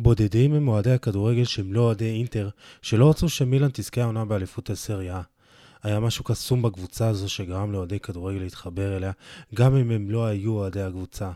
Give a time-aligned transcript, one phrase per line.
[0.00, 2.48] בודדים הם אוהדי הכדורגל שהם לא אוהדי אינטר,
[2.82, 5.22] שלא רצו שמילאן תזכה העונה באליפות הסריה.
[5.82, 9.12] היה משהו קסום בקבוצה הזו שגרם לאוהדי כדורגל להתחבר אליה,
[9.54, 11.30] גם אם הם לא היו אוהדי הקבוצה.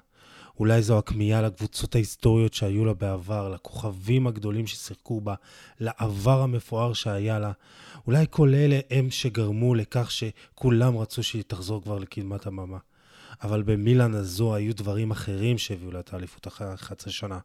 [0.60, 5.34] אולי זו הכמיהה לקבוצות ההיסטוריות שהיו לה בעבר, לכוכבים הגדולים ששיחקו בה,
[5.80, 7.52] לעבר המפואר שהיה לה.
[8.06, 12.78] אולי כל אלה הם שגרמו לכך שכולם רצו שהיא תחזור כבר לקדמת הבמה.
[13.42, 17.38] אבל במילאן הזו היו דברים אחרים שהביאו לה את האליפות אחרי חצי שנה.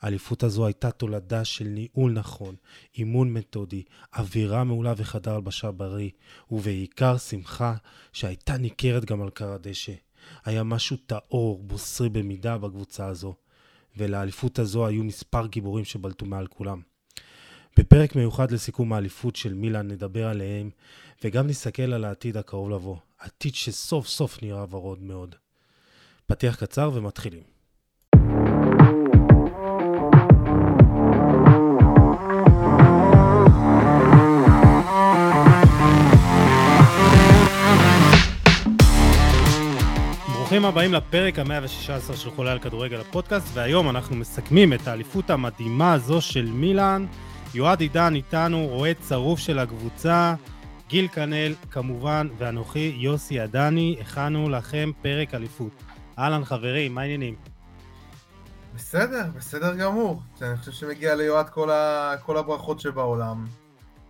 [0.00, 2.54] האליפות הזו הייתה תולדה של ניהול נכון,
[2.98, 3.82] אימון מתודי,
[4.18, 6.10] אווירה מעולה וחדר הלבשה בריא,
[6.50, 7.74] ובעיקר שמחה
[8.12, 9.92] שהייתה ניכרת גם על קר הדשא.
[10.44, 13.34] היה משהו טהור, בוסרי במידה בקבוצה הזו,
[13.96, 16.80] ולאליפות הזו היו מספר גיבורים שבלטו מעל כולם.
[17.78, 20.70] בפרק מיוחד לסיכום האליפות של מילאן נדבר עליהם,
[21.24, 25.34] וגם נסתכל על העתיד הקרוב לבוא, עתיד שסוף סוף נראה ורוד מאוד.
[26.26, 27.42] פתיח קצר ומתחילים.
[40.34, 45.92] ברוכים הבאים לפרק ה-116 של חולה על כדורגל הפודקאסט, והיום אנחנו מסכמים את האליפות המדהימה
[45.92, 47.06] הזו של מילאן.
[47.54, 50.34] יועד עידן איתנו, רועה צרוף של הקבוצה,
[50.88, 55.72] גיל כנל כמובן, ואנוכי יוסי עדני, הכנו לכם פרק אליפות.
[56.18, 57.34] אהלן חברים, מה העניינים?
[58.74, 60.22] בסדר, בסדר גמור.
[60.42, 62.14] אני חושב שמגיע ליועד כל, ה...
[62.22, 63.46] כל הברכות שבעולם.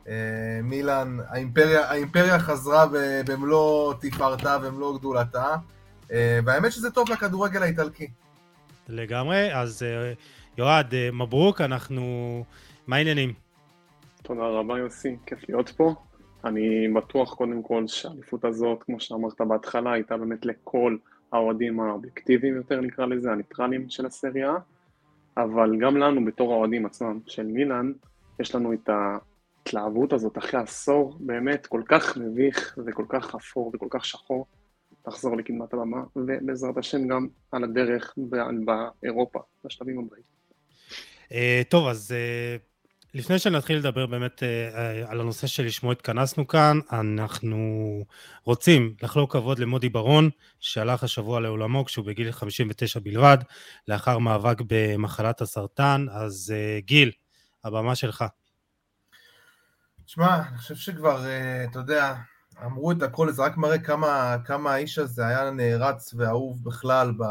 [0.08, 0.14] אה,
[0.62, 2.86] מילאן, האימפריה, האימפריה חזרה
[3.26, 5.56] במלוא תפארתה ומלוא גדולתה.
[6.12, 8.08] אה, והאמת שזה טוב לכדורגל האיטלקי.
[8.88, 10.12] לגמרי, אז אה,
[10.58, 12.44] יועד, אה, מברוק, אנחנו...
[12.86, 13.32] מה העניינים?
[14.22, 15.94] תודה רבה יוסי, כיף להיות פה.
[16.46, 20.96] אני בטוח קודם כל שהאליפות הזאת, כמו שאמרת בהתחלה, הייתה באמת לכל
[21.32, 24.54] האוהדים האובייקטיביים יותר נקרא לזה, הניטרלים של הסריה,
[25.36, 27.92] אבל גם לנו בתור האוהדים עצמם של מילאן,
[28.40, 33.86] יש לנו את ההתלהבות הזאת אחרי עשור באמת כל כך מביך וכל כך אפור וכל
[33.90, 34.46] כך שחור,
[35.06, 38.14] לחזור לקדמת הבמה, ובעזרת השם גם על הדרך
[39.02, 40.22] באירופה, בשלבים הבאים.
[41.32, 42.56] אה, טוב, אז אה,
[43.16, 48.04] לפני שנתחיל לדבר באמת אה, על הנושא שלשמו התכנסנו כאן, אנחנו
[48.44, 53.38] רוצים לחלוק כבוד למודי ברון, שהלך השבוע לעולמו כשהוא בגיל 59 בלבד,
[53.88, 56.06] לאחר מאבק במחלת הסרטן.
[56.10, 57.10] אז גיל,
[57.64, 58.24] הבמה שלך.
[60.04, 61.24] תשמע, אני חושב שכבר,
[61.70, 62.14] אתה יודע,
[62.64, 67.22] אמרו את הכל, זה רק מראה כמה, כמה האיש הזה היה נערץ ואהוב בכלל ב...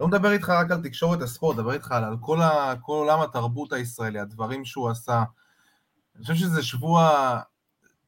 [0.00, 3.72] לא מדבר איתך רק על תקשורת הספורט, מדבר איתך על, כל, ה, כל עולם התרבות
[3.72, 5.22] הישראלי, הדברים שהוא עשה.
[6.16, 7.10] אני חושב שזה שבוע,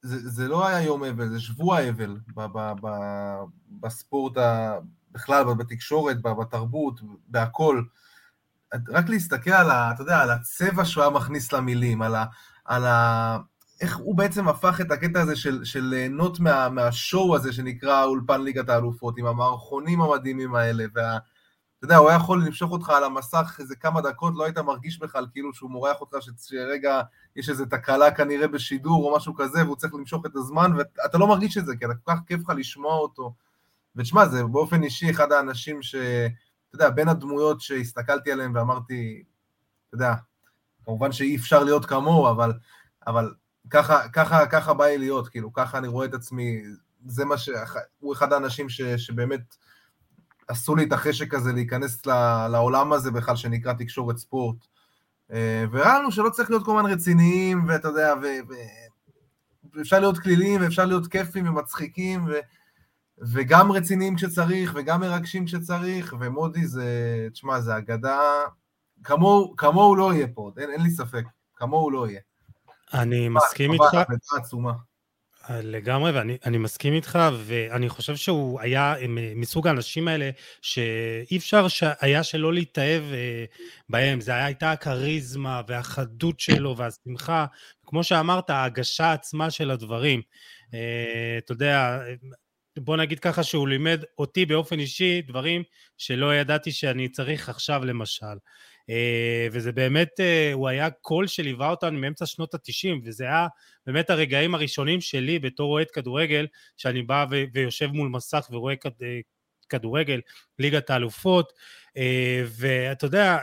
[0.03, 2.89] זה, זה לא היה יום אבל, זה שבוע אבל ב, ב, ב,
[3.81, 4.79] בספורט, ה,
[5.13, 7.83] בכלל, בתקשורת, בתרבות, בהכל.
[8.89, 12.25] רק להסתכל על, ה, אתה יודע, על הצבע שהוא היה מכניס למילים, על, ה,
[12.65, 13.39] על, ה,
[13.81, 18.43] איך הוא בעצם הפך את הקטע הזה של, של ליהנות מה, מהשואו הזה שנקרא אולפן
[18.43, 21.19] ליגת האלופות, עם המערכונים המדהימים האלה, וה...
[21.81, 24.99] אתה יודע, הוא היה יכול למשוך אותך על המסך איזה כמה דקות, לא היית מרגיש
[24.99, 27.03] בכלל כאילו שהוא מורח אותך, שרגע
[27.37, 31.27] יש איזו תקלה כנראה בשידור או משהו כזה, והוא צריך למשוך את הזמן, ואתה לא
[31.27, 33.35] מרגיש את זה, כי אתה כל כך כיף לך לשמוע אותו.
[33.97, 35.95] ותשמע, זה באופן אישי אחד האנשים ש...
[35.95, 39.23] אתה יודע, בין הדמויות שהסתכלתי עליהן ואמרתי,
[39.89, 40.15] אתה יודע,
[40.85, 42.53] כמובן שאי אפשר להיות כמוהו, אבל,
[43.07, 43.35] אבל
[43.71, 46.63] ככה, ככה, ככה בא לי להיות, כאילו, ככה אני רואה את עצמי,
[47.07, 47.51] זה מה ש...
[47.99, 49.57] הוא אחד האנשים ש, שבאמת
[50.49, 52.07] עשו לי את החשק הזה להיכנס
[52.51, 54.57] לעולם הזה בכלל, שנקרא תקשורת ספורט.
[55.33, 58.27] אה, וראה לנו שלא צריך להיות כל הזמן רציניים, ואתה יודע, ו...
[59.75, 62.33] ואפשר להיות כלילים, ואפשר להיות כיפים ומצחיקים, ו...
[63.21, 68.21] וגם רציניים כשצריך, וגם מרגשים כשצריך, ומודי זה, תשמע, זה אגדה,
[69.05, 71.25] כמוהו, כמוהו לא יהיה פה, אין, אין לי ספק,
[71.57, 72.21] כמוהו לא יהיה.
[72.95, 73.97] אני מסכים איתך.
[75.49, 78.95] לגמרי, ואני מסכים איתך, ואני חושב שהוא היה
[79.35, 80.31] מסוג האנשים האלה
[80.63, 81.67] שאי אפשר
[82.01, 83.45] היה שלא להתאהב אה,
[83.89, 87.47] בהם, זה הייתה הכריזמה והחדות שלו והשמחה,
[87.87, 90.23] כמו שאמרת, ההגשה עצמה של הדברים.
[90.75, 92.01] אה, אתה יודע,
[92.79, 95.63] בוא נגיד ככה שהוא לימד אותי באופן אישי דברים
[95.99, 98.37] שלא ידעתי שאני צריך עכשיו למשל.
[98.91, 103.47] אה, וזה באמת, אה, הוא היה קול שליווה אותנו מאמצע שנות התשעים, וזה היה
[103.87, 106.47] באמת הרגעים הראשונים שלי בתור אוהד כדורגל,
[106.77, 109.21] שאני בא ויושב מול מסך ורואה כד- אה,
[109.69, 110.21] כדורגל,
[110.59, 111.53] ליגת האלופות,
[112.47, 113.39] ואתה יודע,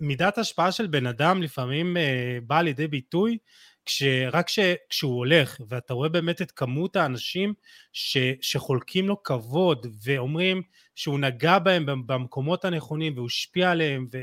[0.00, 1.96] מידת השפעה של בן אדם לפעמים
[2.46, 3.38] באה לידי ביטוי
[3.86, 7.54] כשרק ש, כשהוא הולך ואתה רואה באמת את כמות האנשים
[7.92, 10.62] ש, שחולקים לו כבוד ואומרים
[10.94, 14.22] שהוא נגע בהם במקומות הנכונים והוא השפיע עליהם ו,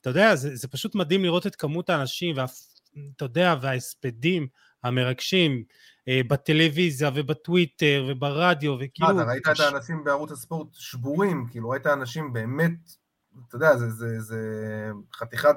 [0.00, 4.46] אתה יודע, זה, זה פשוט מדהים לראות את כמות האנשים, ואתה יודע, וההספדים
[4.84, 5.64] המרגשים
[6.08, 9.14] אה, בטלוויזיה ובטוויטר וברדיו, וכאילו...
[9.14, 12.72] מה, אתה ראית את האנשים בערוץ הספורט שבורים, כאילו, ראית אנשים באמת,
[13.48, 14.40] אתה יודע, זה, זה, זה
[15.14, 15.56] חתיכת...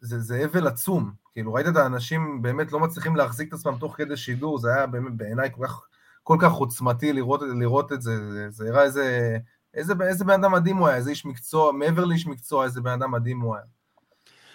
[0.00, 3.96] זה, זה אבל עצום, כאילו ראית את האנשים באמת לא מצליחים להחזיק את עצמם תוך
[3.96, 5.80] כדי שידור, זה היה באמת בעיניי כל כך,
[6.22, 9.38] כל כך עוצמתי לראות, לראות את זה, זה, זה הראה איזה,
[9.74, 12.90] איזה, איזה בן אדם מדהים הוא היה, איזה איש מקצוע, מעבר לאיש מקצוע, איזה בן
[12.90, 13.64] אדם מדהים הוא היה.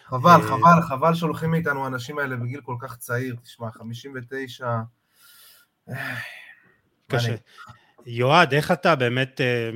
[0.06, 4.78] חבל, אה, חבל, חבל שהולכים מאיתנו האנשים האלה בגיל כל כך צעיר, תשמע, 59...
[7.08, 7.36] קשה.
[8.06, 9.70] יועד, איך אתה באמת, אה,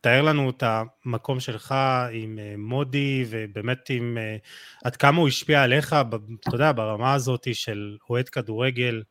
[0.00, 1.74] תאר לנו את המקום שלך
[2.12, 4.18] עם אה, מודי, ובאמת עם
[4.84, 5.96] עד כמה הוא השפיע עליך,
[6.48, 9.02] אתה יודע, ברמה הזאת של אוהד כדורגל.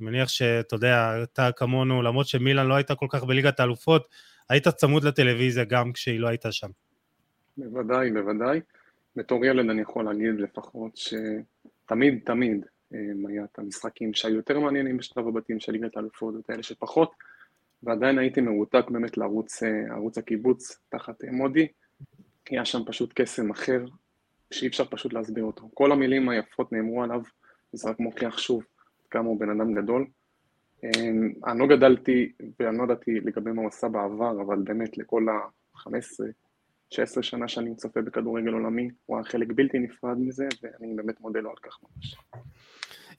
[0.00, 4.08] אני מניח שאתה יודע, אתה כמונו, למרות שמילן לא הייתה כל כך בליגת האלופות,
[4.50, 6.68] היית צמוד לטלוויזיה גם כשהיא לא הייתה שם.
[7.56, 8.60] בוודאי, בוודאי.
[9.16, 12.98] בתור ילד אני יכול להגיד לפחות שתמיד, תמיד אה,
[13.28, 17.12] היה את המשחקים שהיו יותר מעניינים בשלב הבתים של ליגת האלופות ואת האלה שפחות,
[17.82, 21.66] ועדיין הייתי מרותק באמת לערוץ אה, הקיבוץ תחת אה, מודי,
[22.50, 23.84] היה שם פשוט קסם אחר
[24.50, 25.70] שאי אפשר פשוט להסביר אותו.
[25.74, 27.22] כל המילים היפות נאמרו עליו,
[27.74, 28.64] וזה רק מוכיח שוב
[29.10, 30.06] כמה הוא בן אדם גדול.
[30.84, 36.24] אני לא גדלתי ואני לא ידעתי לגבי מה הוא עשה בעבר, אבל באמת לכל ה-15,
[36.90, 41.40] 16 שנה שאני צופה בכדורגל עולמי, הוא היה חלק בלתי נפרד מזה, ואני באמת מודה
[41.40, 42.16] לו על כך ממש.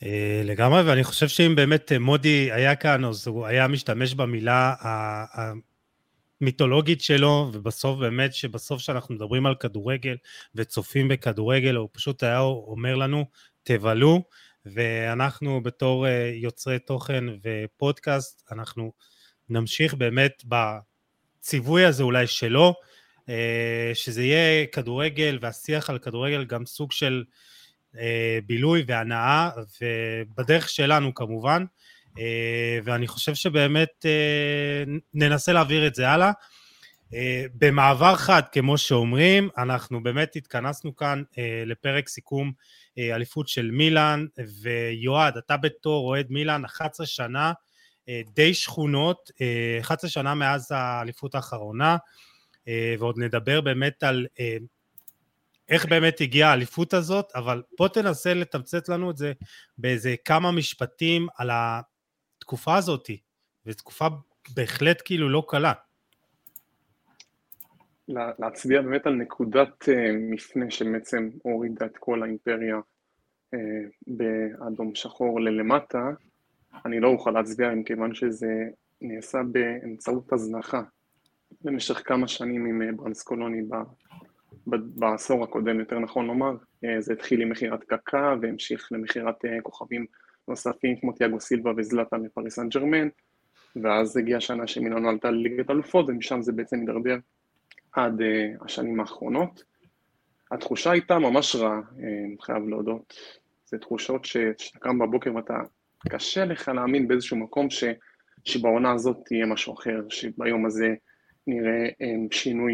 [0.03, 4.73] אה, לגמרי, ואני חושב שאם באמת אה, מודי היה כאן, אז הוא היה משתמש במילה
[6.41, 10.15] המיתולוגית שלו, ובסוף באמת, שבסוף כשאנחנו מדברים על כדורגל
[10.55, 13.25] וצופים בכדורגל, הוא פשוט היה אומר לנו,
[13.63, 14.23] תבלו,
[14.65, 18.91] ואנחנו בתור אה, יוצרי תוכן ופודקאסט, אנחנו
[19.49, 22.73] נמשיך באמת בציווי הזה אולי שלו,
[23.29, 27.23] אה, שזה יהיה כדורגל והשיח על כדורגל גם סוג של
[27.97, 29.49] אה, בילוי והנאה,
[29.81, 31.65] ובדרך שלנו כמובן,
[32.83, 34.05] ואני חושב שבאמת
[35.13, 36.31] ננסה להעביר את זה הלאה.
[37.53, 41.23] במעבר חד, כמו שאומרים, אנחנו באמת התכנסנו כאן
[41.65, 42.51] לפרק סיכום
[42.99, 44.25] אליפות של מילאן,
[44.61, 47.53] ויועד, אתה בתור אוהד מילאן 11 שנה,
[48.33, 49.31] די שכונות,
[49.81, 51.97] 11 שנה מאז האליפות האחרונה,
[52.67, 54.57] אה, ועוד נדבר באמת על אה,
[55.69, 59.33] איך באמת הגיעה האליפות הזאת, אבל בוא תנסה לתמצת לנו את זה
[59.77, 63.09] באיזה כמה משפטים על התקופה הזאת,
[63.65, 64.07] וזו תקופה
[64.49, 65.73] בהחלט כאילו לא קלה.
[68.39, 72.79] להצביע באמת על נקודת אה, מפנה שבעצם הורידה את כל האימפריה
[74.07, 76.09] באדום שחור ללמטה,
[76.85, 78.69] אני לא אוכל להצביע עם כיוון שזה
[79.01, 80.81] נעשה באמצעות הזנחה
[81.61, 83.75] במשך כמה שנים עם אה, ברנסקולוני ב,
[84.67, 86.55] ב, בעשור הקודם, יותר נכון לומר.
[86.85, 90.05] אה, זה התחיל עם מכירת קקה והמשיך למכירת אה, כוכבים
[90.47, 93.07] נוספים כמו תיאגו סילבה וזלטן לפריס סן ג'רמן,
[93.75, 97.17] ואז הגיעה שנה שמילאנו עלתה לליגת אלופות ומשם זה בעצם הידרדר
[97.91, 98.21] עד
[98.61, 99.63] השנים האחרונות.
[100.51, 103.13] התחושה הייתה ממש רעה, אני חייב להודות.
[103.65, 105.53] זה תחושות שאתה קם בבוקר ואתה,
[106.09, 107.83] קשה לך להאמין באיזשהו מקום ש,
[108.45, 110.95] שבעונה הזאת תהיה משהו אחר, שביום הזה
[111.47, 112.73] נראה אמ, שינוי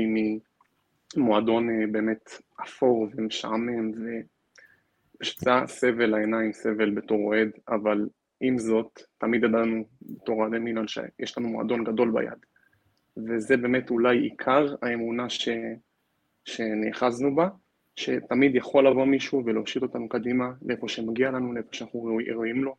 [1.15, 2.29] ממועדון אה, באמת
[2.63, 8.07] אפור ומשעמם, ופשוט זה היה סבל לעיניים, סבל בתור אוהד, אבל
[8.41, 12.45] עם זאת, תמיד ידענו בתור אוהדי מילון שיש לנו מועדון גדול ביד.
[13.17, 15.49] וזה באמת אולי עיקר האמונה ש...
[16.45, 17.47] שנאחזנו בה,
[17.95, 22.75] שתמיד יכול לבוא מישהו ולהושיט אותנו קדימה לאיפה שמגיע לנו, לאיפה שאנחנו ראויים לו,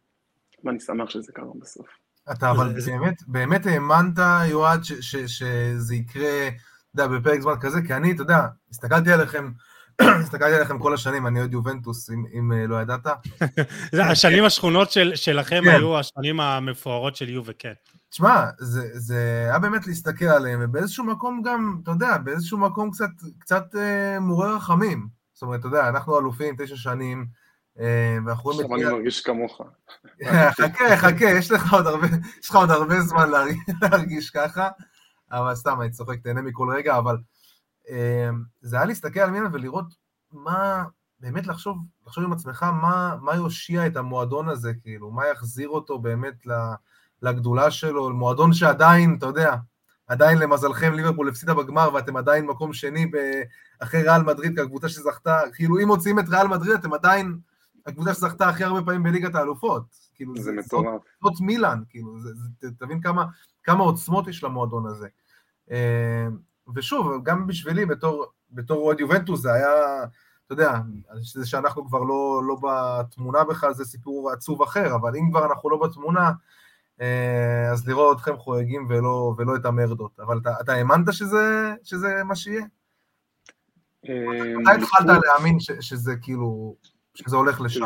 [0.64, 1.86] ואני שמח שזה קרה בסוף.
[2.32, 4.18] אתה אבל באמת, באמת האמנת,
[4.50, 4.80] יועד,
[5.26, 9.50] שזה יקרה, אתה יודע, בפרק זמן כזה, כי אני, אתה יודע, הסתכלתי עליכם,
[10.22, 13.06] הסתכלתי עליכם כל השנים, אני אוהד יובנטוס, אם, אם אה, לא ידעת.
[14.10, 15.70] השנים השכונות של, שלכם כן.
[15.70, 17.72] היו השנים המפוארות של יובה, כן.
[18.10, 23.10] תשמע, זה, זה היה באמת להסתכל עליהם, ובאיזשהו מקום גם, אתה יודע, באיזשהו מקום קצת,
[23.38, 25.08] קצת אה, מעורר רחמים.
[25.32, 27.26] זאת אומרת, אתה יודע, אנחנו אלופים תשע שנים,
[27.80, 28.50] אה, ואנחנו.
[28.50, 29.60] עכשיו אני מרגיש כמוך.
[30.60, 32.06] חכה, חכה, יש לך עוד הרבה,
[32.40, 33.30] יש לך עוד הרבה זמן
[33.82, 34.68] להרגיש ככה,
[35.32, 37.16] אבל סתם, אני צוחק, תהנה מכל רגע, אבל
[38.60, 39.94] זה היה להסתכל על מינה ולראות
[40.32, 40.84] מה,
[41.20, 45.98] באמת לחשוב, לחשוב עם עצמך מה, מה יושיע את המועדון הזה, כאילו, מה יחזיר אותו
[45.98, 46.46] באמת
[47.22, 49.56] לגדולה שלו, מועדון שעדיין, אתה יודע,
[50.06, 53.10] עדיין למזלכם ליברפול הפסידה בגמר ואתם עדיין מקום שני
[53.78, 57.38] אחרי ריאל מדריד כקבוצה שזכתה, כאילו אם מוציאים את ריאל מדריד אתם עדיין
[57.86, 59.82] הקבוצה שזכתה הכי הרבה פעמים בליגת האלופות.
[60.14, 61.02] כאילו, זה מטורף.
[61.22, 63.24] זאת מילאן, כאילו, זה, זה, תבין כמה,
[63.64, 65.08] כמה עוצמות יש למועדון הזה.
[66.68, 70.04] אה, ושוב, גם בשבילי, בתור בתור אוהד יובנטוס זה היה,
[70.46, 70.72] אתה יודע,
[71.22, 75.70] זה שאנחנו כבר לא, לא בתמונה בכלל זה סיפור עצוב אחר, אבל אם כבר אנחנו
[75.70, 76.32] לא בתמונה,
[77.00, 80.20] אה, אז לראות אתכם חוגגים ולא, ולא את המרדות.
[80.20, 82.64] אבל אתה, אתה האמנת שזה, שזה מה שיהיה?
[84.04, 86.76] מתי התחלת להאמין שזה כאילו,
[87.14, 87.84] שזה הולך לשם?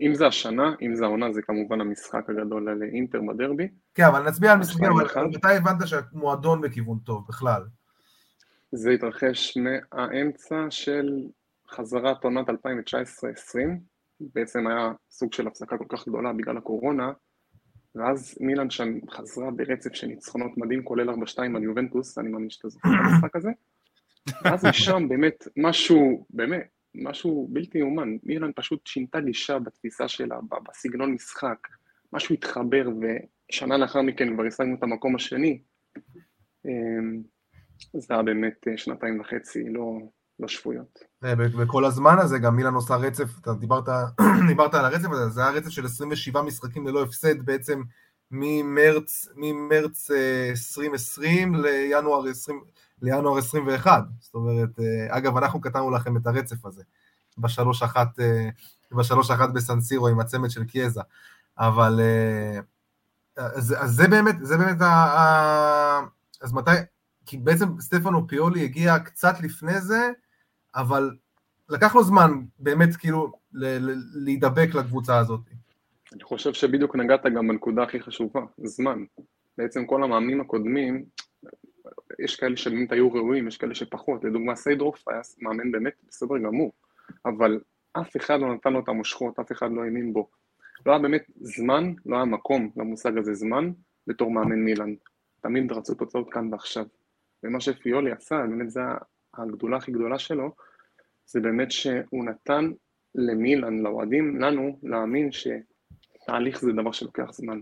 [0.00, 3.68] אם זה השנה, אם זה העונה, זה כמובן המשחק הגדול על אינטר בדרבי.
[3.94, 7.62] כן, אבל נצביע על משחקים, אבל מתי הבנת שהמועדון בכיוון טוב בכלל?
[8.72, 11.28] זה התרחש מהאמצע של
[11.70, 12.52] חזרת עונת 2019-2020,
[14.20, 17.12] בעצם היה סוג של הפסקה כל כך גדולה בגלל הקורונה,
[17.94, 21.14] ואז מילאן שם חזרה ברצף של ניצחונות מדהים, כולל 4-2
[21.56, 23.50] על יובנטוס, אני מאמין שאתה זוכר את המשחק הזה.
[24.44, 31.12] ואז משם באמת משהו, באמת, משהו בלתי יאומן, מילאן פשוט שינתה גישה בתפיסה שלה, בסגנון
[31.12, 31.68] משחק,
[32.12, 35.62] משהו התחבר, ושנה לאחר מכן כבר השגנו את המקום השני.
[36.66, 37.22] אמ,
[37.98, 39.98] זה היה באמת אה, שנתיים וחצי לא,
[40.40, 40.98] לא שפויות.
[41.58, 43.84] וכל הזמן הזה גם מילאן עושה רצף, אתה דיברת,
[44.48, 47.82] דיברת על הרצף הזה, זה היה רצף של 27 משחקים ללא הפסד בעצם
[48.30, 50.10] ממרץ, ממרץ
[50.50, 52.60] 2020 אה, לינואר 20...
[53.02, 54.04] לינואר 21.
[54.20, 56.82] זאת אומרת, אה, אגב, אנחנו כתבנו לכם את הרצף הזה,
[57.38, 58.48] בשלוש אחת, אה,
[58.92, 61.00] בשלוש אחת בסנסירו עם הצמד של קיאזה.
[61.58, 62.60] אבל, אה,
[63.36, 66.00] אז, אז זה באמת, זה באמת, ה, ה,
[66.42, 66.70] אז מתי,
[67.26, 70.10] כי בעצם סטפנו פיולי הגיע קצת לפני זה,
[70.74, 71.10] אבל
[71.68, 73.32] לקח לו זמן באמת כאילו
[74.14, 75.40] להידבק לקבוצה הזאת.
[76.12, 79.04] אני חושב שבדיוק נגעת גם בנקודה הכי חשובה, זמן.
[79.58, 81.04] בעצם כל המאמנים הקודמים,
[82.18, 86.72] יש כאלה שבאמת היו ראויים, יש כאלה שפחות, לדוגמה סיידרוף היה מאמן באמת בסדר גמור,
[87.26, 87.60] אבל
[87.92, 90.28] אף אחד לא נתן לו את המושכות, אף אחד לא האמין בו.
[90.86, 93.70] לא היה באמת זמן, לא היה מקום למושג הזה זמן,
[94.06, 94.94] בתור מאמן מילאן.
[95.40, 96.86] תמיד רצו תוצאות כאן ועכשיו.
[97.42, 98.80] ומה שפיולי עשה, באמת זו
[99.34, 100.54] הגדולה הכי גדולה שלו,
[101.26, 102.70] זה באמת שהוא נתן
[103.14, 107.60] למילאן, לאוהדים, לנו, להאמין שתהליך זה דבר שלוקח זמן.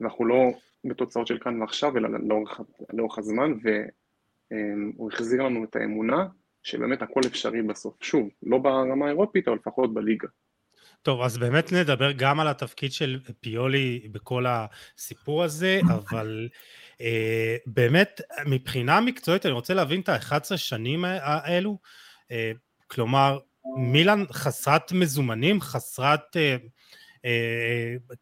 [0.00, 0.52] ואנחנו לא
[0.84, 2.60] בתוצאות של כאן ועכשיו, אלא לאורך,
[2.92, 6.26] לאורך הזמן, והוא החזיר לנו את האמונה
[6.62, 7.94] שבאמת הכל אפשרי בסוף.
[8.00, 10.28] שוב, לא ברמה האירופית, אבל לפחות בליגה.
[11.02, 16.48] טוב, אז באמת נדבר גם על התפקיד של פיולי בכל הסיפור הזה, אבל
[17.00, 21.78] אה, באמת, מבחינה מקצועית, אני רוצה להבין את ה-11 שנים האלו.
[22.30, 22.52] אה,
[22.86, 23.38] כלומר,
[23.76, 26.56] מילאן חסרת מזומנים, חסרת אה,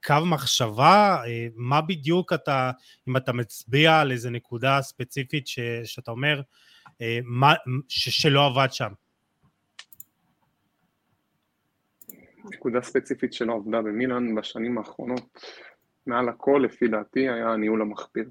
[0.07, 2.71] קו מחשבה, אה, מה בדיוק אתה,
[3.09, 6.43] אם אתה מצביע על איזה נקודה ספציפית ש, שאתה אומר,
[7.01, 7.55] אה, מה,
[7.89, 8.93] ש, שלא עבד שם.
[12.45, 15.39] נקודה ספציפית שלא עבדה במילאן בשנים האחרונות,
[16.07, 18.31] מעל הכל לפי דעתי היה הניהול המחפיר.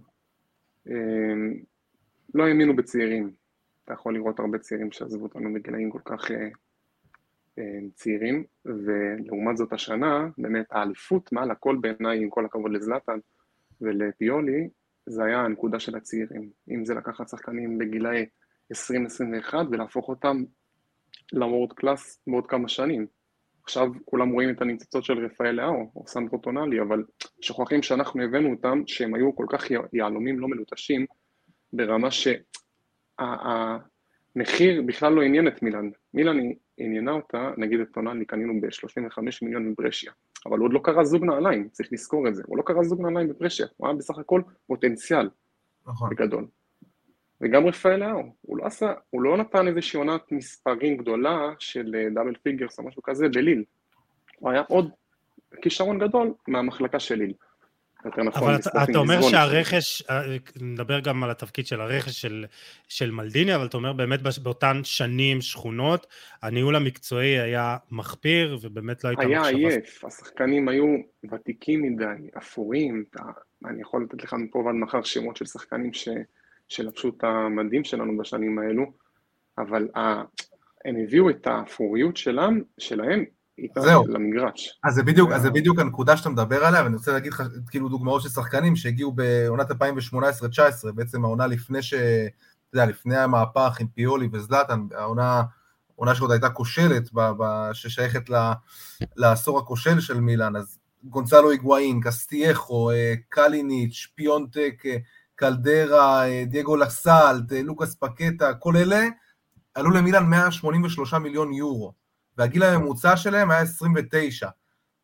[2.34, 3.32] לא האמינו בצעירים,
[3.86, 6.48] אתה יכול לראות הרבה צעירים שעזבו אותנו בגילאים כל כך אה,
[7.93, 13.20] צעירים, ולעומת זאת השנה, באמת האליפות מעל הכל בעיניי, עם כל הכבוד לזלאטן
[13.81, 14.70] ולפיולי,
[15.05, 16.50] זה היה הנקודה של הצעירים.
[16.70, 18.25] אם זה לקחת שחקנים בגילאי
[18.74, 20.43] 20-21 ולהפוך אותם
[21.34, 23.08] לוורד קלאס בעוד כמה שנים.
[23.63, 27.03] עכשיו כולם רואים את הניצוצות של רפאל לאו או סנדרו טונאלי, אבל
[27.41, 31.05] שוכחים שאנחנו הבאנו אותם, שהם היו כל כך יהלומים לא מלוטשים,
[31.74, 32.10] ברמה
[34.34, 35.90] שהמחיר בכלל לא עניין את מילאן.
[36.14, 36.38] מילאן
[36.78, 40.12] עניינה אותה, נגיד את טונאלי קנינו ב-35 מיליון מברשיה,
[40.46, 43.02] אבל הוא עוד לא קרע זוג נעליים, צריך לזכור את זה, הוא לא קרע זוג
[43.02, 45.30] נעליים בברשיה, הוא היה בסך הכל פוטנציאל
[45.88, 46.10] נכון.
[46.10, 46.46] בגדול.
[47.42, 52.30] וגם רפאל לאו, הוא לא עשה, הוא לא נתן איזושהי עונת מספרים גדולה של double
[52.30, 53.64] אה, figures או משהו כזה בליל,
[54.40, 54.92] הוא היה עוד
[55.62, 57.34] כישרון גדול מהמחלקה של ליל.
[58.05, 58.43] יותר נכון.
[58.43, 60.22] אבל אתה, אתה אומר שהרכש, אה,
[60.62, 62.46] נדבר גם על התפקיד של הרכש של,
[62.88, 66.08] של מלדיני, אבל אתה אומר באמת באותן שנים שכונות,
[66.41, 69.48] הניהול המקצועי היה מחפיר, ובאמת לא הייתה מחשבה...
[69.48, 70.86] היה עייף, השחקנים היו
[71.31, 73.03] ותיקים מדי, אפורים,
[73.65, 76.10] אני יכול לתת לך מפה ועד מחר שמות של שחקנים ש,
[76.67, 78.86] שלבשו את המדים שלנו בשנים האלו,
[79.58, 80.22] אבל ה,
[80.86, 83.25] הם הביאו את האפוריות שלהם, שלהם
[83.80, 84.08] זהו.
[84.08, 84.80] למגרש.
[84.84, 87.89] אז זה בדיוק, אז זה בדיוק הנקודה שאתה מדבר עליה, ואני רוצה להגיד לך כאילו
[87.89, 89.75] דוגמאות של שחקנים שהגיעו בעונת 2018-2019,
[90.96, 91.94] בעצם העונה לפני ש...
[91.94, 95.44] אתה יודע, לפני המהפך עם פיולי וזלאטן, העונה,
[95.98, 98.51] העונה שעוד הייתה כושלת, ב, ב, ששייכת ל,
[99.15, 104.98] לעשור הכושל של מילאן, אז גונצלו היגואין, קסטייחו, אה, קליניץ', פיונטק, אה,
[105.36, 109.08] קלדרה, אה, דייגו לסלט, לוקאס פקטה, כל אלה
[109.75, 111.94] עלו למילאן 183 מיליון יורו.
[112.41, 114.50] והגיל הממוצע שלהם היה 29.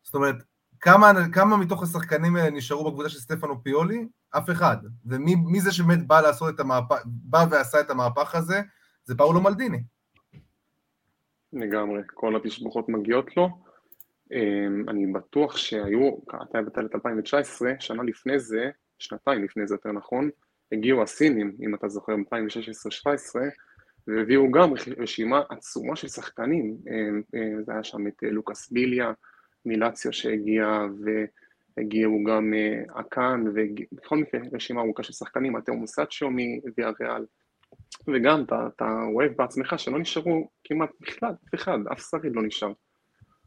[0.02, 0.36] זאת אומרת,
[0.80, 4.08] כמה, כמה מתוך השחקנים האלה נשארו בקבוצה של סטפנו פיולי?
[4.30, 4.76] אף אחד.
[5.06, 8.60] ומי זה שבאמת בא לעשות את המהפך, בא ועשה את המהפך הזה,
[9.04, 9.82] זה פאולו מלדיני.
[11.52, 13.48] לגמרי, כל התשבוכות מגיעות לו.
[14.32, 19.92] אמ, אני בטוח שהיו, אתה הבאת את 2019, שנה לפני זה, שנתיים לפני זה יותר
[19.92, 20.30] נכון,
[20.72, 22.16] הגיעו הסינים, אם אתה זוכר, 2016-2017,
[24.08, 29.12] והביאו גם רשימה עצומה של שחקנים, אמ, אמ, זה היה שם את לוקאס ביליה
[29.66, 30.86] מילציו שהגיע,
[31.76, 37.24] והגיעו גם אה, אקאן, ובכל מקרה רשימה ארוכה של שחקנים, התאו מוסאצ'ו מוויה ריאל,
[38.08, 42.72] וגם אתה אוהב בעצמך שלא נשארו כמעט בכלל, אף אחד, אף שריד לא נשאר.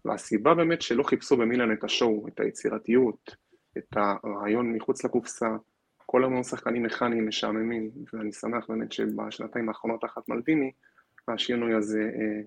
[0.05, 3.35] והסיבה באמת שלא חיפשו במילן את השואו, את היצירתיות,
[3.77, 5.49] את הרעיון מחוץ לקופסה,
[6.11, 10.71] כל המון שחקנים מכניים משעממים, ואני שמח באמת שבשנתיים האחרונות תחת מלדיני,
[11.27, 12.41] השינוי הזה אה,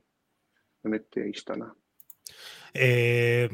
[0.85, 1.65] באמת אה, השתנה.
[2.77, 3.47] אה,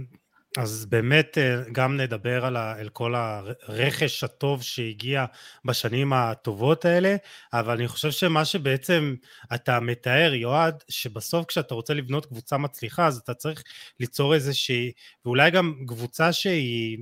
[0.59, 5.25] אז באמת אה, גם נדבר על, על כל הרכש הטוב שהגיע
[5.65, 7.17] בשנים הטובות האלה,
[7.53, 9.15] אבל אני חושב שמה שבעצם
[9.55, 13.63] אתה מתאר, יועד, שבסוף כשאתה רוצה לבנות קבוצה מצליחה, אז אתה צריך
[14.01, 14.93] ליצור איזושהי,
[15.25, 16.99] ואולי גם קבוצה שהיא...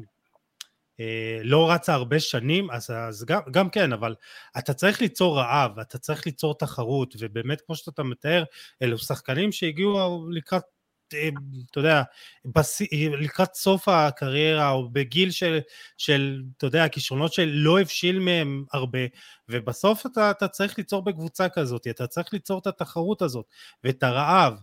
[1.01, 4.15] אה, לא רצה הרבה שנים, אז, אז גם, גם כן, אבל
[4.59, 8.45] אתה צריך ליצור רעב, אתה צריך ליצור תחרות, ובאמת כמו שאתה מתאר,
[8.83, 10.63] אלו שחקנים שהגיעו לקראת
[11.15, 11.29] אה,
[11.71, 12.03] אתה יודע,
[12.45, 12.83] בס...
[13.21, 15.59] לקראת סוף הקריירה או בגיל של,
[15.97, 18.99] של אתה יודע, הכישרונות שלא הבשיל מהם הרבה,
[19.49, 23.47] ובסוף אתה, אתה צריך ליצור בקבוצה כזאת, אתה צריך ליצור את התחרות הזאת
[23.85, 24.55] ואת הרעב,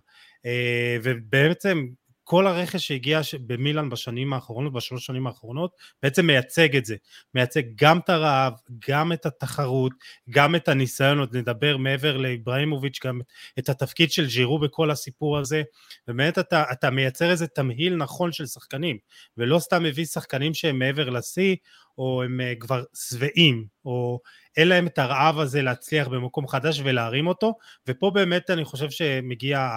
[0.45, 1.85] אה, ובעצם
[2.27, 5.71] כל הרכש שהגיע במילאן בשנים האחרונות, בשלוש שנים האחרונות,
[6.03, 6.95] בעצם מייצג את זה.
[7.35, 8.53] מייצג גם את הרעב,
[8.89, 9.91] גם את התחרות,
[10.29, 13.21] גם את הניסיון, עוד נדבר מעבר לאיבראימוביץ', גם
[13.59, 15.63] את התפקיד של ג'ירו בכל הסיפור הזה.
[16.07, 18.97] ובאמת אתה, אתה מייצר איזה תמהיל נכון של שחקנים,
[19.37, 21.55] ולא סתם מביא שחקנים שהם מעבר לשיא,
[21.97, 24.19] או הם אה, כבר שבעים, או
[24.57, 27.53] אין להם את הרעב הזה להצליח במקום חדש ולהרים אותו,
[27.87, 29.69] ופה באמת אני חושב שמגיע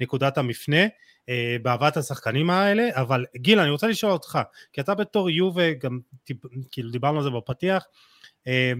[0.00, 0.86] נקודת המפנה.
[1.28, 4.38] אה, באהבת השחקנים האלה, אבל גיל, אני רוצה לשאול אותך,
[4.72, 6.00] כי אתה בתור יובה, גם
[6.70, 7.84] כאילו דיברנו על זה בפתיח,
[8.46, 8.72] אה,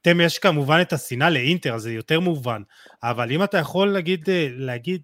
[0.00, 2.62] אתם יש כמובן את השנאה לאינטר, זה יותר מובן,
[3.02, 5.02] אבל אם אתה יכול להגיד, אה, להגיד,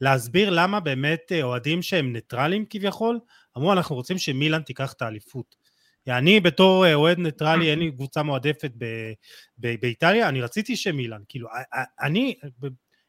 [0.00, 3.18] להסביר למה באמת אוהדים שהם ניטרלים כביכול,
[3.56, 5.56] אמרו אנחנו רוצים שמילאן תיקח את האליפות.
[6.08, 9.12] אני בתור אוהד ניטרלי, אין לי קבוצה מועדפת ב-
[9.58, 11.48] ב- באיטליה, אני רציתי שמילאן, כאילו,
[12.00, 12.34] אני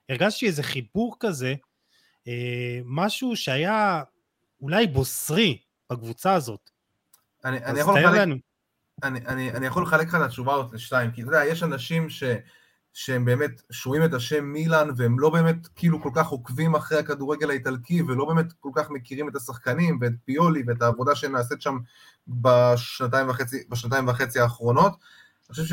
[0.10, 1.56] הרגשתי איזה חיבור כזה,
[2.86, 4.04] משהו שהיה
[4.62, 5.58] אולי בוסרי
[5.92, 6.70] בקבוצה הזאת.
[7.46, 8.28] אני, אני, יכול לחלק,
[9.04, 12.10] אני, אני, אני יכול לחלק לך את התשובה הזאת לשתיים, כי אתה יודע, יש אנשים
[12.10, 12.24] ש,
[12.94, 17.50] שהם באמת שרואים את השם מילאן, והם לא באמת כאילו כל כך עוקבים אחרי הכדורגל
[17.50, 21.78] האיטלקי, ולא באמת כל כך מכירים את השחקנים, ואת פיולי, ואת העבודה שנעשית שם
[22.28, 24.92] בשנתיים וחצי, בשנתיים וחצי האחרונות.
[24.92, 25.66] אני חושב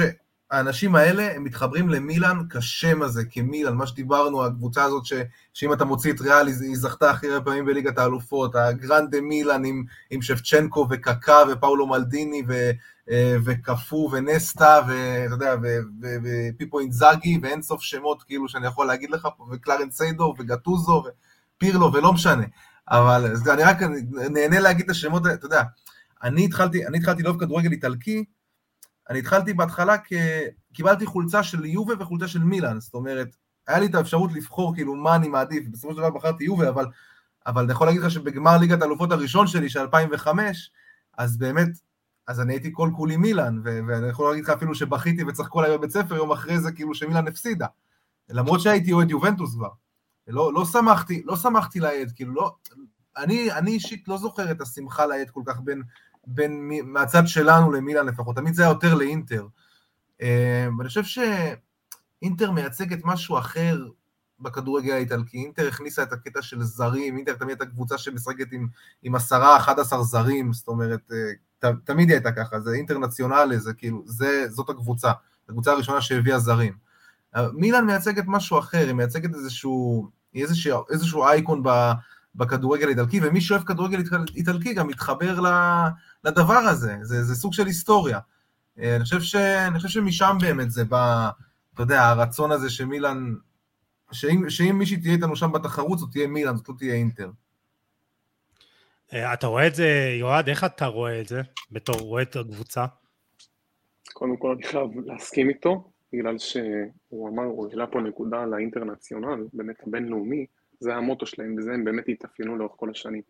[0.50, 5.12] האנשים האלה, הם מתחברים למילאן כשם הזה, כמילאן, מה שדיברנו, הקבוצה הזאת, ש,
[5.54, 9.84] שאם אתה מוציא את ריאל, היא זכתה הכי הרבה פעמים בליגת האלופות, הגרנדה מילאן עם,
[10.10, 12.70] עם שפצ'נקו וקקה ופאולו מלדיני ו,
[13.10, 15.54] אה, וקפו ונסטה, ואתה יודע,
[16.22, 21.04] ופיפו אינזאגי, ואין סוף שמות, כאילו, שאני יכול להגיד לך פה, וקלרן סיידור, וגטוזו,
[21.56, 22.44] ופירלו, ולא משנה.
[22.90, 23.82] אבל אני רק
[24.30, 25.62] נהנה להגיד את השמות אתה יודע,
[26.22, 28.24] אני התחלתי, אני התחלתי לאהוב כדורגל איטלקי,
[29.10, 30.12] אני התחלתי בהתחלה, כ...
[30.72, 33.28] קיבלתי חולצה של יובה וחולצה של מילאן, זאת אומרת,
[33.66, 36.86] היה לי את האפשרות לבחור כאילו מה אני מעדיף, בסופו של דבר בחרתי יובה, אבל,
[37.46, 40.70] אבל אני יכול להגיד לך שבגמר ליגת האלופות הראשון שלי, של 2005,
[41.18, 41.68] אז באמת,
[42.26, 45.78] אז אני הייתי כל כולי מילאן, ו- ואני יכול להגיד לך אפילו שבכיתי וצחקו עליי
[45.78, 47.66] בבית ספר יום אחרי זה, כאילו שמילאן הפסידה,
[48.28, 49.70] למרות שהייתי אוהד יובנטוס כבר.
[50.26, 52.54] לא, לא שמחתי, לא שמחתי לעד, כאילו לא,
[53.16, 55.82] אני, אני אישית לא זוכר את השמחה לעד כל כך בין,
[56.28, 59.46] בין, מהצד שלנו למילאן לפחות, תמיד זה היה יותר לאינטר.
[60.22, 63.86] אה, ואני חושב שאינטר מייצגת משהו אחר
[64.40, 65.38] בכדורגל האיטלקי.
[65.38, 68.68] אינטר הכניסה את הקטע של זרים, אינטר תמיד הייתה קבוצה שמשחקת עם,
[69.02, 73.72] עם עשרה, אחד עשר זרים, זאת אומרת, אה, ת, תמיד הייתה ככה, זה אינטרנציונלי, זה
[73.72, 75.12] כאילו, זה, זאת הקבוצה,
[75.48, 76.72] הקבוצה הראשונה שהביאה זרים.
[77.36, 81.68] אה, מילאן מייצגת משהו אחר, היא מייצגת איזשהו, איזשהו, איזשהו אייקון ב,
[82.34, 84.02] בכדורגל האיטלקי, ומי שאוהב כדורגל
[84.36, 85.40] איטלקי גם מתחבר
[86.24, 88.18] לדבר הזה, זה, זה סוג של היסטוריה.
[88.78, 91.30] אה, אני חושב, ש, אני חושב שמשם באמת זה בא,
[91.74, 93.34] אתה יודע, הרצון הזה שמילן,
[94.12, 97.30] שאם, שאם מישהי תהיה איתנו שם בתחרות, זאת תהיה מילן, זאת לא תהיה אינטר.
[99.12, 102.86] אה, אתה רואה את זה, יועד, איך אתה רואה את זה, בתור רואה את הקבוצה?
[104.12, 109.46] קודם כל אני חייב להסכים איתו, בגלל שהוא אמר, הוא העלה פה נקודה על האינטרנציונל,
[109.52, 110.46] באמת הבינלאומי,
[110.80, 113.22] זה המוטו שלהם, וזה הם באמת התאפיינו לאורך כל השנים.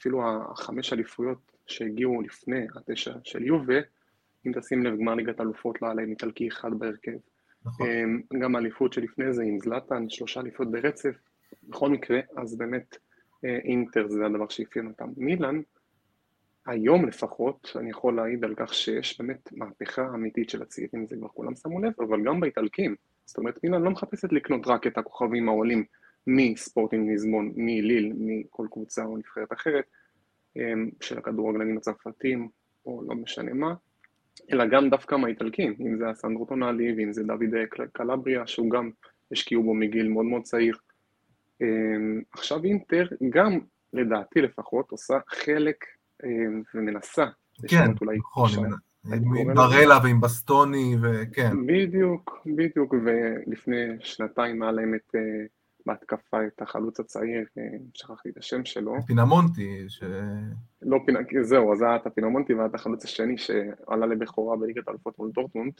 [0.00, 3.78] אפילו החמש אליפויות שהגיעו לפני התשע של יובה,
[4.46, 7.16] אם תשים לב, גמר ליגת אלופות לא להם איטלקי אחד בהרכב.
[7.64, 7.86] נכון.
[8.40, 11.14] גם האליפות שלפני זה עם זלאטן, שלושה אליפות ברצף.
[11.68, 12.96] בכל מקרה, אז באמת
[13.44, 15.08] אינטר זה הדבר שאפיין אותם.
[15.16, 15.60] מילאן,
[16.66, 21.28] היום לפחות, אני יכול להעיד על כך שיש באמת מהפכה אמיתית של הצעירים, זה כבר
[21.28, 22.94] כולם שמו לב, אבל גם באיטלקים.
[23.24, 25.84] זאת אומרת, מילאן לא מחפשת לקנות רק את הכוכבים העולים
[26.26, 29.84] מספורטינג ליזמון, מליל, מכל קבוצה או נבחרת אחרת,
[31.00, 32.48] של הכדורגלנים הצרפתים,
[32.86, 33.74] או לא משנה מה,
[34.52, 37.54] אלא גם דווקא מהאיטלקים, אם זה הסנדרו טונאלי ואם זה דוד
[37.92, 38.90] קלבריה, שהוא גם
[39.32, 40.76] השקיעו בו מגיל מאוד מאוד צעיר.
[42.32, 43.58] עכשיו אינטר גם,
[43.92, 45.84] לדעתי לפחות, עושה חלק
[46.74, 47.24] ומנסה.
[47.68, 48.50] כן, נכון,
[49.04, 51.66] עם ברלה ועם בסטוני, וכן.
[51.66, 55.14] בדיוק, בדיוק, ולפני שנתיים היה להם את,
[55.86, 57.44] בהתקפה את החלוץ הצעיר,
[57.94, 58.94] שכחתי את השם שלו.
[59.06, 60.02] פינמונטי, ש...
[60.82, 65.18] לא פינמונטי, זהו, אז היה את הפינמונטי והיה את החלוץ השני שעלה לבכורה בליגת האלופות
[65.18, 65.72] מול דורטמונד.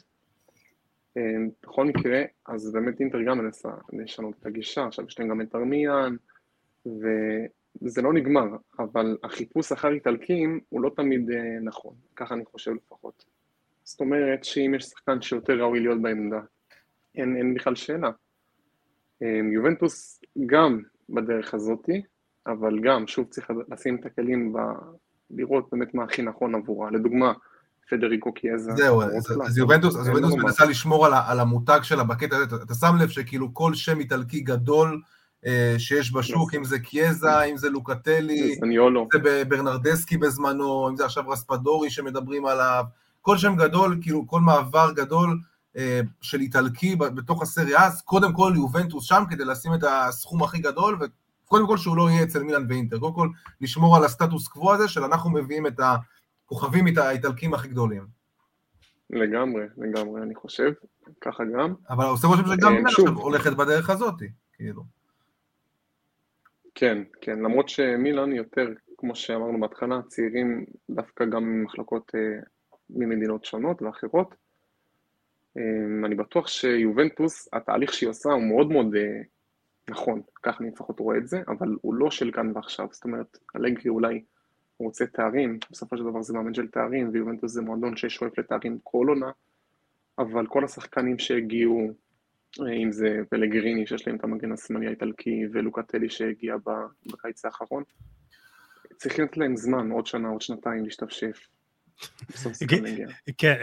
[1.63, 5.55] בכל מקרה, אז באמת אינטר גם מנסה לשנות את הגישה, עכשיו יש להם גם את
[5.55, 6.15] ארמיאן,
[6.85, 7.07] ו...
[7.81, 8.45] זה לא נגמר,
[8.79, 11.29] אבל החיפוש אחר איטלקים הוא לא תמיד
[11.63, 13.25] נכון, ככה אני חושב לפחות.
[13.83, 16.39] זאת אומרת שאם יש שחקן שיותר ראוי להיות בעמדה,
[17.15, 18.11] אין, אין בכלל שאלה.
[19.53, 22.01] יובנטוס גם בדרך הזאתי,
[22.47, 24.57] אבל גם, שוב צריך לשים את הכלים ב...
[25.33, 26.91] לראות באמת מה הכי נכון עבורה.
[26.91, 27.33] לדוגמה,
[27.89, 28.71] פדריקו קיאזה.
[28.71, 29.95] זהו, אז, יובנטוס,
[30.43, 34.39] מנסה לשמור על, המותג שלה בקטע הזה, אתה, אתה שם לב שכאילו כל שם איטלקי
[34.39, 35.01] גדול,
[35.77, 38.69] שיש בשוק, אם זה קיאזה, אם זה לוקטלי, אם
[39.11, 42.83] זה ברנרדסקי בזמנו, אם זה עכשיו רספדורי שמדברים עליו,
[43.21, 45.39] כל שם גדול, כאילו כל מעבר גדול
[46.21, 50.99] של איטלקי בתוך הסריה, אז קודם כל יובנטוס שם כדי לשים את הסכום הכי גדול,
[51.01, 53.29] וקודם כל שהוא לא יהיה אצל מילאן ואינטר, קודם כל
[53.61, 58.05] לשמור על הסטטוס קוו הזה של אנחנו מביאים את הכוכבים האיטלקים הכי גדולים.
[59.09, 60.71] לגמרי, לגמרי, אני חושב,
[61.21, 61.73] ככה גם.
[61.89, 64.15] אבל עושה רושם שגם מילאן עכשיו הולכת בדרך הזאת,
[64.53, 64.83] כאילו.
[66.75, 72.39] כן, כן, למרות שמילאן יותר, כמו שאמרנו בהתחלה, צעירים דווקא גם ממחלקות אה,
[72.89, 74.35] ממדינות שונות ואחרות.
[75.57, 79.21] אה, אני בטוח שיובנטוס, התהליך שהיא עושה הוא מאוד מאוד אה,
[79.89, 83.37] נכון, כך אני לפחות רואה את זה, אבל הוא לא של כאן ועכשיו, זאת אומרת,
[83.55, 84.23] אלגרי אולי
[84.79, 89.05] רוצה תארים, בסופו של דבר זה מאמן של תארים, ויובנטוס זה מועדון ששואף לתארים כל
[89.09, 89.31] עונה,
[90.19, 91.91] אבל כל השחקנים שהגיעו,
[92.83, 96.55] אם זה פלגריני שיש להם את המגן השמאלי האיטלקי ולוקטלי שהגיע
[97.05, 97.83] בקיץ האחרון.
[98.95, 101.47] צריכים לתת להם זמן, עוד שנה, עוד שנתיים להשתפשף.
[103.37, 103.55] כן,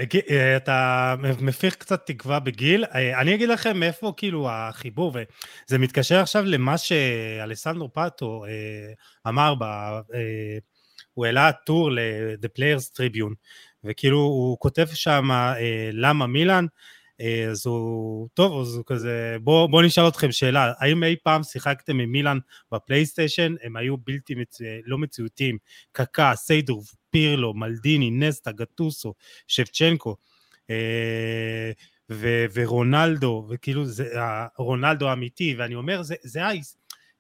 [0.57, 2.85] אתה מפיח קצת תקווה בגיל.
[3.21, 5.13] אני אגיד לכם מאיפה כאילו החיבור,
[5.67, 8.45] וזה מתקשר עכשיו למה שאלסנדרו פאטו
[9.29, 9.55] אמר,
[11.15, 13.35] הוא העלה טור ל-The Players Tribune,
[13.85, 15.29] וכאילו הוא כותב שם
[15.93, 16.67] למה מילאן,
[17.21, 21.43] אה, אז הוא, טוב, אז הוא כזה, בואו בוא נשאל אתכם שאלה, האם אי פעם
[21.43, 22.39] שיחקתם עם מילאן
[22.73, 23.55] בפלייסטיישן?
[23.63, 24.59] הם היו בלתי, מצ...
[24.85, 25.59] לא מציאותיים,
[25.93, 29.15] קקה, סיידור, פירלו, מלדיני, נסטה, גטוסו,
[29.47, 30.17] שבצ'נקו,
[30.71, 31.71] אה,
[32.11, 34.05] ו- ורונלדו, וכאילו זה
[34.59, 36.41] רונלדו האמיתי, ואני אומר, זה, זה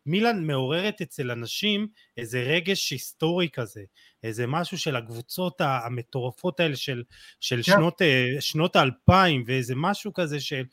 [0.06, 3.82] מילאן מעוררת אצל אנשים איזה רגש היסטורי כזה,
[4.22, 7.02] איזה משהו של הקבוצות המטורפות האלה של,
[7.40, 7.62] של כן.
[7.62, 10.64] שנות, אה, שנות האלפיים, ואיזה משהו כזה של,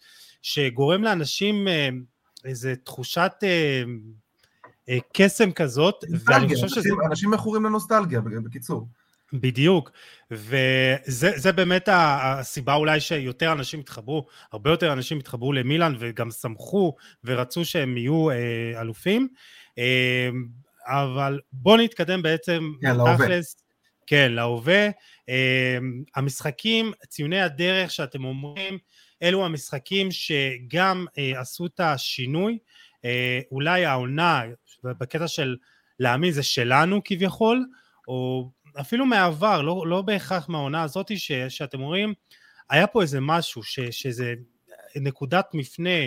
[0.41, 1.89] שגורם לאנשים אה,
[2.45, 6.89] איזה תחושת אה, קסם כזאת, ואני חושב שזה...
[7.09, 8.87] אנשים מכורים לנוסטלגיה, בקיצור.
[9.41, 9.91] בדיוק,
[10.31, 17.65] וזה באמת הסיבה אולי שיותר אנשים התחברו, הרבה יותר אנשים התחברו למילאן וגם שמחו ורצו
[17.65, 19.27] שהם יהיו אה, אלופים,
[19.77, 20.29] אה,
[20.87, 23.27] אבל בואו נתקדם בעצם, כן, להווה.
[24.07, 24.89] כן, להווה.
[25.29, 25.77] אה,
[26.15, 28.77] המשחקים, ציוני הדרך שאתם אומרים,
[29.23, 32.57] אלו המשחקים שגם אה, עשו את השינוי,
[33.05, 34.41] אה, אולי העונה,
[34.83, 35.55] בקטע של
[35.99, 37.65] להאמין זה שלנו כביכול,
[38.07, 38.49] או
[38.81, 42.13] אפילו מהעבר, לא, לא בהכרח מהעונה הזאת, ש, שאתם אומרים,
[42.69, 44.33] היה פה איזה משהו, ש, שזה
[44.95, 45.99] נקודת מפנה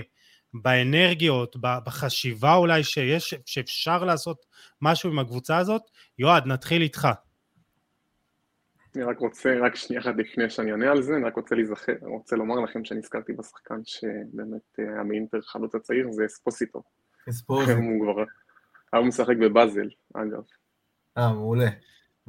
[0.55, 4.47] באנרגיות, בחשיבה אולי שיש, שאפשר לעשות
[4.83, 5.83] משהו עם הקבוצה הזאת.
[6.19, 7.09] יועד, נתחיל איתך.
[8.97, 11.93] אני רק רוצה, רק שנייה אחת לפני שאני אענה על זה, אני רק רוצה להיזכר,
[12.03, 16.83] רוצה לומר לכם שנזכרתי בשחקן שבאמת היה מאינטר חלוץ הצעיר, זה אספוסיטו.
[17.29, 17.73] אספוסיטו.
[17.79, 18.25] הוא כבר,
[18.93, 20.43] היום משחק בבאזל, אגב.
[21.19, 21.69] אה, מעולה.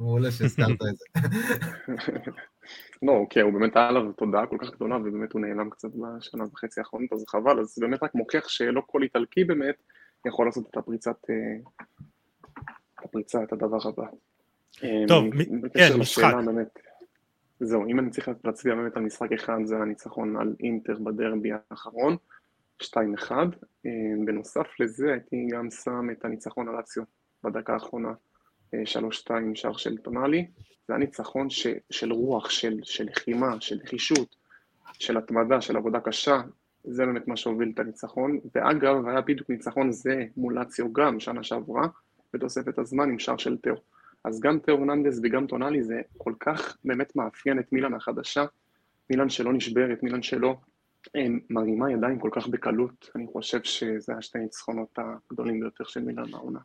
[0.00, 1.04] מעולה שהזכרת את זה.
[3.02, 6.44] לא, אוקיי, הוא באמת היה עליו תודעה כל כך גדולה, ובאמת הוא נעלם קצת בשנה
[6.44, 9.74] וחצי האחרונות, אז חבל, אז זה באמת רק מוכיח שלא כל איטלקי באמת
[10.26, 11.84] יכול לעשות את הפריצת, אה,
[12.98, 14.06] את הפריצה, את הדבר הבא.
[15.08, 15.24] טוב,
[15.74, 16.34] כן, משחק.
[17.60, 22.16] זהו, אם אני צריך להצביע באמת על משחק אחד, זה הניצחון על אינטר בדרבי האחרון,
[22.82, 22.86] 2-1.
[23.86, 23.90] אה,
[24.26, 27.02] בנוסף לזה, הייתי גם שם את הניצחון על אציו
[27.44, 28.12] בדקה האחרונה,
[28.74, 30.46] 3-2 שער של טונאלי.
[30.88, 34.36] זה הניצחון ש, של רוח, של, של לחימה, של נחישות,
[34.92, 36.40] של התמדה, של עבודה קשה,
[36.84, 38.38] זה באמת מה שהוביל את הניצחון.
[38.54, 41.88] ואגב, היה בדיוק ניצחון זה מול אציו גם שנה שעברה,
[42.32, 43.74] בתוספת הזמן עם שער של תאו.
[44.24, 48.44] אז גם תאו הרננדס וגם טונאלי זה כל כך באמת מאפיין את מילאן החדשה,
[49.10, 50.56] מילאן שלא נשברת, מילאן שלא
[51.50, 56.60] מרימה ידיים כל כך בקלות, אני חושב שזה השתי ניצחונות הגדולים ביותר של מילאן העונה.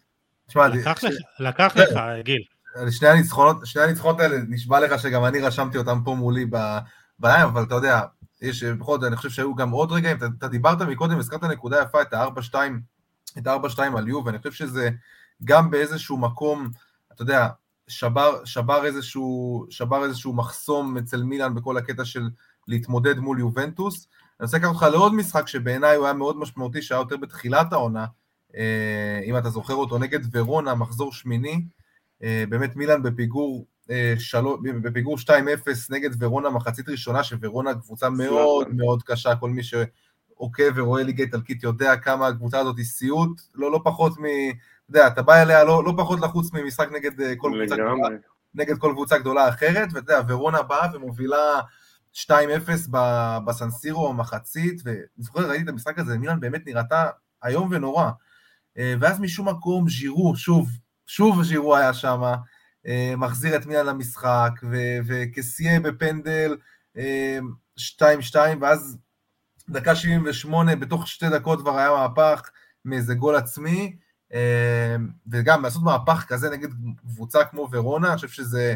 [1.40, 2.44] לקח לך, גיל.
[2.90, 6.46] שני הניצחונות, שני הניצחונות האלה, נשבע לך שגם אני רשמתי אותם פה מולי
[7.20, 8.02] בעין, אבל אתה יודע,
[8.42, 11.82] יש, בכל זאת, אני חושב שהיו גם עוד רגעים, אתה, אתה דיברת מקודם, הזכרת נקודה
[11.82, 12.56] יפה, את ה-4-2,
[13.38, 14.90] את ה-4-2 על יו, ואני חושב שזה
[15.44, 16.70] גם באיזשהו מקום,
[17.14, 17.48] אתה יודע,
[17.88, 22.30] שבר, שבר, איזשהו, שבר איזשהו מחסום אצל מילאן בכל הקטע של
[22.68, 24.08] להתמודד מול יובנטוס.
[24.40, 28.06] אני רוצה לקחת אותך לעוד משחק שבעיניי הוא היה מאוד משמעותי, שהיה יותר בתחילת העונה,
[29.26, 31.62] אם אתה זוכר אותו, נגד ורונה, מחזור שמיני,
[32.24, 35.30] אה, באמת מילאן בפיגור, אה, שלו, בפיגור 2-0
[35.90, 41.64] נגד ורונה מחצית ראשונה, שוורונה קבוצה מאוד מאוד קשה, כל מי שעוקב ורואה ליגה איטלקית
[41.64, 44.24] יודע כמה הקבוצה הזאת היא סיוט, לא, לא פחות מ...
[44.26, 48.08] אתה יודע, אתה בא אליה לא, לא פחות לחוץ ממשחק נגד אה, כל קבוצה גדולה,
[48.56, 51.62] נגד כל קבוצה גדולה אחרת, ואתה יודע, ורונה באה ומובילה
[52.14, 52.30] 2-0
[53.46, 57.10] בסנסירו מחצית, ואני זוכר, ראיתי את המשחק הזה, מילן באמת נראתה
[57.46, 58.12] איום ונורא.
[58.78, 60.70] אה, ואז משום מקום ז'ירו, שוב,
[61.08, 62.22] שוב ז'ירו היה שם,
[62.88, 64.52] אה, מחזיר את מילן למשחק,
[65.08, 66.58] וקסיה בפנדל
[67.78, 68.98] 2-2, ואז
[69.70, 72.50] דקה 78, בתוך שתי דקות כבר היה מהפך
[72.86, 73.96] מאיזה גול עצמי,
[75.32, 78.76] וגם לעשות מהפך כזה נגד קבוצה כמו ורונה, אני חושב שזה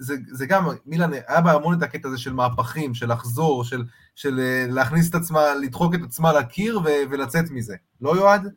[0.00, 3.84] זה, זה גם, מילן, היה בה המון את הקטע הזה של מהפכים, של לחזור, של,
[4.14, 7.76] של אה, להכניס את עצמה, לדחוק את עצמה לקיר ו, ולצאת מזה.
[8.00, 8.52] לא יועד?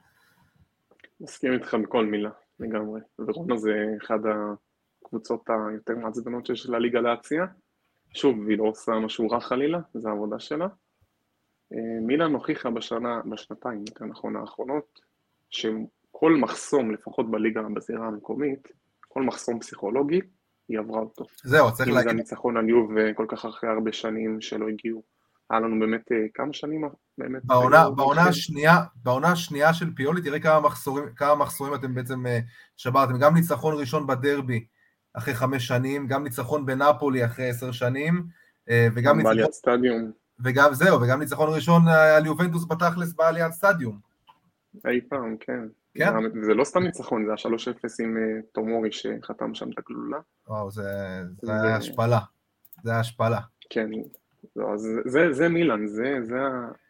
[1.24, 3.02] מסכים איתך בכל מילה, לגמרי.
[3.20, 3.72] ורונה זה
[4.04, 4.20] אחד
[5.02, 7.46] הקבוצות היותר מעצבנות שיש לליגה להציע.
[8.14, 10.68] שוב, היא לא עושה משהו רע חלילה, זו העבודה שלה.
[11.74, 15.00] אה, מילן הוכיחה בשנה, בשנתיים, יותר נכון, האחרונות,
[16.12, 18.68] כל מחסום, לפחות בליגה בזירה המקומית,
[19.08, 20.20] כל מחסום פסיכולוגי,
[20.70, 21.26] היא עברה אותו.
[21.44, 21.98] זהו, צריך להגיד...
[21.98, 25.04] אם זה הניצחון על יוב כל כך אחרי הרבה שנים שלא הגיעו.
[25.50, 26.86] היה לנו באמת אה, כמה שנים
[27.18, 27.46] באמת...
[27.46, 32.40] בעונה, בעונה השנייה, בעונה השנייה של פיולי, תראה כמה מחסורים, כמה מחסורים אתם בעצם אה,
[32.78, 33.20] שברתם.
[33.20, 34.66] גם ניצחון ראשון בדרבי
[35.14, 38.28] אחרי חמש שנים, גם ניצחון בנפולי אחרי עשר שנים,
[38.96, 40.12] וגם ניצחון...
[40.44, 44.00] וגם זהו, וגם ניצחון ראשון על יובנטוס בתכלס בעליית סטדיום.
[44.88, 45.60] אי פעם, כן.
[45.94, 46.14] כן?
[46.42, 50.18] זה לא סתם ניצחון, זה היה 3-0 עם אה, תומורי שחתם שם את הגלולה.
[50.48, 50.84] וואו, זה,
[51.42, 52.20] זה היה השפלה.
[52.84, 53.40] זה היה השפלה.
[53.70, 53.90] כן,
[54.56, 56.36] לא, זה, זה, זה מילאן, זה, זה,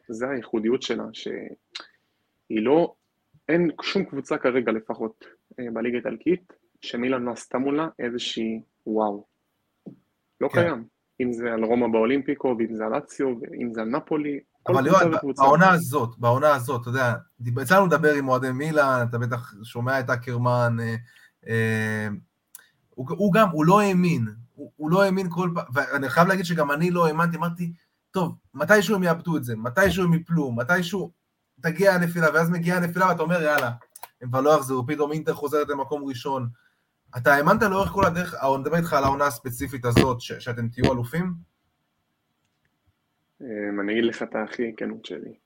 [0.07, 1.29] זה הייחודיות שלה, שהיא
[2.49, 2.93] לא,
[3.49, 5.25] אין שום קבוצה כרגע לפחות
[5.59, 9.25] אה, בליגה האיטלקית, שמילאן לא עשתה מולה איזושהי וואו.
[10.41, 10.61] לא כן.
[10.61, 10.87] קיים.
[11.21, 15.11] אם זה על רומא באולימפיקו, ואם זה על אציו, ואם זה על נפולי, אבל יואל,
[15.37, 17.13] בעונה הזאת, בעונה הזאת, אתה יודע,
[17.61, 20.95] יצא לנו לדבר עם אוהדי מילאן, אתה בטח שומע את אקרמן, אה,
[21.47, 22.07] אה,
[22.89, 26.45] הוא, הוא גם, הוא לא האמין, הוא, הוא לא האמין כל פעם, ואני חייב להגיד
[26.45, 27.73] שגם אני לא האמנתי, אמרתי,
[28.13, 31.11] טוב, מתישהו הם יאבדו את זה, מתישהו הם יפלו, מתישהו
[31.61, 33.71] תגיע הנפילה, ואז מגיעה הנפילה ואתה אומר, יאללה,
[34.21, 36.47] הם כבר לא יחזרו, פתאום אינטר חוזרת למקום ראשון.
[37.17, 40.93] אתה האמנת לאורך כל הדרך, אני מדבר איתך על העונה הספציפית הזאת, ש- שאתם תהיו
[40.93, 41.33] אלופים?
[43.41, 45.37] אמ, אני אגיד לך את הכי כנות שלי.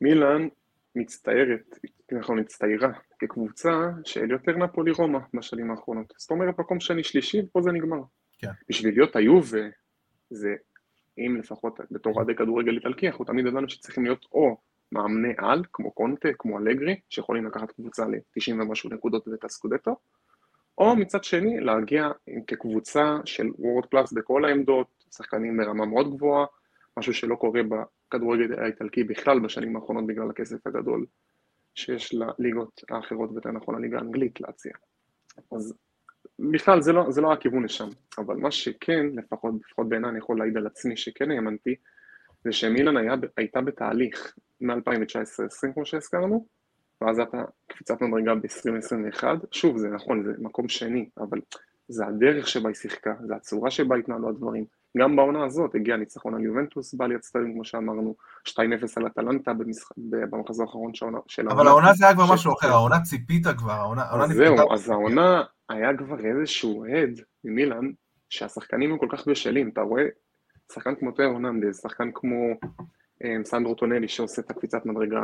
[0.00, 0.48] מילאן
[0.94, 1.78] מצטיירת,
[2.12, 3.70] נכון, הצטיירה כקבוצה
[4.04, 6.12] של יותר נפולי רומא בשנים האחרונות.
[6.16, 8.02] זאת אומרת, מקום שני שלישי, ופה זה נגמר.
[8.38, 8.50] כן.
[8.68, 9.62] בשביל להיות היובה,
[10.30, 10.54] זה,
[11.18, 14.56] אם לפחות בתור אוהדי כדורגל איטלקי, אנחנו תמיד ידענו שצריכים להיות או
[14.92, 19.96] מאמני על, כמו קונטה, כמו אלגרי, שיכולים לקחת קבוצה ל-90 ומשהו נקודות ואת הסקודטו,
[20.78, 22.10] או מצד שני, להגיע
[22.46, 26.46] כקבוצה של וורד פלאס בכל העמדות, שחקנים ברמה מאוד גבוהה,
[26.96, 31.06] משהו שלא קורה בכדורגל האיטלקי בכלל בשנים האחרונות בגלל הכסף הגדול
[31.74, 34.72] שיש לליגות האחרות, ויותר נכון לליגה האנגלית להציע.
[35.52, 35.74] אז
[36.38, 40.38] בכלל זה לא, זה לא הכיוון לשם, אבל מה שכן, לפחות, לפחות בעיניי אני יכול
[40.38, 41.74] להעיד על עצמי שכן האמנתי,
[42.44, 46.46] זה שמילן היה, הייתה בתהליך מ-2019-2020 כמו שהזכרנו,
[47.00, 51.40] ואז הייתה קפיצת מדרגה ב-2021, שוב זה נכון, זה מקום שני, אבל
[51.88, 54.64] זה הדרך שבה היא שיחקה, זה הצורה שבה התנהלו הדברים,
[54.96, 58.14] גם בעונה הזאת הגיע ניצחון על יובנטוס בעליית סטדיום, כמו שאמרנו,
[58.48, 58.52] 2-0
[58.96, 59.52] על אטלנטה
[59.96, 61.52] במחזור האחרון של העונה.
[61.52, 64.34] אבל העונה זה היה כבר משהו אחר, העונה ציפית כבר, העונה נפתחה.
[64.34, 67.90] זהו, אז העונה היה כבר איזשהו הד ממילן,
[68.28, 70.04] שהשחקנים הם כל כך בשלים, אתה רואה
[70.72, 72.36] שחקן כמו תאו הוננדז, שחקן כמו
[73.24, 75.22] אה, סנדרו טונלי שעושה את הקפיצת מדרגה,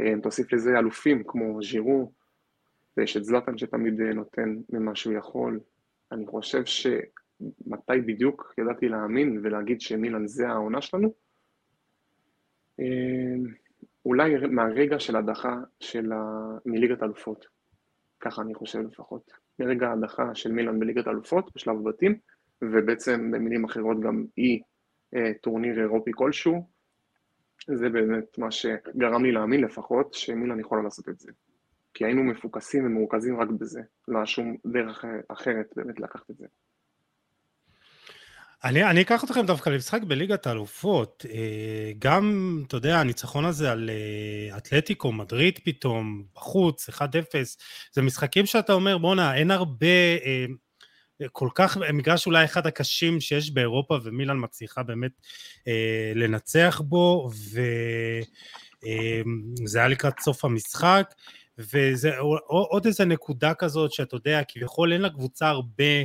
[0.00, 2.12] אה, תוסיף לזה אלופים כמו ז'ירו,
[2.96, 5.60] ויש את זלאטן שתמיד אה, נותן ממה שהוא יכול.
[6.12, 6.64] אני חושב
[7.40, 11.14] שמתי בדיוק ידעתי להאמין ולהגיד שמילן זה העונה שלנו?
[14.04, 16.16] אולי מהרגע של הדחה של ה...
[16.66, 17.46] מליגת האלופות,
[18.20, 19.30] ככה אני חושב לפחות.
[19.58, 22.18] מרגע ההדחה של מילן בליגת האלופות בשלב הבתים,
[22.62, 24.60] ובעצם במילים אחרות גם אי
[25.42, 26.68] טורניר אירופי כלשהו,
[27.74, 31.32] זה באמת מה שגרם לי להאמין לפחות, שמילן יכולה לעשות את זה.
[31.94, 36.46] כי היינו מפוקסים ומרוכזים רק בזה, לא היה שום דרך אחרת באמת לקחת את זה.
[38.64, 41.26] אני, אני אקח אתכם דווקא למשחק בליגת האלופות.
[41.30, 47.02] אה, גם, אתה יודע, הניצחון הזה על אה, אתלטיקו, מדריד פתאום, בחוץ, 1-0,
[47.92, 49.86] זה משחקים שאתה אומר, בואנה, אין הרבה,
[50.24, 50.46] אה,
[51.32, 55.12] כל כך, מגרש אולי אחד הקשים שיש באירופה, ומילן מצליחה באמת
[56.14, 57.30] לנצח בו,
[59.62, 61.14] וזה היה לקראת סוף המשחק.
[61.58, 66.02] וזה עוד איזה נקודה כזאת שאתה יודע, כביכול אין לקבוצה הרבה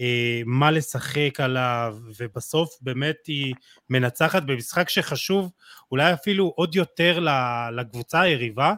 [0.00, 3.54] אה, מה לשחק עליו, ובסוף באמת היא
[3.90, 5.52] מנצחת במשחק שחשוב
[5.90, 7.26] אולי אפילו עוד יותר
[7.72, 8.74] לקבוצה היריבה,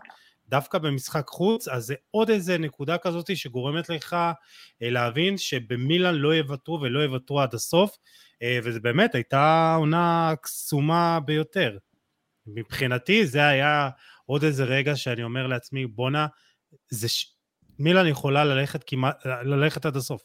[0.49, 6.35] דווקא במשחק חוץ, אז זה עוד איזה נקודה כזאת שגורמת לך אה, להבין שבמילן לא
[6.35, 7.97] יוותרו ולא יוותרו עד הסוף,
[8.43, 11.79] אה, וזה באמת הייתה עונה קסומה ביותר.
[12.47, 13.89] מבחינתי זה היה
[14.27, 16.27] עוד איזה רגע שאני אומר לעצמי, בואנה,
[16.91, 17.37] זה ש...
[17.79, 20.23] מילן יכולה ללכת כמעט, ללכת עד הסוף.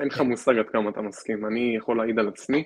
[0.00, 1.46] אין לך מושג עד כמה אתה מסכים.
[1.46, 2.64] אני יכול להעיד על עצמי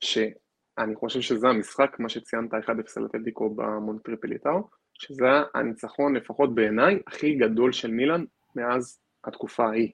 [0.00, 7.34] שאני חושב שזה המשחק, מה שציינת 1-0 על אטלטיקו במטרופוליטנו, שזה הניצחון, לפחות בעיניי, הכי
[7.34, 8.24] גדול של מילאן
[8.56, 9.90] מאז התקופה ההיא.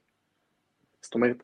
[1.02, 1.36] זאת אומרת,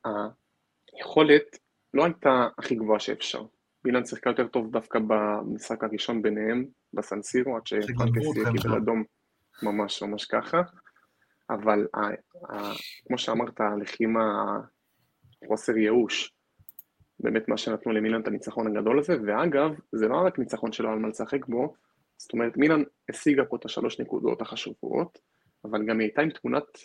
[0.94, 1.58] היכולת
[1.94, 3.42] לא הייתה הכי גבוהה שאפשר.
[3.88, 9.04] מילאן שיחקה יותר טוב דווקא במשחק הראשון ביניהם, בסנסירו, עד שפרנקסי קיבל אדום
[9.62, 10.62] ממש ממש ככה,
[11.50, 11.86] אבל
[13.06, 14.58] כמו שאמרת, הלחימה
[15.48, 16.32] חוסר ייאוש.
[17.20, 20.98] באמת מה שנתנו למילן את הניצחון הגדול הזה, ואגב, זה לא רק ניצחון שלא על
[20.98, 21.74] מה לשחק בו,
[22.18, 25.18] זאת אומרת, מילן השיגה פה את השלוש נקודות החשובות,
[25.64, 26.78] אבל גם היא הייתה עם תמונת,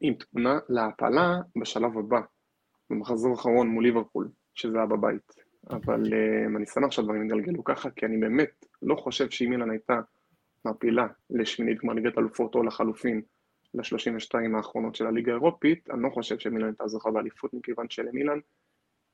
[0.00, 2.20] עם תמונה להעפלה בשלב הבא,
[2.90, 5.32] במחזור האחרון מול ליברפול, שזה היה בבית.
[5.70, 10.00] אבל uh, אני שמח שהדברים יתגלגלו ככה, כי אני באמת לא חושב שאם מילן הייתה
[10.64, 13.22] מעפילה לשמינית גמר ליגת אלופות או לחלופין
[13.74, 18.38] ל-32 האחרונות של הליגה האירופית, אני לא חושב שמילן הייתה זוכה באליפות, מכיוון שלמילן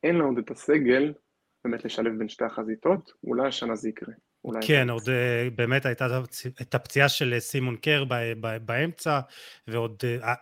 [0.02, 1.12] אין לה עוד את הסגל
[1.64, 4.14] באמת לשלב בין שתי החזיתות, אולי השנה זה יקרה.
[4.60, 6.20] כן, עוד אה, באמת הייתה
[6.62, 8.04] את הפציעה של אה, סימון קר
[8.64, 9.20] באמצע,
[9.68, 10.34] ועוד אה,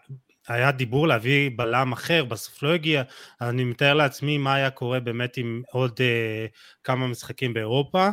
[0.49, 3.03] היה דיבור להביא בלם אחר, בסוף לא הגיע,
[3.41, 6.01] אני מתאר לעצמי מה היה קורה באמת עם עוד
[6.85, 8.09] כמה משחקים באירופה.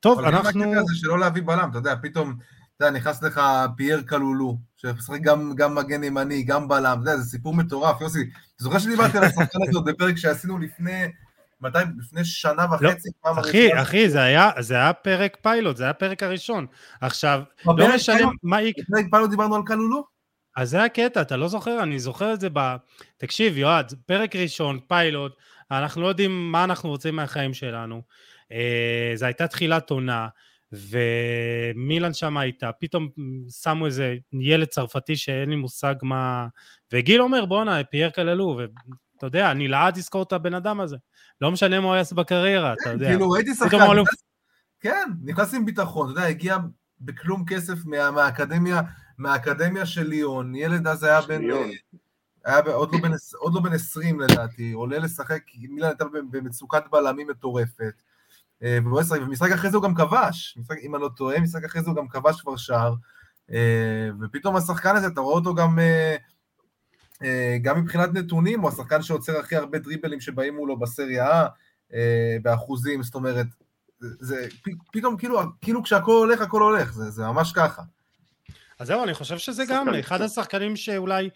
[0.00, 0.64] טוב, אנחנו...
[0.64, 2.34] אבל זה שלא להביא בלם, אתה יודע, פתאום...
[2.76, 3.40] אתה יודע, נכנס לך
[3.76, 8.00] פייר קלולו, שמשחק גם, גם מגן ימני, גם בלם, אתה יודע, זה סיפור מטורף.
[8.00, 11.04] יוסי, אתה זוכר שדיברתי על השחקן הזה בפרק שעשינו לפני,
[11.60, 11.78] מתי?
[11.98, 13.08] לפני שנה לא, וחצי?
[13.24, 13.82] לא, אחי.
[13.82, 16.66] אחי, זה היה, זה היה פרק פיילוט, זה היה הפרק הראשון.
[17.00, 18.56] עכשיו, לא משנה מה.
[18.78, 20.04] בפרק פיילוט דיברנו על קלולו?
[20.56, 21.82] אז זה הקטע, אתה לא זוכר?
[21.82, 22.76] אני זוכר את זה ב...
[23.16, 25.32] תקשיב, יועד, פרק ראשון, פיילוט,
[25.70, 28.02] אנחנו לא יודעים מה אנחנו רוצים מהחיים שלנו.
[28.52, 30.28] אה, זו הייתה תחילת עונה.
[30.72, 33.08] ומילן שם הייתה, פתאום
[33.62, 36.46] שמו איזה ילד צרפתי שאין לי מושג מה...
[36.92, 40.96] וגיל אומר בואנה, פייר כללו, ואתה יודע, אני לעד אזכור את הבן אדם הזה.
[41.40, 43.08] לא משנה מה הוא יעשה בקריירה, אתה יודע.
[43.08, 43.78] כאילו, הייתי שחקן,
[44.80, 46.56] כן, נכנס עם ביטחון, אתה יודע, הגיע
[47.00, 48.80] בכלום כסף מהאקדמיה,
[49.20, 51.42] מהאקדמיה של ליאון, ילד אז היה בן...
[52.44, 57.28] היה עוד לא, בן, עוד לא בן 20 לדעתי, עולה לשחק, מילן הייתה במצוקת בלמים
[57.28, 58.02] מטורפת.
[58.62, 61.90] אה, ומשחק אחרי זה הוא גם כבש, משחק, אם אני לא טועה, משחק אחרי זה
[61.90, 62.94] הוא גם כבש כבר שער,
[63.52, 65.78] אה, ופתאום השחקן הזה, אתה רואה אותו גם,
[67.22, 71.46] אה, גם מבחינת נתונים, הוא השחקן שעוצר הכי הרבה דריבלים שבאים מולו בסריה
[71.90, 71.94] A,
[72.42, 73.46] באחוזים, זאת אומרת,
[74.00, 74.46] זה
[74.92, 77.82] פתאום כאילו, כאילו כשהכול הולך, הכל הולך, זה, זה ממש ככה.
[78.80, 81.30] אז זהו, אני חושב שזה גם אחד השחקנים שאולי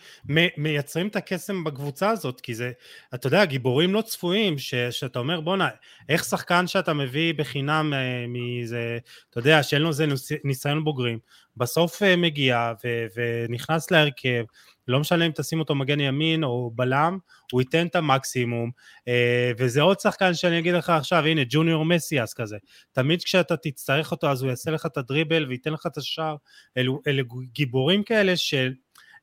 [0.56, 2.72] מייצרים את הקסם בקבוצה הזאת, כי זה,
[3.14, 5.68] אתה יודע, גיבורים לא צפויים, ש, שאתה אומר, בואנה,
[6.08, 8.98] איך שחקן שאתה מביא בחינם אה, מאיזה,
[9.30, 10.06] אתה יודע, שאין לו איזה
[10.44, 11.18] ניסיון בוגרים,
[11.56, 14.44] בסוף אה, מגיע ו, ונכנס להרכב,
[14.88, 17.18] לא משנה אם תשים אותו מגן ימין או בלם,
[17.52, 18.70] הוא ייתן את המקסימום,
[19.08, 22.56] אה, וזה עוד שחקן שאני אגיד לך עכשיו, הנה ג'וניור מסיאס כזה,
[22.92, 26.36] תמיד כשאתה תצטרך אותו אז הוא יעשה לך את הדריבל וייתן לך את השער,
[26.76, 28.72] אלו, אלו גיבורים כאלה של...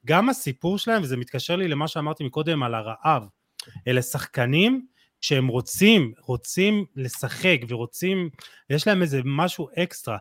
[0.06, 3.24] גם הסיפור שלהם, וזה מתקשר לי למה שאמרתי מקודם על הרעב,
[3.88, 4.86] אלה שחקנים
[5.22, 8.30] שהם רוצים, רוצים לשחק ורוצים,
[8.70, 10.18] יש להם איזה משהו אקסטרה,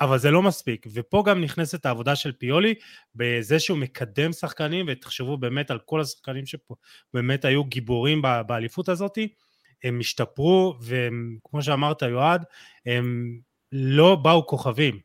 [0.00, 2.74] אבל זה לא מספיק, ופה גם נכנסת העבודה של פיולי
[3.14, 6.74] בזה שהוא מקדם שחקנים, ותחשבו באמת על כל השחקנים שפה
[7.14, 9.28] באמת היו גיבורים באליפות הזאתי,
[9.84, 12.44] הם השתפרו, וכמו שאמרת יועד,
[12.86, 13.38] הם
[13.72, 14.98] לא באו כוכבים.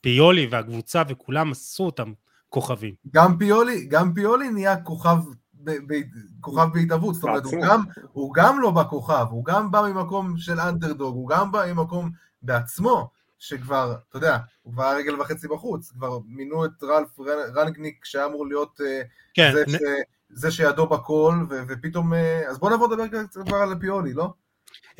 [0.00, 2.12] פיולי והקבוצה וכולם עשו אותם
[2.48, 2.94] כוכבים.
[3.12, 5.16] גם פיולי, גם פיולי נהיה כוכב,
[5.54, 5.94] ב, ב,
[6.40, 7.82] כוכב בהתהוות, זאת אומרת, הוא גם,
[8.12, 12.10] הוא גם לא בכוכב, הוא גם בא ממקום של אנטרדוג, הוא גם בא ממקום
[12.42, 17.20] בעצמו, שכבר, אתה יודע, הוא כבר רגל וחצי בחוץ, כבר מינו את רלף
[17.56, 19.02] רנגניק שהיה אמור להיות אה,
[19.34, 19.70] כן, זה, נ...
[19.70, 19.82] ש,
[20.30, 24.32] זה שידו בכל, ו, ופתאום, אה, אז בוא נבוא לדבר כבר על פיולי, לא?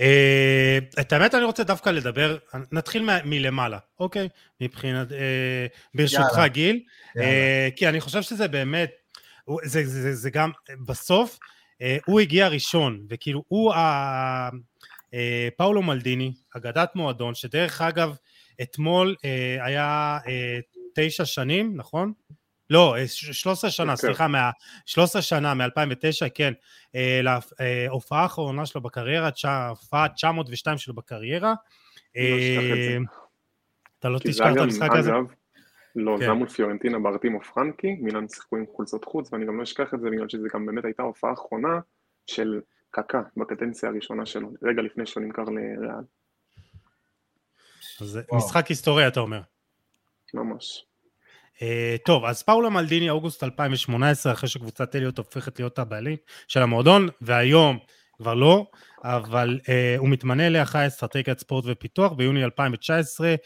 [0.01, 2.37] אה, את האמת אני רוצה דווקא לדבר,
[2.73, 4.29] נתחיל מלמעלה, אוקיי?
[4.61, 6.81] מבחינת, אה, ברשותך גיל,
[7.19, 8.91] אה, כי אני חושב שזה באמת,
[9.63, 10.51] זה, זה, זה, זה גם,
[10.87, 11.39] בסוף
[12.07, 14.49] הוא הגיע ראשון, וכאילו הוא, ה,
[15.57, 18.17] פאולו מלדיני, אגדת מועדון, שדרך אגב,
[18.63, 19.15] אתמול
[19.61, 20.19] היה
[20.95, 22.13] תשע שנים, נכון?
[22.71, 23.97] לא, 13 אה, שנה, יותר.
[23.97, 24.51] סליחה, מה,
[24.87, 26.53] 13 שנה, מ-2009, כן,
[26.95, 29.31] אה, להופעה האחרונה שלו בקריירה,
[29.69, 31.55] הופעה 902 שלו בקריירה.
[32.17, 32.97] לא אה,
[33.99, 35.11] אתה לא תשכח את המשחק הזה?
[35.97, 36.19] לא, כן.
[36.19, 39.95] זה היה מול פיורנטינה בארטימו פרנקי, מילאן שיחקו עם חולצות חוץ, ואני גם לא אשכח
[39.95, 41.81] את זה בגלל שזה גם באמת הייתה הופעה אחרונה
[42.27, 42.61] של
[42.91, 46.05] קקה בקדנציה הראשונה שלו, רגע לפני שהוא נמכר לריאל.
[47.99, 49.41] זה משחק היסטורי, אתה אומר.
[50.35, 50.85] ממש.
[51.57, 51.61] Uh,
[52.05, 56.17] טוב, אז פאולו מלדיני, אוגוסט 2018, אחרי שקבוצת אליוט הופכת להיות הבעלים
[56.49, 57.79] של המועדון, והיום
[58.17, 58.67] כבר לא,
[59.05, 59.69] אבל uh,
[59.99, 63.39] הוא מתמנה לאחראי אסטרטגיית ספורט ופיתוח ביוני 2019, uh,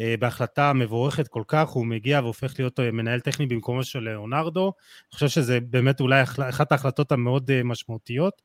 [0.00, 5.14] אה, בהחלטה מבורכת כל כך, הוא מגיע והופך להיות מנהל טכני במקומו של ליאונרדו, אני
[5.14, 8.42] חושב שזה באמת אולי אחת ההחלטות המאוד uh, משמעותיות.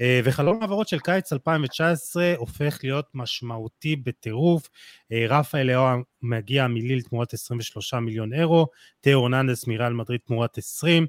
[0.00, 4.68] אה, וחלון העברות של קיץ 2019 הופך להיות משמעותי בטירוף.
[5.12, 8.66] אה, רפאל לאו מגיע מליל תמורת 23 מיליון אירו,
[9.00, 11.06] תאו אורננדס מריאל מדריד תמורת 20,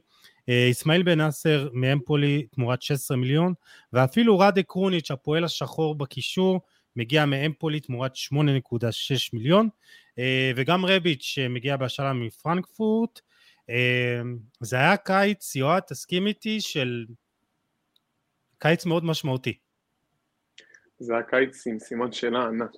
[0.71, 3.53] אסמאעיל בן נאסר מאמפולי תמורת 16 מיליון,
[3.93, 6.61] ואפילו ראדה קרוניץ', הפועל השחור בקישור,
[6.95, 9.69] מגיע מאמפולי תמורת 8.6 מיליון,
[10.19, 13.19] אה, וגם רביץ' שמגיע בהשאלה מפרנקפורט.
[14.59, 17.05] זה היה קיץ, יועד, תסכים איתי, של
[18.61, 19.57] קיץ מאוד משמעותי.
[20.99, 22.71] זה היה קיץ עם סימן שאלה ענק,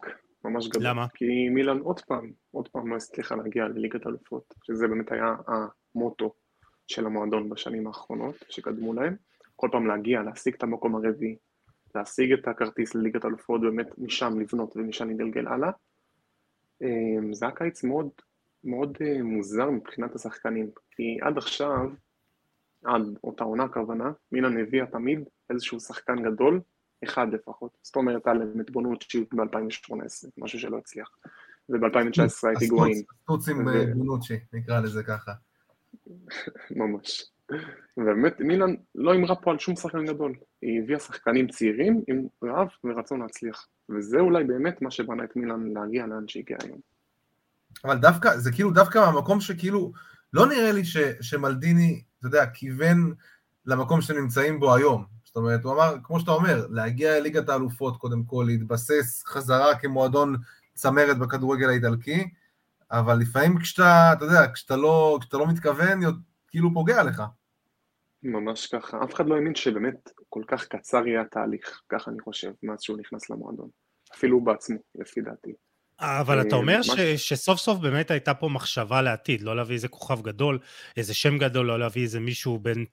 [0.45, 0.87] ממש גדול.
[0.87, 1.07] למה?
[1.13, 6.33] כי מילאן עוד פעם, עוד פעם לא הצליחה להגיע לליגת אלופות, שזה באמת היה המוטו
[6.87, 9.15] של המועדון בשנים האחרונות שקדמו להם.
[9.55, 11.35] כל פעם להגיע, להשיג את המקום הרביעי,
[11.95, 15.71] להשיג את הכרטיס לליגת אלופות, באמת משם לבנות ומשם לגלגל הלאה.
[16.81, 18.09] אמ, זה היה קיץ מאוד,
[18.63, 21.89] מאוד אה, מוזר מבחינת השחקנים, כי עד עכשיו
[22.83, 25.19] עד אותה עונה הכוונה, מילאן הביאה תמיד
[25.49, 26.61] איזשהו שחקן גדול,
[27.03, 27.71] אחד לפחות.
[27.81, 31.09] זאת אומרת, היה להם את בונוצ'י ב-2018, משהו שלא הצליח.
[31.69, 33.03] וב-2019 הייתי גואין.
[33.21, 35.31] הסטוץ עם אה, בונוצ'י, נקרא לזה ככה.
[36.81, 37.25] ממש.
[37.97, 40.35] ובאמת, מילאן לא אמרה פה על שום שחקן גדול.
[40.61, 43.67] היא הביאה שחקנים צעירים עם רעב ורצון להצליח.
[43.89, 46.79] וזה אולי באמת מה שבנה את מילאן להגיע לאן שהגיע היום.
[47.85, 49.91] אבל דווקא, זה כאילו דווקא מהמקום שכאילו,
[50.33, 53.13] לא נראה לי ש, שמלדיני אתה יודע, כיוון
[53.65, 55.05] למקום שנמצאים בו היום.
[55.23, 60.35] זאת אומרת, הוא אמר, כמו שאתה אומר, להגיע לליגת האלופות קודם כל, להתבסס חזרה כמועדון
[60.73, 62.29] צמרת בכדורגל האיטלקי,
[62.91, 65.99] אבל לפעמים כשאתה, אתה יודע, כשאתה לא, כשאתה לא מתכוון,
[66.47, 67.23] כאילו פוגע לך.
[68.23, 69.03] ממש ככה.
[69.03, 72.97] אף אחד לא האמין שבאמת כל כך קצר יהיה התהליך, ככה אני חושב, מאז שהוא
[72.97, 73.69] נכנס למועדון.
[74.15, 75.53] אפילו בעצמו, לפי דעתי.
[76.03, 80.21] אבל אתה אומר ש, שסוף סוף באמת הייתה פה מחשבה לעתיד, לא להביא איזה כוכב
[80.21, 80.59] גדול,
[80.97, 82.83] איזה שם גדול, לא להביא איזה מישהו בן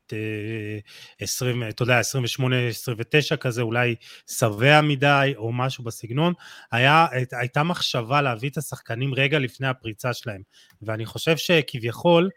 [1.21, 3.95] 20, אה, אתה יודע, 28-29 כזה, אולי
[4.31, 6.33] שבע מדי או משהו בסגנון.
[6.73, 10.43] היה, הייתה מחשבה להביא את השחקנים רגע לפני הפריצה שלהם,
[10.83, 12.31] ואני חושב שכביכול,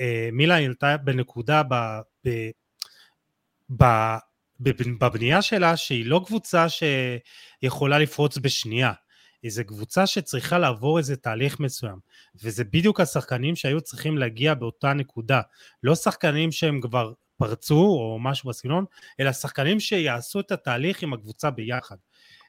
[0.00, 1.74] אה, מילה העלתה בנקודה ב...
[2.26, 2.50] ב,
[3.80, 3.84] ב
[4.60, 8.92] בבנייה שלה שהיא לא קבוצה שיכולה לפרוץ בשנייה.
[9.44, 11.98] איזה קבוצה שצריכה לעבור איזה תהליך מסוים,
[12.42, 15.40] וזה בדיוק השחקנים שהיו צריכים להגיע באותה נקודה,
[15.82, 18.84] לא שחקנים שהם כבר פרצו או משהו בסגנון,
[19.20, 21.96] אלא שחקנים שיעשו את התהליך עם הקבוצה ביחד.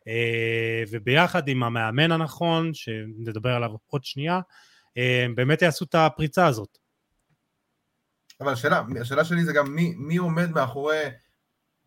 [0.08, 4.40] אה, וביחד עם המאמן הנכון, שנדבר עליו עוד שנייה,
[4.98, 6.78] אה, באמת יעשו את הפריצה הזאת.
[8.42, 11.02] אבל השאלה, השאלה שלי זה גם מי, מי עומד מאחורי,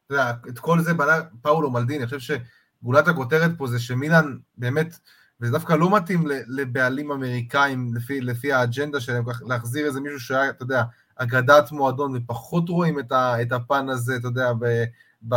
[0.06, 2.38] אתה יודע, את כל זה בנה פאולו מלדיני, אני חושב.
[2.82, 4.98] גולת הכותרת פה זה שמילן באמת
[5.40, 10.62] וזה דווקא לא מתאים לבעלים אמריקאים לפי, לפי האג'נדה שלהם, להחזיר איזה מישהו שהיה, אתה
[10.62, 10.82] יודע,
[11.16, 14.84] אגדת מועדון, ופחות רואים את, ה, את הפן הזה, אתה יודע, ב,
[15.28, 15.36] ב,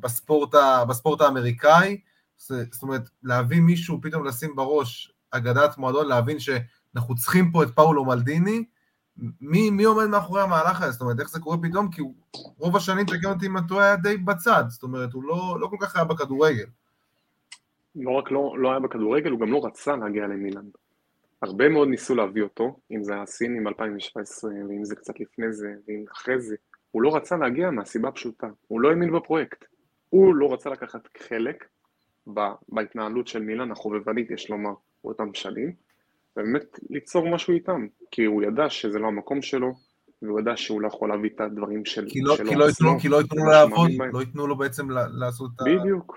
[0.00, 2.00] בספורט, ה, בספורט האמריקאי.
[2.38, 8.04] זאת אומרת, להביא מישהו, פתאום לשים בראש אגדת מועדון, להבין שאנחנו צריכים פה את פאולו
[8.04, 8.64] מלדיני,
[9.40, 10.90] מי, מי עומד מאחורי המהלך הזה?
[10.90, 11.90] זאת אומרת, איך זה קורה פתאום?
[11.90, 12.14] כי הוא,
[12.58, 15.76] רוב השנים, תקן אותי אם אתה היה די בצד, זאת אומרת, הוא לא, לא כל
[15.80, 16.66] כך היה בכדורגל.
[17.96, 20.64] לא רק לא, לא היה בכדורגל, הוא גם לא רצה להגיע למילאן.
[21.42, 26.04] הרבה מאוד ניסו להביא אותו, אם זה הסינים 2017, ואם זה קצת לפני זה, ואם
[26.12, 26.56] אחרי זה.
[26.90, 29.64] הוא לא רצה להגיע מהסיבה הפשוטה, הוא לא האמין בפרויקט.
[30.08, 31.64] הוא לא רצה לקחת חלק
[32.68, 34.72] בהתנהלות של מילאן החובבנית, יש לומר,
[35.04, 35.72] באותם שנים,
[36.36, 39.72] ובאמת ליצור משהו איתם, כי הוא ידע שזה לא המקום שלו,
[40.22, 42.48] והוא ידע שהוא לא יכול להביא את הדברים של, כי לא, שלו.
[42.48, 45.64] כי לא, ייתנו, כי לא לו לעבוד, לא ייתנו לו בעצם לעשות את ה...
[45.64, 46.16] בדיוק,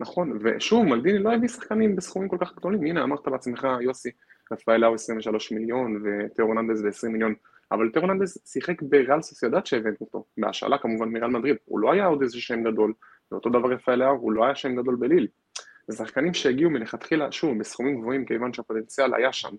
[0.00, 4.10] נכון, ושוב, מלדיני לא הביא שחקנים בסכומים כל כך גדולים, הנה אמרת בעצמך, יוסי,
[4.52, 7.34] רפאל לאו 23 מיליון ותיאור ננדס ב-20 מיליון,
[7.72, 12.06] אבל תיאור ננדס שיחק בריאל סוסיודד שהבאנו אותו, בהשאלה כמובן מריאל מדריד, הוא לא היה
[12.06, 12.92] עוד איזה שם גדול,
[13.32, 15.26] ואותו דבר רפאל לאו, הוא לא היה שם גדול בליל.
[15.88, 19.54] זה שחקנים שהגיעו מלכתחילה, שוב, בסכומים גבוהים, כיוון שהפוטנציאל היה שם,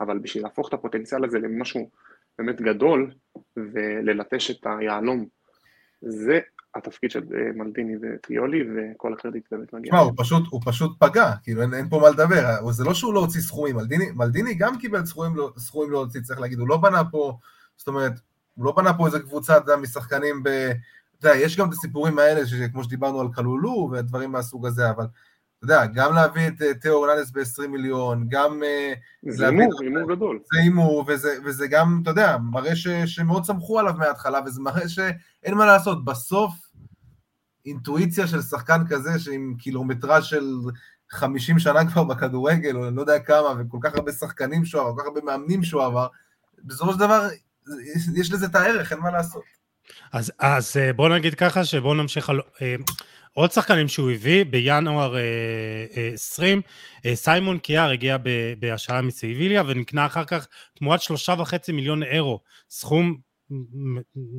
[0.00, 1.90] אבל בשביל להפוך את הפוטנציאל הזה למשהו
[2.38, 3.10] באמת גדול,
[3.56, 5.26] וללטש את היהלום,
[6.02, 6.40] זה
[6.74, 9.92] התפקיד של אה, מלדיני וטריולי, וכל הקרדיט באמת מגיע.
[9.92, 10.12] תשמע, הוא
[10.50, 13.76] הוא פשוט פגע, כאילו אין, אין פה מה לדבר, זה לא שהוא לא הוציא סכומים,
[13.76, 17.38] מלדיני, מלדיני גם קיבל סכומים לא, סכומים לא הוציא, צריך להגיד, הוא לא בנה פה,
[17.76, 18.12] זאת אומרת,
[18.54, 20.48] הוא לא בנה פה איזה קבוצה, יודע, משחקנים ב...
[21.18, 22.40] אתה יודע, יש גם את הסיפורים האלה,
[22.72, 25.06] כמו שדיברנו על קלולו ודברים מהסוג הזה, אבל
[25.64, 28.62] אתה יודע, גם להביא את אה, תיאו אורננס ב-20 מיליון, גם...
[28.62, 28.92] אה,
[29.28, 30.38] זה הימור, הימור גדול.
[30.52, 34.88] זה הימור, וזה, וזה גם, אתה יודע, מראה ש, שמאוד סמכו עליו מההתחלה, וזה מראה
[34.88, 36.04] שאין מה לעשות.
[36.04, 36.52] בסוף,
[37.66, 40.44] אינטואיציה של שחקן כזה, שעם קילומטרה של
[41.10, 44.94] 50 שנה כבר בכדורגל, או אני לא יודע כמה, וכל כך הרבה שחקנים שהוא עבר,
[44.94, 46.06] כל כך הרבה מאמנים שהוא עבר,
[46.64, 47.28] בסופו של דבר,
[48.14, 49.42] יש לזה את הערך, אין מה לעשות.
[50.12, 52.40] אז, אז אה, בואו נגיד ככה, שבואו נמשיך על...
[53.34, 55.14] עוד שחקנים שהוא הביא, בינואר
[56.14, 56.62] 20,
[57.06, 58.16] אה, אה, סיימון קיאר הגיע
[58.58, 63.16] בהשאלה מסייביליה ונקנה אחר כך תמורת שלושה וחצי מיליון אירו, סכום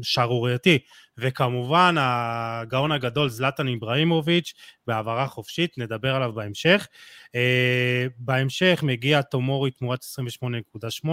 [0.01, 0.79] שערורייתי,
[1.17, 4.53] וכמובן הגאון הגדול זלטן איבראימוביץ'
[4.87, 6.87] בהעברה חופשית, נדבר עליו בהמשך.
[7.35, 11.09] אה, בהמשך מגיע תומורי תמורת 28.8,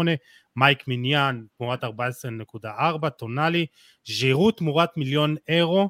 [0.57, 3.67] מייק מיניאן תמורת 14.4, טונאלי,
[4.07, 5.89] ז'ירו תמורת מיליון אירו,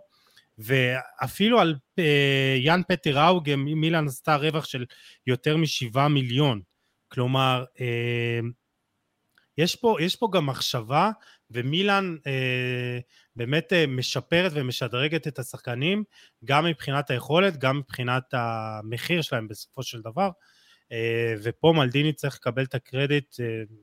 [0.60, 4.84] ואפילו על אה, יאן פטר אאוגה מילאן עשתה רווח של
[5.26, 6.60] יותר משבעה מיליון.
[7.08, 8.40] כלומר, אה,
[9.58, 11.10] יש פה, יש פה גם מחשבה,
[11.50, 12.98] ומילאן אה,
[13.36, 16.04] באמת משפרת ומשדרגת את השחקנים,
[16.44, 20.30] גם מבחינת היכולת, גם מבחינת המחיר שלהם בסופו של דבר.
[21.42, 23.34] ופה מלדיני צריך לקבל את הקרדיט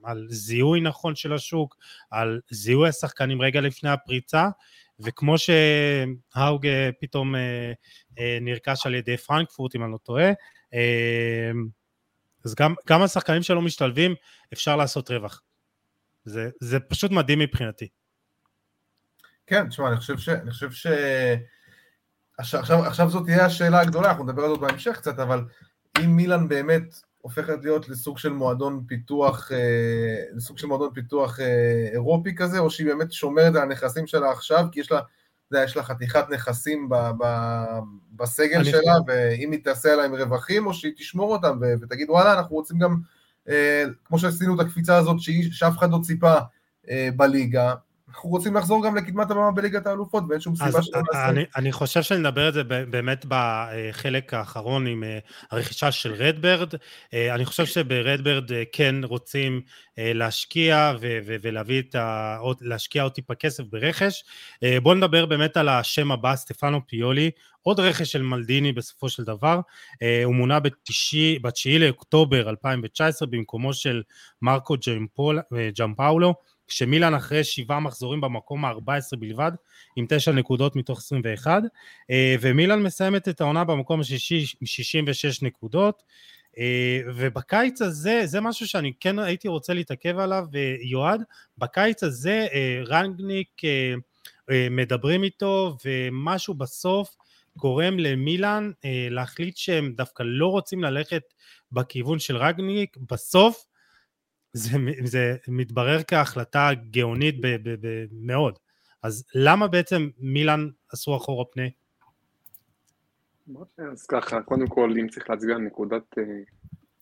[0.04, 1.78] על זיהוי נכון של השוק,
[2.12, 4.50] על זיהוי השחקנים רגע לפני הפריצה,
[5.00, 7.72] וכמו שהאוג אה, פתאום אה,
[8.20, 10.32] אה, נרכש על ידי פרנקפורט, אם אני לא טועה,
[12.46, 14.16] אז גם, גם השחקנים שלא משתלבים,
[14.54, 15.42] אפשר לעשות רווח.
[16.26, 17.88] זה, זה פשוט מדהים מבחינתי.
[19.48, 20.30] כן, תשמע, אני חושב ש...
[20.30, 20.88] אני חושב ש...
[22.38, 25.46] עכשיו, עכשיו, זאת תהיה השאלה הגדולה, אנחנו נדבר על זה בהמשך קצת, אבל
[26.04, 31.90] אם מילאן באמת הופכת להיות לסוג של מועדון פיתוח, אה, לסוג של מועדון פיתוח אה,
[31.92, 35.00] אירופי כזה, או שהיא באמת שומרת על הנכסים שלה עכשיו, כי יש לה,
[35.52, 37.26] יודע, יש לה חתיכת נכסים ב, ב,
[38.16, 38.94] בסגל שלה.
[39.08, 42.98] ואם היא תעשה עליהם רווחים, או שהיא תשמור אותם ו, ותגיד, וואלה, אנחנו רוצים גם,
[43.50, 45.18] אה, כמו שעשינו את הקפיצה הזאת,
[45.52, 46.36] שאף אחד לא ציפה
[47.16, 47.74] בליגה,
[48.18, 51.30] אנחנו רוצים לחזור גם לקדמת הבמה בליגת האלופות, ואין שום סיבה שלא נעשה.
[51.30, 55.20] אני, אני חושב שנדבר את זה באמת בחלק האחרון עם אה,
[55.52, 56.74] הרכישה של רדברד.
[57.14, 59.62] אה, אני חושב שברדברד אה, כן רוצים
[59.98, 62.38] להשקיע ו- ו- ולהביא את ה...
[62.62, 64.24] להשקיע עוד טיפה כסף ברכש.
[64.84, 69.60] בואו נדבר באמת על השם הבא, סטפנו פיולי, עוד רכש של מלדיני בסופו של דבר.
[70.24, 74.04] הוא מונה ב-9 לאוקטובר 2019 במקומו של
[74.42, 74.76] מרקו
[75.80, 76.34] ג'מפאולו.
[76.68, 79.52] כשמילאן אחרי שבעה מחזורים במקום ה-14 בלבד,
[79.96, 81.62] עם תשע נקודות מתוך 21,
[82.12, 86.04] אה, ומילאן מסיימת את העונה במקום השישי עם 66 נקודות,
[86.58, 91.22] אה, ובקיץ הזה, זה משהו שאני כן הייתי רוצה להתעכב עליו, אה, יועד,
[91.58, 92.48] בקיץ הזה
[92.88, 93.62] רנגניק
[94.72, 97.16] מדברים איתו, ומשהו בסוף
[97.58, 98.72] גורם למילאן
[99.10, 101.34] להחליט שהם דווקא לא רוצים ללכת
[101.72, 103.67] בכיוון של רנגניק, בסוף
[104.54, 108.60] זה, זה מתברר כהחלטה גאונית ב, ב, ב, מאוד.
[109.04, 111.68] אז למה בעצם מילאן עשו אחורה פנה?
[113.92, 116.24] אז ככה, קודם כל, אם צריך להצביע על נקודת, אה,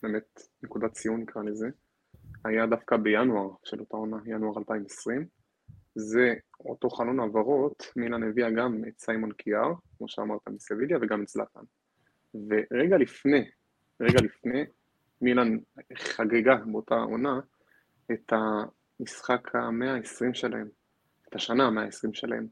[0.02, 1.68] באמת נקודת ציון נקרא לזה,
[2.44, 5.26] היה דווקא בינואר של אותה עונה, ינואר 2020.
[5.94, 11.28] זה אותו חלון העברות, מילאן הביאה גם את סיימון קיאר, כמו שאמרת מסביליה, וגם את
[11.28, 11.60] זלאטן.
[12.34, 13.50] ורגע לפני,
[14.00, 14.64] רגע לפני,
[15.20, 15.58] מילאן
[15.94, 17.40] חגגה באותה עונה
[18.12, 20.68] את המשחק המאה ה-20 שלהם,
[21.28, 22.46] את השנה המאה ה-20 שלהם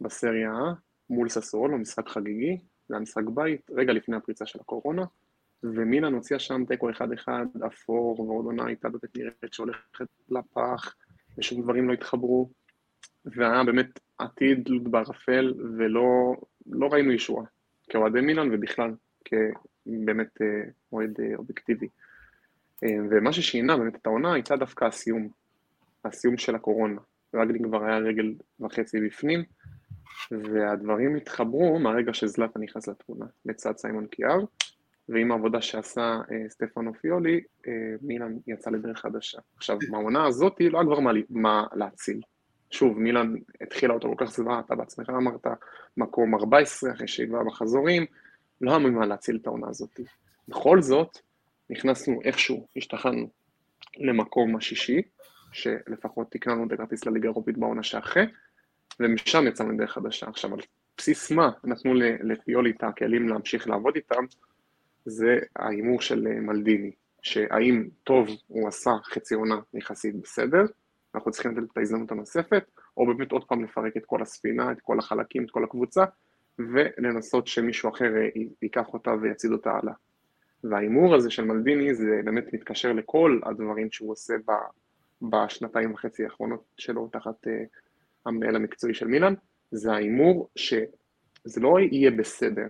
[0.00, 0.74] בסריה A
[1.10, 5.04] מול ססורולו, משחק חגיגי, זה היה משחק בית, רגע לפני הפריצה של הקורונה,
[5.62, 10.94] ומילאן הוציאה שם תיקו אחד אחד, אפור, ועוד עונה הייתה באמת נראית שהולכת לפח,
[11.38, 12.50] ושום דברים לא התחברו,
[13.24, 16.36] והיה באמת עתיד בערפל, ולא
[16.66, 17.44] לא ראינו ישועה,
[17.88, 18.94] כאוהדי מילאן ובכלל,
[20.02, 21.88] כבאמת אה, אוהד אה, אובייקטיבי.
[22.84, 25.28] אה, ומה ששינה באמת את העונה הייתה דווקא הסיום,
[26.04, 27.00] הסיום של הקורונה.
[27.34, 29.42] רגלין כבר היה רגל וחצי בפנים,
[30.30, 34.40] והדברים התחברו מהרגע שזלאטה נכנס לתמונה, לצד סיימון קיאר,
[35.08, 37.72] ועם העבודה שעשה אה, סטפנו פיולי, אה,
[38.02, 39.38] מילאן יצא לדרך חדשה.
[39.56, 42.20] עכשיו, מהעונה הזאת לא היה כבר מה, מה להציל.
[42.70, 45.46] שוב, מילאן התחילה אותו כל כך סביבה, אתה בעצמך אמרת,
[45.96, 48.06] מקום 14 אחרי שהיא בחזורים,
[48.60, 50.00] לא היה ממה להציל את העונה הזאת.
[50.48, 51.18] בכל זאת,
[51.70, 53.28] נכנסנו איכשהו, השתחררנו
[53.96, 55.02] למקום השישי,
[55.52, 58.26] שלפחות תקננו את הכרטיס לליגה האירופית בעונה שאחרי,
[59.00, 60.28] ומשם יצאנו לדרך חדשה.
[60.28, 60.60] עכשיו, על
[60.96, 64.24] בסיס מה נתנו לפיולי את הכלים להמשיך לעבוד איתם,
[65.04, 66.90] זה ההימור של אה, מלדיני,
[67.22, 70.62] שהאם טוב הוא עשה חצי עונה יחסית בסדר,
[71.14, 72.64] אנחנו צריכים לתת את ההזדמנות הנוספת,
[72.96, 76.04] או באמת עוד פעם לפרק את כל הספינה, את כל החלקים, את כל הקבוצה,
[76.58, 78.28] ולנסות שמישהו אחר אה,
[78.62, 79.94] ייקח אותה ויצעיד אותה הלאה.
[80.64, 84.34] וההימור הזה של מלדיני זה באמת מתקשר לכל הדברים שהוא עושה
[85.22, 87.50] בשנתיים וחצי האחרונות שלו תחת uh,
[88.26, 89.34] המנהל המקצועי של מילאן,
[89.70, 92.66] זה ההימור שזה לא יהיה בסדר,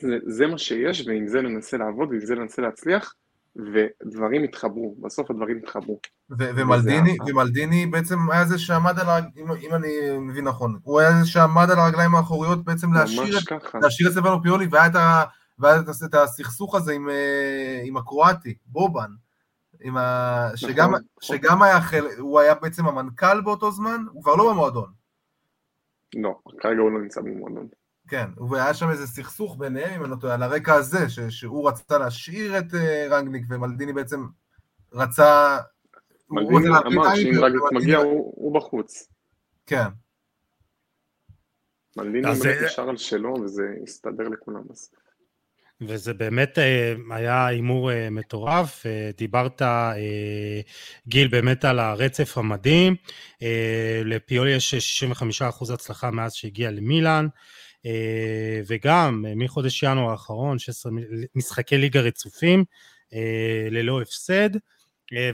[0.00, 3.14] זה, זה מה שיש ועם זה ננסה לעבוד ועם זה ננסה להצליח
[3.56, 6.00] ודברים יתחברו, בסוף הדברים יתחברו.
[6.38, 11.26] ומלדיני, ומלדיני בעצם היה זה שעמד על, אם, אם אני מבין נכון, הוא היה זה
[11.26, 13.42] שעמד על הרגליים האחוריות בעצם להשאיר את,
[13.82, 15.24] להשאיר את סבנו פיולי והיה את, ה,
[15.58, 19.10] והיה את הסכסוך הזה עם, אה, עם הקרואטי, בובן.
[19.80, 20.50] עם ה...
[20.52, 21.02] נכון, שגם, נכון.
[21.20, 24.92] שגם היה חלק, הוא היה בעצם המנכ"ל באותו זמן, הוא כבר לא במועדון.
[26.16, 27.68] לא, כרגע הוא לא נמצא במועדון.
[28.08, 31.68] כן, והיה שם איזה סכסוך ביניהם, אם אני לא טועה, על הרקע הזה, ש, שהוא
[31.68, 34.26] רצה להשאיר את uh, רנגניק, ומלדיני בעצם
[34.92, 35.58] רצה...
[36.30, 39.08] מלדיני אמר שאם רנגניק מגיע הוא, בחוץ.
[39.66, 39.86] כן.
[41.96, 42.30] מלדיני
[42.64, 44.62] נשאר על שלו, וזה הסתדר לכולם.
[45.80, 49.62] וזה באמת אה, היה הימור אה, מטורף, אה, דיברת,
[51.08, 52.96] גיל, באמת על הרצף המדהים,
[54.04, 57.26] לפיולי יש 65% הצלחה מאז שהגיע למילאן,
[58.66, 60.92] וגם מחודש ינואר האחרון, 16
[61.34, 62.64] משחקי ליגה רצופים,
[63.70, 64.50] ללא הפסד,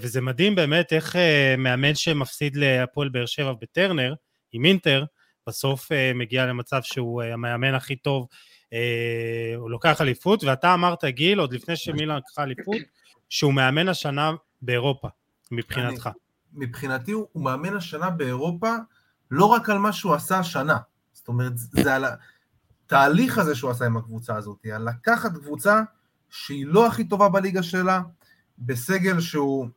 [0.01, 1.17] וזה מדהים באמת איך
[1.59, 4.15] מאמן שמפסיד להפועל באר שבע בטרנר,
[4.53, 5.05] עם אינטר,
[5.47, 8.27] בסוף מגיע למצב שהוא המאמן הכי טוב
[8.73, 12.77] אה, הוא לוקח אליפות, ואתה אמרת, גיל, עוד לפני שמילן לקחה אליפות,
[13.29, 15.09] שהוא מאמן השנה באירופה,
[15.51, 16.07] מבחינתך.
[16.07, 18.75] אני, מבחינתי הוא, הוא מאמן השנה באירופה,
[19.31, 20.79] לא רק על מה שהוא עשה השנה.
[21.13, 22.05] זאת אומרת, זה על
[22.87, 25.81] התהליך הזה שהוא עשה עם הקבוצה הזאת, על לקחת קבוצה
[26.31, 28.01] שהיא לא הכי טובה בליגה שלה,
[28.61, 29.69] בסגל שהוא,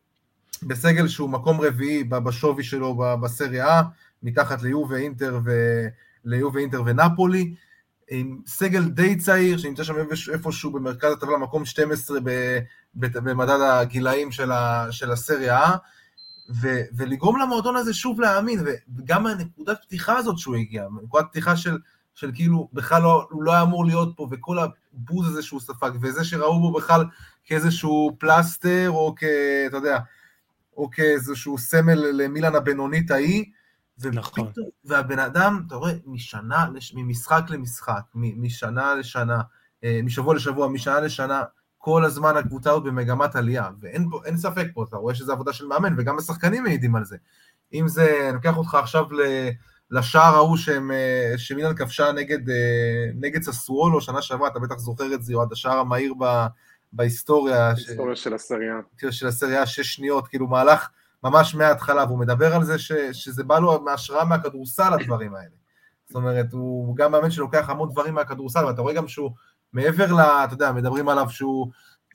[0.63, 3.83] בסגל שהוא מקום רביעי בשווי שלו בסריה A,
[4.23, 5.51] מתחת ליו ואינטר, ו...
[6.25, 7.55] ליו ואינטר ונפולי,
[8.09, 9.93] עם סגל די צעיר, שנמצא שם
[10.33, 12.19] איפשהו במרכז הטבלה, מקום 12
[12.95, 15.77] במדד הגילאים של, ה, של הסריה A,
[16.61, 18.59] ו, ולגרום למועדון הזה שוב להאמין,
[18.97, 21.77] וגם הנקודת פתיחה הזאת שהוא הגיע, נקודת פתיחה של,
[22.15, 25.91] של כאילו בכלל לא, הוא לא היה אמור להיות פה, וכל הבוז הזה שהוא ספג,
[26.01, 27.03] וזה שראו בו בכלל
[27.45, 29.23] כאיזשהו פלסטר, או כ...
[29.67, 29.99] אתה יודע,
[30.77, 33.45] או כאיזשהו סמל למילן הבינונית ההיא,
[34.05, 34.51] נכון.
[34.85, 39.41] והבן אדם, אתה רואה, משנה, ממשחק למשחק, משנה לשנה,
[39.83, 41.43] אה, משבוע לשבוע, משנה לשנה,
[41.77, 45.95] כל הזמן הקבוצה הזאת במגמת עלייה, ואין ספק פה, אתה רואה שזו עבודה של מאמן,
[45.97, 47.17] וגם השחקנים מעידים על זה.
[47.73, 49.05] אם זה, אני לוקח אותך עכשיו
[49.91, 50.57] לשער ההוא
[50.91, 55.51] אה, שמילן כבשה נגד, אה, נגד ססוולו שנה שעברה, אתה בטח זוכר את זה, עד
[55.51, 56.45] השער המהיר ב,
[56.93, 57.73] בהיסטוריה.
[57.73, 58.23] בהיסטוריה ש...
[58.23, 58.75] של הסריה.
[59.11, 60.89] של הסריה, שש שניות, כאילו מהלך
[61.23, 65.55] ממש מההתחלה, והוא מדבר על זה ש, שזה בא לו מהשראה מהכדורסל, הדברים האלה.
[66.07, 69.31] זאת אומרת, הוא גם מאמן שלוקח המון דברים מהכדורסל, ואתה רואה גם שהוא,
[69.73, 70.19] מעבר ל...
[70.19, 71.71] אתה יודע, מדברים עליו שהוא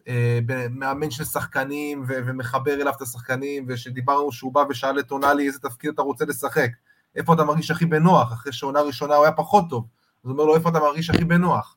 [0.08, 0.38] אה,
[0.70, 5.58] מאמן של שחקנים, ו, ומחבר אליו את השחקנים, ושדיברנו שהוא בא ושאל את טונאלי איזה
[5.58, 6.70] תפקיד אתה רוצה לשחק,
[7.16, 9.86] איפה אתה מרגיש הכי בנוח, אחרי שעונה ראשונה הוא היה פחות טוב,
[10.24, 11.76] אז הוא אומר לו איפה אתה מרגיש הכי בנוח.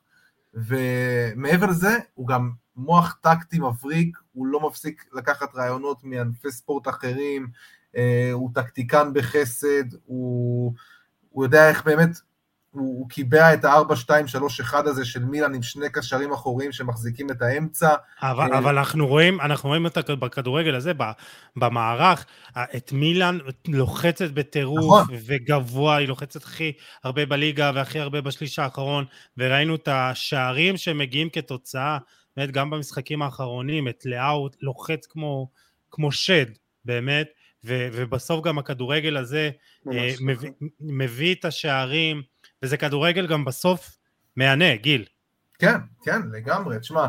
[0.54, 7.48] ומעבר לזה, הוא גם מוח טקטי מבריק, הוא לא מפסיק לקחת רעיונות מענפי ספורט אחרים,
[7.96, 10.72] אה, הוא טקטיקן בחסד, הוא,
[11.30, 12.10] הוא יודע איך באמת,
[12.72, 17.94] הוא, הוא קיבע את ה-4-2-3-1 הזה של מילאן עם שני קשרים אחוריים שמחזיקים את האמצע.
[18.22, 20.92] אבל, אבל אנחנו רואים, אנחנו רואים את בכדורגל הזה,
[21.56, 22.26] במערך,
[22.76, 25.16] את מילאן לוחצת בטירוף נכון.
[25.26, 26.72] וגבוה, היא לוחצת הכי
[27.04, 29.04] הרבה בליגה והכי הרבה בשליש האחרון,
[29.38, 31.98] וראינו את השערים שמגיעים כתוצאה,
[32.36, 35.48] באמת גם במשחקים האחרונים, את לאו לוחץ כמו,
[35.90, 36.46] כמו שד,
[36.84, 37.28] באמת,
[37.64, 39.50] ו, ובסוף גם הכדורגל הזה
[39.92, 42.22] אה, מביא, מביא את השערים,
[42.62, 43.96] וזה כדורגל גם בסוף
[44.36, 45.04] מהנה, גיל.
[45.58, 46.78] כן, כן, לגמרי.
[46.78, 47.06] תשמע,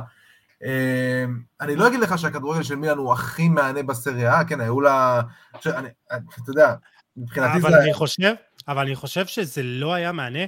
[0.63, 1.25] אה,
[1.61, 5.21] אני לא אגיד לך שהכדורגל של מילאן הוא הכי מהנה בסריה, כן, היו לה...
[5.65, 6.75] אני, אתה יודע,
[7.17, 7.83] מבחינתי אבל זה...
[7.83, 8.33] אני חושב,
[8.67, 10.45] אבל אני חושב שזה לא היה מהנה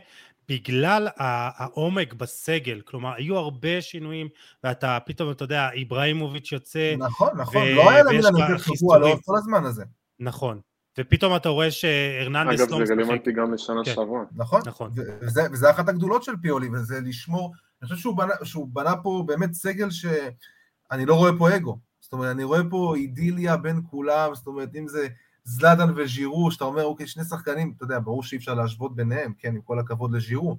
[0.49, 4.27] בגלל העומק בסגל, כלומר היו הרבה שינויים
[4.63, 7.75] ואתה פתאום אתה יודע איבראימוביץ' יוצא נכון נכון ו...
[7.75, 9.83] לא היה למילן יותר קבוע לאורך כל הזמן הזה
[10.19, 10.59] נכון
[10.99, 12.77] ופתאום אתה רואה שהרננדס לא משחק.
[12.77, 13.93] אגב, זה רלוונטי גם לשנה כן.
[13.93, 14.23] שעברה.
[14.35, 14.91] נכון, נכון.
[15.21, 19.23] וזה, וזה אחת הגדולות של פיולי, וזה לשמור, אני חושב שהוא בנה, שהוא בנה פה
[19.27, 21.77] באמת סגל שאני לא רואה פה אגו.
[21.99, 25.07] זאת אומרת, אני רואה פה אידיליה בין כולם, זאת אומרת, אם זה
[25.45, 29.55] זלאדן וז'ירו, שאתה אומר, אוקיי, שני שחקנים, אתה יודע, ברור שאי אפשר להשוות ביניהם, כן,
[29.55, 30.57] עם כל הכבוד לז'ירו,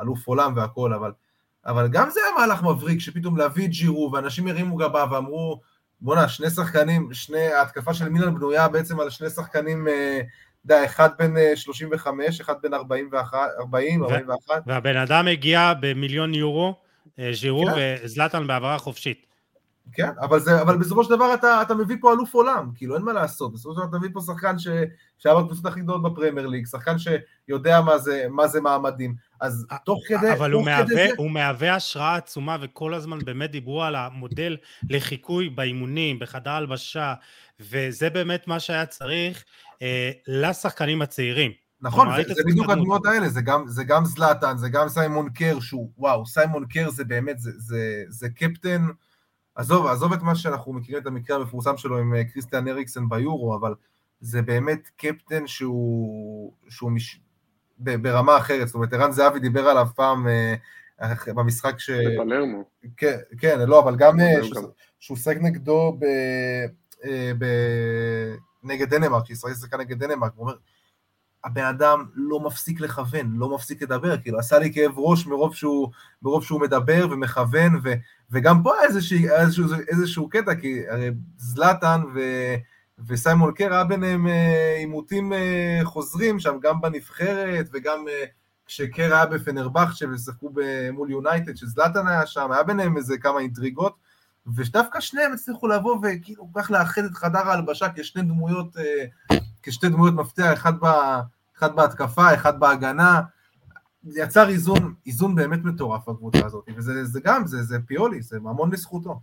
[0.00, 1.12] אלוף עולם והכל, אבל,
[1.66, 5.60] אבל גם זה היה מהלך מבריק, שפתאום להביא את ז'ירו, ואנשים הרימו גבה ואמרו,
[6.00, 10.84] בואנה, שני שחקנים, שני, ההתקפה של מילן בנויה בעצם על שני שחקנים, אה, אתה יודע,
[10.84, 14.62] אחד בן 35, אה, אחד בן 41, 40, 41.
[14.66, 16.74] והבן אדם הגיע במיליון יורו,
[17.18, 17.96] אה, ז'ירו, כן.
[18.04, 19.27] וזלטן בהעברה חופשית.
[19.92, 23.02] כן, אבל, זה, אבל בסופו של דבר אתה, אתה מביא פה אלוף עולם, כאילו אין
[23.02, 24.68] מה לעשות, בסופו של דבר אתה מביא פה שחקן ש,
[25.18, 30.00] שהיה בקבוצות הכי גדולות בפרמייר ליג, שחקן שיודע מה זה, מה זה מעמדים, אז תוך
[30.08, 30.32] כדי...
[30.32, 31.08] אבל הוא, מהווה, זה...
[31.16, 34.56] הוא מהווה השראה עצומה, וכל הזמן באמת דיברו על המודל
[34.90, 37.14] לחיקוי באימונים, בחדר הלבשה,
[37.60, 39.44] וזה באמת מה שהיה צריך
[39.82, 41.50] אה, לשחקנים הצעירים.
[41.80, 45.60] נכון, זה, זה בדיוק הדמויות האלה, זה גם, זה גם זלאטן, זה גם סיימון קר,
[45.60, 48.86] שהוא, וואו, סיימון קר זה באמת, זה, זה, זה קפטן...
[49.58, 53.56] עזוב, עזוב את מה שאנחנו מכירים את המקרה המפורסם שלו עם אה, קריסטיאן אריקסן ביורו,
[53.56, 53.74] אבל
[54.20, 57.20] זה באמת קפטן שהוא, שהוא מש...
[57.78, 60.54] ברמה אחרת, זאת אומרת, ערן זהבי דיבר עליו פעם אה,
[61.34, 61.90] במשחק ש...
[61.90, 62.64] בפלרמו.
[62.96, 64.34] כן, כן, לא, אבל גם אה,
[64.98, 66.04] שהוא שחק נגדו ב...
[67.38, 67.44] ב...
[68.62, 70.56] נגד דנמרק, שישראל שיחקה נגד דנמרק, הוא אומר,
[71.44, 75.88] הבן אדם לא מפסיק לכוון, לא מפסיק לדבר, כאילו עשה לי כאב ראש מרוב שהוא,
[76.22, 77.92] מרוב שהוא מדבר ומכוון, ו,
[78.30, 82.02] וגם פה היה איזשהו, איזשהו, איזשהו קטע, כי הרי זלאטן
[83.06, 88.24] וסיימון קר היה ביניהם אה, עימותים אה, חוזרים שם, גם בנבחרת וגם אה,
[88.66, 90.50] כשקר היה בפנרבכצ'ה ושחקו
[90.92, 93.96] מול יונייטד, שזלאטן היה שם, היה ביניהם איזה כמה אינטריגות,
[94.56, 98.76] ודווקא שניהם הצליחו לבוא וכאילו כך לאחד את חדר ההלבשה כשני דמויות,
[99.62, 100.86] כשתי דמויות מפתח, אחד, ב,
[101.58, 103.20] אחד בהתקפה, אחד בהגנה,
[104.04, 108.72] יצר איזון, איזון באמת מטורף בקבוצה הזאת, וזה זה גם, זה, זה פיולי, זה המון
[108.72, 109.20] לזכותו.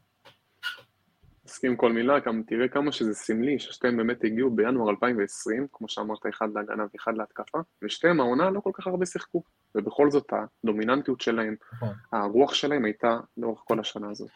[1.46, 6.20] מסכים כל מילה, גם תראה כמה שזה סמלי, ששתיהם באמת הגיעו בינואר 2020, כמו שאמרת,
[6.30, 9.44] אחד להגנה ואחד להתקפה, ושתיהם העונה לא כל כך הרבה שיחקו,
[9.76, 10.34] ובכל זאת
[10.64, 11.94] הדומיננטיות שלהם, נכון.
[12.12, 14.30] הרוח שלהם הייתה לאורך כל השנה הזאת.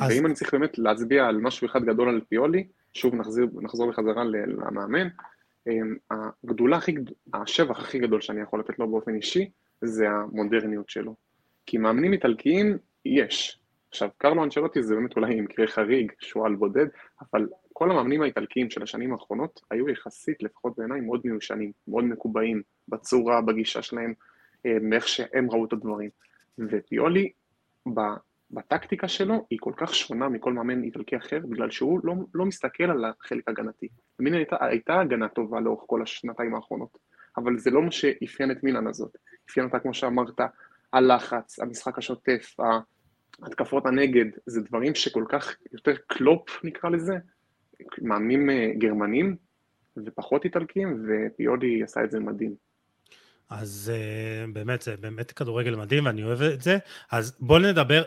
[0.00, 0.10] אז...
[0.10, 4.24] ואם אני צריך באמת להצביע על משהו אחד גדול על פיולי, שוב נחזיר, נחזור בחזרה
[4.24, 5.08] למאמן, אמ,
[6.10, 6.94] הגדולה הכי,
[7.34, 9.50] השבח הכי גדול שאני יכול לתת לו באופן אישי,
[9.80, 11.14] זה המודרניות שלו.
[11.66, 13.58] כי מאמנים איטלקיים יש.
[13.90, 16.86] עכשיו, קרלו אנצ'לוטי זה באמת אולי מקרה חריג, שועל בודד,
[17.20, 22.62] אבל כל המאמנים האיטלקיים של השנים האחרונות היו יחסית, לפחות בעיניי, מאוד מיושנים, מאוד מקובעים,
[22.88, 24.14] בצורה, בגישה שלהם,
[24.64, 26.10] מאיך שהם ראו את הדברים.
[26.58, 27.32] ופיולי,
[28.52, 32.84] בטקטיקה שלו, היא כל כך שונה מכל מאמן איטלקי אחר, בגלל שהוא לא, לא מסתכל
[32.84, 33.88] על החלק הגנתי.
[34.18, 36.98] מילן הייתה, הייתה הגנה טובה לאורך כל השנתיים האחרונות,
[37.36, 39.16] אבל זה לא מה שאפיין את מילן הזאת.
[39.50, 40.40] אפיין אותה, כמו שאמרת,
[40.92, 42.56] הלחץ, המשחק השוטף,
[43.42, 47.14] התקפות הנגד, זה דברים שכל כך יותר קלופ נקרא לזה,
[48.02, 49.36] מאמנים אה, גרמנים
[50.06, 52.54] ופחות איטלקים, ופיולי עשה את זה מדהים.
[53.60, 56.78] אז uh, באמת, זה באמת כדורגל מדהים ואני אוהב את זה.
[57.10, 58.02] אז בואו נדבר,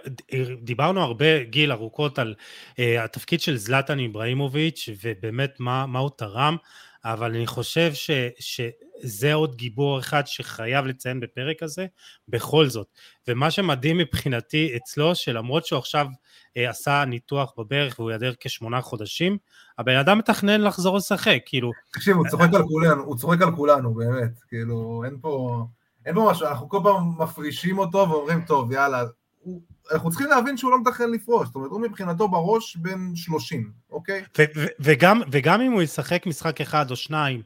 [0.61, 2.35] דיברנו הרבה, גיל, ארוכות על
[2.71, 6.57] uh, התפקיד של זלטן איבראימוביץ' ובאמת מה, מה הוא תרם,
[7.05, 11.85] אבל אני חושב ש, שזה עוד גיבור אחד שחייב לציין בפרק הזה,
[12.27, 12.87] בכל זאת.
[13.27, 16.07] ומה שמדהים מבחינתי אצלו, שלמרות שהוא עכשיו
[16.57, 19.37] אה, עשה ניתוח בברך והוא ייעדר כשמונה חודשים,
[19.77, 21.71] הבן אדם מתכנן לחזור לשחק, כאילו...
[21.93, 25.65] תקשיב, הוא צוחק על כולנו, הוא צוחק על כולנו, באמת, כאילו, אין פה...
[26.05, 29.03] אין פה משהו, אנחנו כל פעם מפרישים אותו ואומרים, טוב, יאללה,
[29.39, 29.61] הוא,
[29.91, 34.23] אנחנו צריכים להבין שהוא לא מתכנן לפרוש, זאת אומרת, הוא מבחינתו בראש בין 30, אוקיי?
[34.37, 37.41] ו- ו- וגם, וגם אם הוא ישחק משחק אחד או שניים,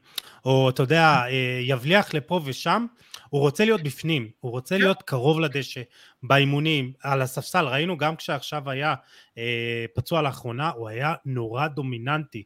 [0.45, 2.85] או אתה יודע, אה, יבליח לפה ושם,
[3.29, 4.81] הוא רוצה להיות בפנים, הוא רוצה כן.
[4.81, 5.81] להיות קרוב לדשא,
[6.23, 8.95] באימונים, על הספסל, ראינו גם כשעכשיו היה
[9.37, 12.43] אה, פצוע לאחרונה, הוא היה נורא דומיננטי.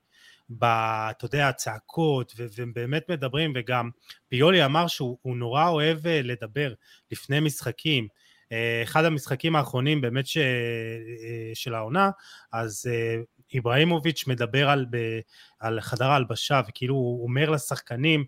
[0.49, 0.63] ב...
[0.63, 3.89] אתה יודע, הצעקות, ו- ובאמת מדברים, וגם
[4.29, 6.73] פיולי אמר שהוא הוא נורא אוהב אה, לדבר
[7.11, 8.07] לפני משחקים.
[8.53, 10.37] אה, אחד המשחקים האחרונים באמת ש...
[10.37, 12.09] אה, של העונה,
[12.53, 13.15] אז אה,
[13.53, 15.19] איבראימוביץ' מדבר על, ב...
[15.59, 18.25] על חדר ההלבשה, וכאילו הוא אומר לשחקנים,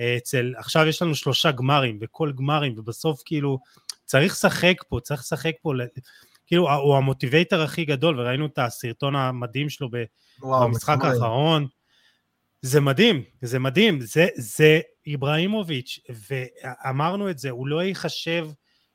[0.00, 3.58] אה, אצל, עכשיו יש לנו שלושה גמרים, וכל גמרים, ובסוף כאילו
[4.04, 5.72] צריך לשחק פה, צריך לשחק פה,
[6.46, 9.88] כאילו הוא המוטיבייטר הכי גדול, וראינו את הסרטון המדהים שלו.
[10.40, 11.10] וואו, במשחק מחמם.
[11.10, 11.66] האחרון.
[12.62, 15.98] זה מדהים, זה מדהים, זה, זה איבראימוביץ',
[16.28, 18.48] ואמרנו את זה, הוא לא ייחשב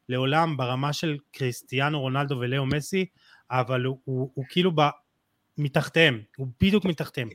[0.10, 3.06] לעולם ברמה של קריסטיאנו רונלדו ולאו מסי,
[3.52, 4.82] אבל הוא, הוא, הוא כאילו ב,
[5.58, 7.30] מתחתיהם, הוא בדיוק מתחתיהם,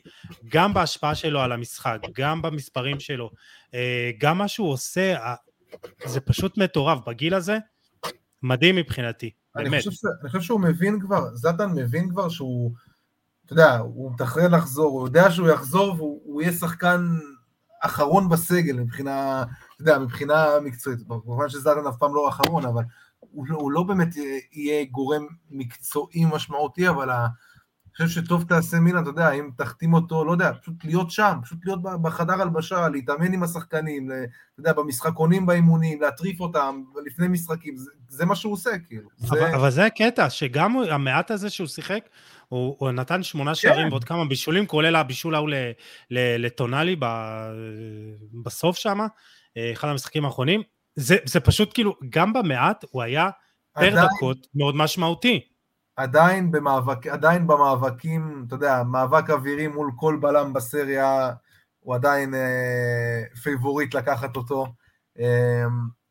[0.49, 3.31] גם בהשפעה שלו על המשחק, גם במספרים שלו,
[3.75, 5.15] אה, גם מה שהוא עושה,
[6.05, 7.59] זה פשוט מטורף, בגיל הזה,
[8.43, 9.79] מדהים מבחינתי, אני באמת.
[9.79, 10.05] חושב, ש...
[10.23, 12.73] אני חושב שהוא מבין כבר, זלאטן מבין כבר שהוא,
[13.45, 17.19] אתה יודע, הוא מתכנן לחזור, הוא יודע שהוא יחזור והוא הוא יהיה שחקן
[17.81, 20.99] אחרון בסגל מבחינה, אתה יודע, מבחינה מקצועית.
[21.09, 22.83] כמובן שזלאטן אף פעם לא אחרון, אבל
[23.21, 24.09] הוא לא, הוא לא באמת
[24.53, 27.27] יהיה גורם מקצועי משמעותי, אבל ה...
[28.01, 31.39] אני חושב שטוב תעשה מילן, אתה יודע, אם תחתים אותו, לא יודע, פשוט להיות שם,
[31.43, 37.77] פשוט להיות בחדר הלבשה, להתאמן עם השחקנים, אתה יודע, במשחקונים באימונים, להטריף אותם לפני משחקים,
[37.77, 39.09] זה, זה מה שהוא עושה, כאילו.
[39.17, 39.29] זה...
[39.29, 42.01] אבל, אבל זה הקטע, שגם המעט הזה שהוא שיחק,
[42.49, 45.51] הוא, הוא נתן שמונה שערים ועוד כמה בישולים, כולל הבישול ההוא
[46.11, 47.51] לטונאלי ב-
[48.45, 48.99] בסוף שם,
[49.73, 50.63] אחד המשחקים האחרונים.
[50.95, 53.31] זה, זה פשוט כאילו, גם במעט הוא היה
[53.75, 55.41] פר עדיין- דקות מאוד משמעותי.
[55.97, 61.31] עדיין, במאבק, עדיין במאבקים, אתה יודע, מאבק אווירי מול כל בלם בסריה,
[61.81, 64.67] הוא עדיין אה, פייבוריט לקחת אותו,
[65.19, 65.65] אה,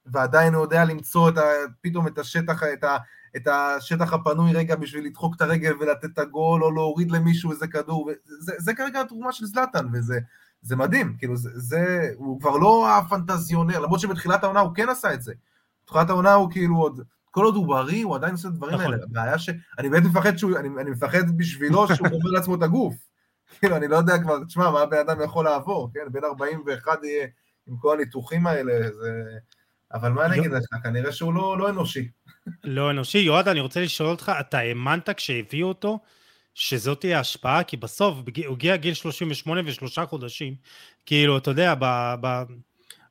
[0.06, 1.42] ועדיין הוא יודע למצוא את ה,
[1.82, 2.98] פתאום את השטח, את, ה,
[3.38, 7.68] את השטח הפנוי רגע בשביל לדחוק את הרגל ולתת את הגול, או להוריד למישהו איזה
[7.68, 10.20] כדור, וזה, זה כרגע התרומה של זלאטן, וזה
[10.62, 15.14] זה מדהים, כאילו, זה, זה, הוא כבר לא הפנטזיונר, למרות שבתחילת העונה הוא כן עשה
[15.14, 15.34] את זה.
[15.84, 17.02] בתחילת העונה הוא כאילו עוד...
[17.32, 18.94] כל עוד הוא בריא, הוא עדיין עושה את הדברים נכון.
[18.94, 19.04] האלה.
[19.04, 19.50] הבעיה ש...
[19.80, 20.58] אני באמת מפחד שהוא...
[20.58, 22.96] אני, אני מפחד בשבילו שהוא גומר לעצמו את הגוף.
[23.60, 26.12] כאילו, אני לא יודע כבר, תשמע, מה הבן אדם יכול לעבור, כן?
[26.12, 27.28] בין 41 יהיה
[27.68, 29.24] עם כל הניתוחים האלה, זה...
[29.94, 32.08] אבל מה אני אגיד לך, כנראה שהוא לא, לא אנושי.
[32.64, 33.18] לא אנושי.
[33.18, 36.00] יועד, אני רוצה לשאול אותך, אתה האמנת כשהביאו אותו,
[36.54, 37.64] שזאת תהיה השפעה?
[37.64, 40.56] כי בסוף, הוא הגיע גיל 38 ושלושה חודשים.
[41.06, 42.16] כאילו, אתה יודע, ב...
[42.22, 42.44] ב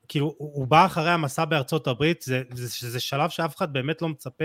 [0.08, 4.08] כאילו, הוא בא אחרי המסע בארצות הברית, זה, זה, זה שלב שאף אחד באמת לא
[4.08, 4.44] מצפה.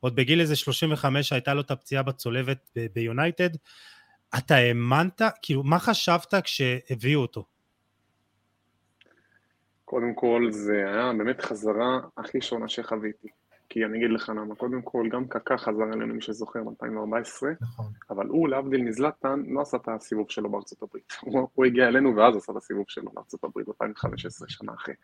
[0.00, 3.50] עוד בגיל איזה 35 הייתה לו את הפציעה בצולבת ביונייטד.
[4.38, 7.44] אתה האמנת, כאילו, מה חשבת כשהביאו אותו?
[9.92, 13.28] קודם כל, זה היה באמת חזרה הכי שונה שחוויתי.
[13.68, 17.86] כי אני אגיד לך למה, קודם כל, גם קקה חזר אלינו, מי שזוכר, ב-2014, נכון.
[18.10, 21.12] אבל הוא, להבדיל מזלטן, לא עשה את הסיבוב שלו בארצות הברית.
[21.22, 24.94] הוא, הוא הגיע אלינו ואז עשה את הסיבוב שלו בארצות הברית, 2015, שנה אחרי.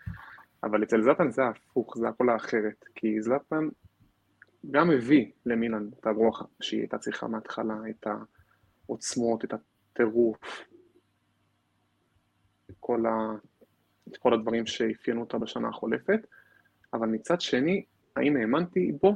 [0.62, 2.84] אבל אצל זלטן זה הפוך, זה הכל האחרת.
[2.94, 3.68] כי זלטן
[4.70, 8.06] גם הביא למילן את הרוח שהיא הייתה צריכה מההתחלה, את
[8.86, 10.64] העוצמות, את הטירוף,
[12.80, 13.47] כל, ה...
[14.10, 16.26] את כל הדברים שאפיינו אותה בשנה החולפת.
[16.94, 17.84] אבל מצד שני,
[18.16, 19.14] האם האמנתי בו?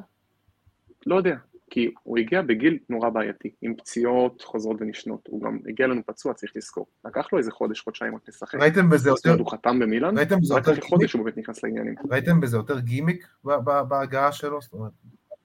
[1.07, 1.37] לא יודע.
[1.71, 5.21] כי הוא הגיע בגיל נורא בעייתי, עם פציעות חוזרות ונשנות.
[5.29, 6.87] הוא גם הגיע לנו פצוע, צריך לזכור.
[7.05, 8.55] לקח לו איזה חודש, חודשיים רק לשחק.
[8.55, 11.95] ראיתם בזה יותר, הוא חתם במילאן, ראיתם בזה יותר אחרי חודש הוא באמת נכנס לעניינים.
[12.11, 13.27] ראיתם בזה יותר גימיק
[13.89, 14.61] בהגעה שלו?
[14.61, 14.93] זאת אומרת,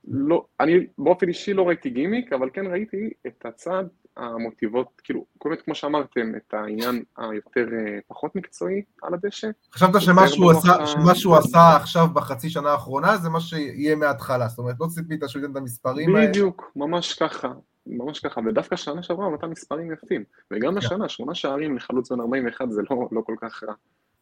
[0.07, 3.83] לא, אני באופן אישי לא ראיתי גימיק, אבל כן ראיתי את הצד
[4.17, 9.47] המוטיבות, כאילו, באמת כמו שאמרתם, את העניין היותר אה, פחות מקצועי על הדשא.
[9.73, 14.47] חשבת שמה שהוא עשה- שמה שהוא עשה עכשיו בחצי שנה האחרונה זה מה שיהיה מההתחלה,
[14.47, 16.27] זאת אומרת, לא ציפית שהוא ייתן את המספרים האלה.
[16.27, 17.51] בדיוק, ממש ככה,
[17.87, 22.19] ממש ככה, ודווקא שנה שעברה הוא נתן מספרים יפים, וגם השנה, שמונה שערים לחלוץ בן
[22.19, 23.73] 41 זה לא, לא כל כך רע.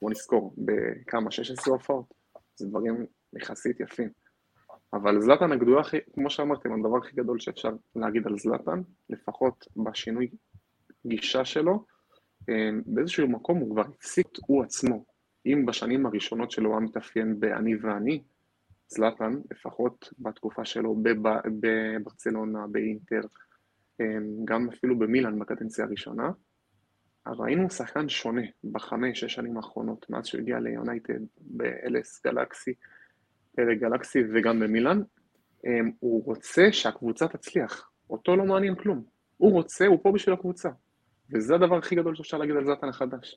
[0.01, 2.05] בוא נזכור, בכמה, 16 הופעות,
[2.55, 4.09] זה דברים יחסית יפים.
[4.95, 10.27] אבל זלאטן הגדולה הכי, כמו שאמרתם, הדבר הכי גדול שאפשר להגיד על זלאטן, לפחות בשינוי
[11.05, 11.85] גישה שלו,
[12.49, 15.05] אה, באיזשהו מקום הוא כבר הפסיק הוא עצמו.
[15.45, 18.23] אם בשנים הראשונות שלו הוא היה מתאפיין ב"אני ואני",
[18.87, 23.21] זלאטן, לפחות בתקופה שלו בב- בברצלונה, באינטר,
[24.01, 24.05] אה,
[24.45, 26.31] גם אפילו במילאן בקדנציה הראשונה,
[27.27, 28.41] ראינו שחקן שונה
[28.71, 32.73] בחמש, שש שנים האחרונות, מאז שהוא הגיע ליונייטד, ב-LS גלקסי,
[33.79, 35.01] גלקסי וגם במילאן.
[35.65, 39.03] אמ, הוא רוצה שהקבוצה תצליח, אותו לא מעניין כלום.
[39.37, 40.69] הוא רוצה, הוא פה בשביל הקבוצה.
[41.33, 43.35] וזה הדבר הכי גדול שאפשר להגיד על זלאטן החדש.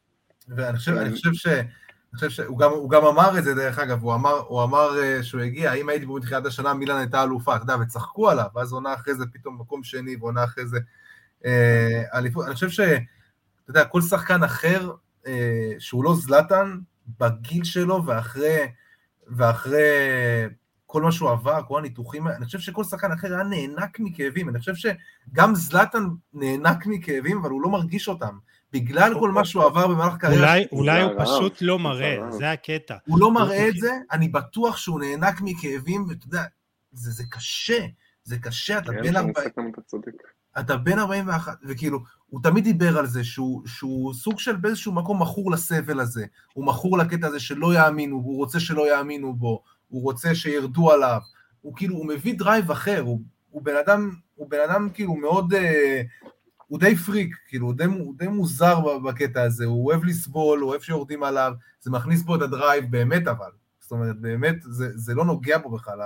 [0.49, 1.47] ואני חושב, אני חושב ש...
[2.13, 5.23] אני חושב שהוא גם, גם אמר את זה דרך אגב, הוא אמר, הוא אמר uh,
[5.23, 8.73] שהוא הגיע, אם הייתי פה מתחילת השנה, מילן הייתה אלופה, אתה יודע, וצחקו עליו, ואז
[8.73, 10.79] עונה אחרי זה פתאום מקום שני, ועונה אחרי זה
[11.45, 12.47] אה, אליפות.
[12.47, 12.95] אני חושב שאתה
[13.69, 14.91] יודע, כל שחקן אחר,
[15.25, 15.29] uh,
[15.79, 16.79] שהוא לא זלאטן,
[17.21, 18.67] בגיל שלו ואחרי,
[19.37, 19.83] ואחרי
[20.87, 24.59] כל מה שהוא עבר, כל הניתוחים, אני חושב שכל שחקן אחר היה נאנק מכאבים, אני
[24.59, 28.39] חושב שגם זלאטן נאנק מכאבים, אבל הוא לא מרגיש אותם.
[28.73, 30.43] בגלל כל מה שהוא עבר במהלך קריירה.
[30.43, 32.97] אולי, אולי הוא פשוט לא מראה, זה הקטע.
[33.07, 36.43] הוא לא מראה את זה, אני בטוח שהוא נאנק מכאבים, ואתה יודע,
[36.93, 37.87] זה, זה קשה,
[38.25, 39.35] זה קשה, אתה כן, בן 40...
[40.61, 45.23] אתה בן 41, וכאילו, הוא תמיד דיבר על זה שהוא, שהוא סוג של באיזשהו מקום
[45.23, 50.03] מכור לסבל הזה, הוא מכור לקטע הזה שלא יאמינו, הוא רוצה שלא יאמינו בו, הוא
[50.03, 51.21] רוצה שירדו עליו,
[51.61, 55.55] הוא כאילו, הוא מביא drive אחר, הוא, הוא בן אדם, הוא בן אדם כאילו מאוד,
[55.55, 56.03] אה,
[56.67, 60.71] הוא די פריק, כאילו, הוא די, הוא די מוזר בקטע הזה, הוא אוהב לסבול, הוא
[60.71, 63.51] אוהב שיורדים עליו, זה מכניס בו את ה drive באמת אבל,
[63.81, 65.99] זאת אומרת, באמת, זה, זה לא נוגע בו בכלל,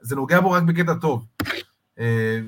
[0.00, 1.24] זה נוגע בו רק בקטע טוב.
[1.98, 2.38] אה,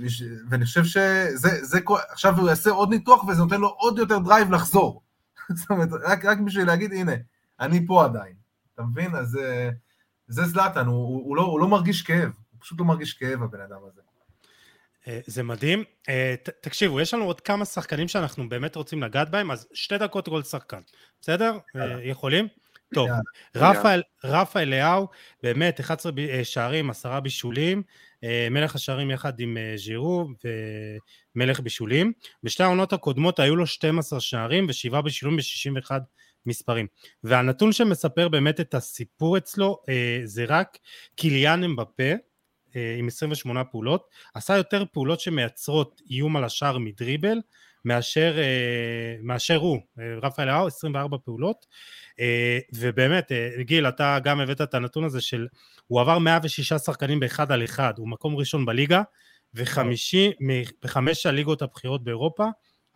[0.50, 1.78] ואני חושב שזה, זה,
[2.10, 5.02] עכשיו הוא יעשה עוד ניתוח וזה נותן לו עוד יותר drive לחזור.
[5.54, 7.12] זאת אומרת, רק, רק בשביל להגיד, הנה,
[7.60, 8.34] אני פה עדיין.
[8.74, 9.14] אתה מבין?
[9.14, 9.70] אז אה,
[10.28, 13.42] זה זלאטן, הוא, הוא, הוא, לא, הוא לא מרגיש כאב, הוא פשוט לא מרגיש כאב,
[13.42, 14.00] הבן אדם הזה.
[15.08, 15.84] אה, זה מדהים.
[16.60, 20.42] תקשיבו, יש לנו עוד כמה שחקנים שאנחנו באמת רוצים לגעת בהם, אז שתי דקות כל
[20.42, 20.80] שחקן,
[21.20, 21.58] בסדר?
[22.02, 22.48] יכולים?
[22.94, 23.08] טוב,
[23.56, 25.08] רפאל, רפאל לאו,
[25.42, 27.82] באמת 11 שערים, עשרה בישולים,
[28.50, 30.28] מלך השערים יחד עם אה, ז'ירו
[31.36, 32.12] ומלך בישולים.
[32.42, 35.90] בשתי העונות הקודמות היו לו 12 שערים ושבעה בישולים ב-61
[36.46, 36.86] מספרים.
[37.24, 40.78] והנתון שמספר באמת את הסיפור אצלו אה, זה רק
[41.16, 42.12] קיליאן אמבפה
[42.98, 47.38] עם 28 פעולות, עשה יותר פעולות שמייצרות איום על השער מדריבל
[47.84, 48.36] מאשר,
[49.22, 49.78] מאשר הוא,
[50.22, 51.66] רפאל לאו, 24 פעולות.
[52.74, 55.46] ובאמת, גיל, אתה גם הבאת את הנתון הזה של
[55.86, 59.02] הוא עבר 106 שחקנים באחד על אחד, הוא מקום ראשון בליגה,
[59.54, 60.32] וחמישי
[60.82, 62.44] בחמש הליגות הבכירות באירופה.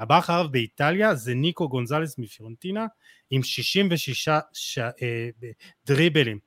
[0.01, 2.87] הבא אחריו באיטליה זה ניקו גונזלס מפיורנטינה
[3.31, 4.78] עם 66 ש...
[4.78, 5.28] אה,
[5.87, 6.39] דריבלים.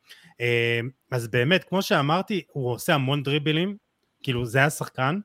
[0.42, 0.80] אה,
[1.12, 3.78] אז באמת, כמו שאמרתי, הוא עושה המון דריבלים,
[4.24, 5.20] כאילו זה השחקן,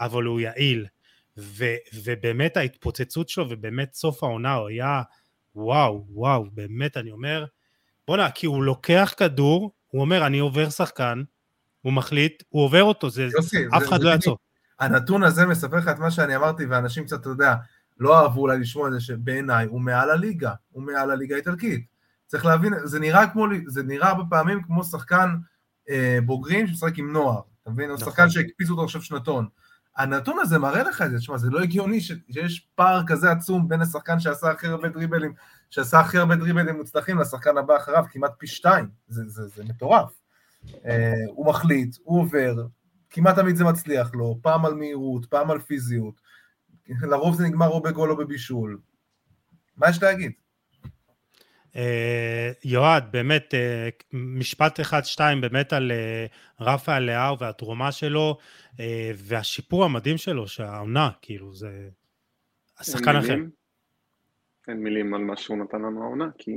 [0.00, 0.86] אבל הוא יעיל.
[1.38, 1.64] ו,
[2.04, 5.02] ובאמת ההתפוצצות שלו, ובאמת סוף העונה הוא היה
[5.56, 7.44] וואו, וואו, באמת אני אומר,
[8.08, 11.22] בואנה, כי הוא לוקח כדור, הוא אומר, אני עובר שחקן,
[11.80, 14.38] הוא מחליט, הוא עובר אותו, זה, יוסי, אף אחד לא יעצור.
[14.80, 17.54] הנתון הזה מספר לך את מה שאני אמרתי, ואנשים קצת, אתה יודע,
[17.98, 21.86] לא אהבו אולי לשמוע את זה, שבעיניי הוא מעל הליגה, הוא מעל הליגה האיטלקית.
[22.26, 25.36] צריך להבין, זה נראה כמו, זה נראה הרבה פעמים כמו שחקן
[25.90, 27.90] אה, בוגרים שמשחק עם נוער, אתה מבין?
[27.90, 28.04] נכון.
[28.04, 29.46] שחקן שהקפיצו אותו עכשיו שנתון.
[29.96, 33.80] הנתון הזה מראה לך את זה, תשמע, זה לא הגיוני שיש פער כזה עצום בין
[33.80, 35.34] השחקן שעשה הכי הרבה דריבלים,
[35.70, 40.20] שעשה הכי הרבה דריבלים מוצלחים לשחקן הבא אחריו, כמעט פי שתיים, זה, זה, זה מטורף.
[40.66, 40.68] Uh,
[41.28, 42.66] הוא מחליט, הוא עובר,
[43.10, 46.20] כמעט תמיד זה מצליח לו, פעם על מהירות, פעם על פיזיות,
[47.02, 48.78] לרוב זה נגמר או בגול או בבישול.
[49.76, 50.32] מה יש להגיד?
[51.76, 56.26] אה, יועד, באמת, אה, משפט אחד, שתיים, באמת על אה,
[56.60, 58.36] רפאל לאהו והתרומה שלו
[59.16, 61.88] והשיפור המדהים שלו, שהעונה, כאילו, זה
[62.78, 63.36] השחקן אחר.
[64.68, 66.50] אין מילים על מה שהוא נתן לנו העונה, כי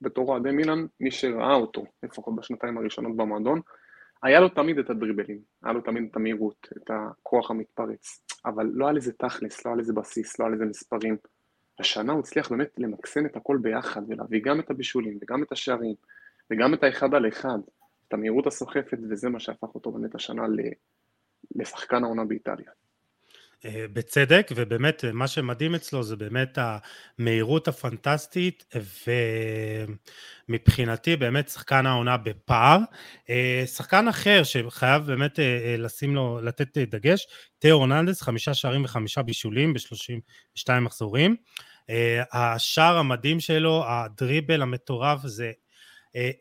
[0.00, 3.60] בתור אוהדי מילאן, מי שראה אותו, לפחות בשנתיים הראשונות במועדון,
[4.22, 8.84] היה לו תמיד את הדריבלים, היה לו תמיד את המהירות, את הכוח המתפרץ, אבל לא
[8.86, 11.16] היה לזה תכלס, לא היה לזה בסיס, לא היה לזה מספרים.
[11.80, 15.94] השנה הוא הצליח באמת למקסם את הכל ביחד ולהביא גם את הבישולים וגם את השערים
[16.50, 17.58] וגם את האחד על אחד,
[18.08, 20.42] את המהירות הסוחפת וזה מה שהפך אותו באמת השנה
[21.54, 22.70] לשחקן העונה באיטליה.
[23.64, 26.58] אה, בצדק, ובאמת מה שמדהים אצלו זה באמת
[27.18, 28.74] המהירות הפנטסטית,
[30.48, 32.78] ומבחינתי באמת שחקן העונה בפער.
[33.30, 37.26] אה, שחקן אחר שחייב באמת אה, לשים לו, לתת דגש,
[37.58, 41.36] תיאו אורננדס, חמישה שערים וחמישה בישולים ב-32 מחזורים.
[42.32, 45.52] השער המדהים שלו, הדריבל המטורף, זה,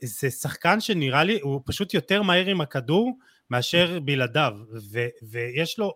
[0.04, 3.18] זה שחקן שנראה לי, הוא פשוט יותר מהיר עם הכדור
[3.50, 4.54] מאשר בלעדיו,
[4.91, 5.93] ו, ויש לו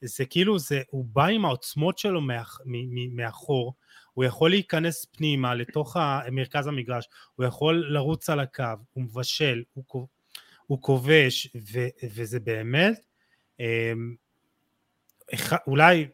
[0.00, 2.60] זה כאילו, זה, הוא בא עם העוצמות שלו מאח,
[3.12, 3.74] מאחור,
[4.12, 5.96] הוא יכול להיכנס פנימה לתוך
[6.32, 10.06] מרכז המגרש, הוא יכול לרוץ על הקו, הוא מבשל, הוא,
[10.66, 13.00] הוא כובש, ו, וזה באמת,
[13.60, 14.14] אמ,
[15.66, 16.06] אולי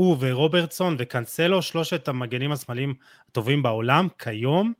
[0.00, 2.94] הוא ורוברטסון וקנסלו, שלושת המגנים השמאליים
[3.28, 4.72] הטובים בעולם כיום,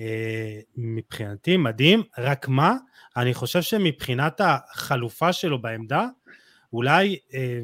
[0.00, 2.76] אה, מבחינתי מדהים, רק מה,
[3.16, 6.06] אני חושב שמבחינת החלופה שלו בעמדה,
[6.72, 7.60] אולי אה,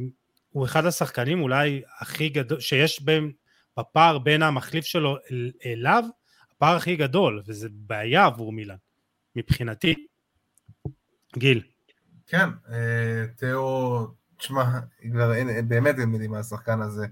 [0.50, 3.32] הוא אחד השחקנים אולי הכי גדול, שיש בין,
[3.78, 6.04] בפער בין המחליף שלו אל, אליו,
[6.52, 8.76] הפער הכי גדול, וזה בעיה עבור מילן,
[9.36, 9.94] מבחינתי.
[11.38, 11.62] גיל.
[12.26, 14.06] כן, אה, תיאו,
[14.44, 14.64] תשמע,
[15.12, 17.06] כבר אין, באמת אין מילים מהשחקן הזה.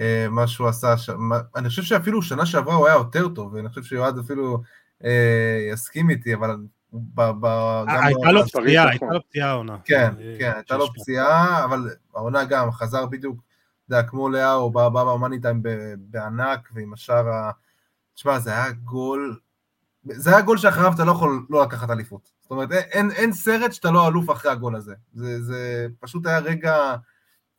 [0.00, 1.10] אה, מה שהוא עשה, ש...
[1.56, 4.62] אני חושב שאפילו שנה שעברה הוא היה יותר טוב, ואני חושב שיועד אפילו
[5.04, 6.56] אה, יסכים איתי, אבל
[6.92, 7.46] ב, ב,
[7.88, 9.76] הייתה לו פציעה, הייתה לו פציעה העונה.
[9.84, 13.40] כן, כן, הייתה לו פציעה, אבל העונה גם חזר בדיוק,
[13.86, 15.62] אתה יודע, כמו לאהו, הוא בא במאני טיים
[15.98, 17.50] בענק, ועם השאר ה...
[18.14, 19.38] תשמע, זה היה גול,
[20.04, 22.33] זה היה גול שאחריו אתה לא יכול לא לקחת אליפות.
[22.44, 24.94] זאת אומרת, אין, אין סרט שאתה לא אלוף אחרי הגול הזה.
[25.12, 26.96] זה, זה פשוט היה רגע,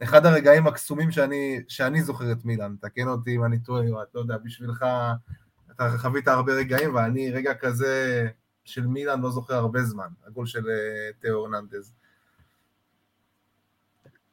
[0.04, 2.76] אחד הרגעים הקסומים שאני, שאני זוכר את מילאן.
[2.82, 4.86] תקן אותי אם אני טועה, או אתה יודע, בשבילך,
[5.72, 8.28] אתה חווית הרבה רגעים, ואני רגע כזה
[8.64, 11.94] של מילאן לא זוכר הרבה זמן, הגול של אה, תיאו ארננדז.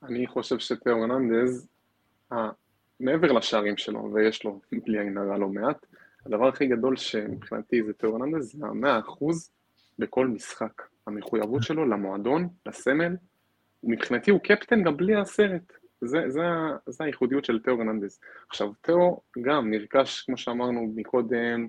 [0.03, 1.69] אני חושב שתיאו ארננדז,
[3.01, 5.87] מעבר לשערים שלו, ויש לו בלי עין הרע לא מעט,
[6.27, 9.51] הדבר הכי גדול שמבחינתי זה תיאו ארננדז, זה המאה אחוז
[10.03, 10.83] בכל משחק.
[11.07, 13.17] המחויבות שלו למועדון, לסמל,
[13.85, 15.73] ומבחינתי הוא קפטן גם בלי הסרט.
[16.01, 16.41] זה, זה,
[16.87, 18.21] זה הייחודיות של תיאו הרננדז.
[18.49, 21.69] עכשיו, תיאו גם נרכש, כמו שאמרנו מקודם,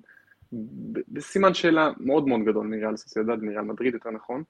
[1.08, 4.44] בסימן שאלה מאוד מאוד גדול מריאל סוסיידד, מריאל מדריד יותר נכון,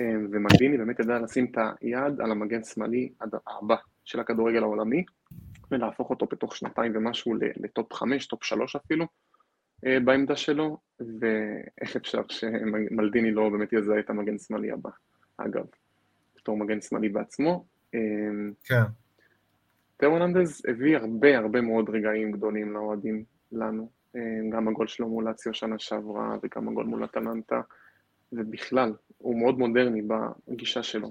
[0.00, 3.12] ומלדיני באמת ידע לשים את היד על המגן שמאלי
[3.46, 5.04] הבא של הכדורגל העולמי,
[5.70, 9.06] ולהפוך אותו בתוך שנתיים ומשהו לטופ חמש, טופ שלוש אפילו,
[9.82, 10.78] בעמדה שלו,
[11.20, 14.90] ואיך אפשר שמלדיני לא באמת יזהה את המגן שמאלי הבא,
[15.36, 15.64] אגב,
[16.36, 17.64] בתור מגן שמאלי בעצמו.
[17.94, 18.00] אה,
[18.64, 18.82] כן.
[19.96, 24.20] טרוננדז הביא הרבה הרבה מאוד רגעים גדולים לאוהדים לנו, אה,
[24.52, 27.60] גם הגול שלו מול אציו שנה שעברה וגם הגול מול אטלנטה,
[28.32, 31.08] ובכלל, הוא מאוד מודרני בגישה שלו,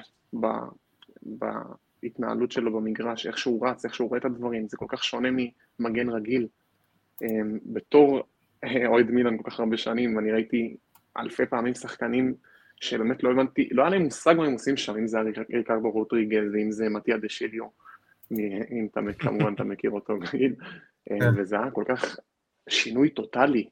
[1.24, 5.30] בהתנהלות שלו במגרש, איך שהוא רץ, איך שהוא רואה את הדברים, זה כל כך שונה
[5.80, 6.48] ממגן רגיל.
[7.66, 8.24] בתור
[8.92, 10.78] אוהד מילאן כל כך הרבה שנים, ואני ראיתי
[11.18, 12.34] אלפי פעמים שחקנים
[12.82, 15.20] שבאמת לא הבנתי, לא היה להם מושג מה הם עושים שם, אם זה
[15.54, 17.66] ריקרדו רוטריגז, ואם זה מתיה דה שיליו,
[18.32, 20.56] אם אתה כמובן אתה מכיר אותו גיל,
[21.06, 21.16] כן.
[21.36, 22.20] וזה היה כל כך
[22.70, 23.70] שינוי טוטאלי,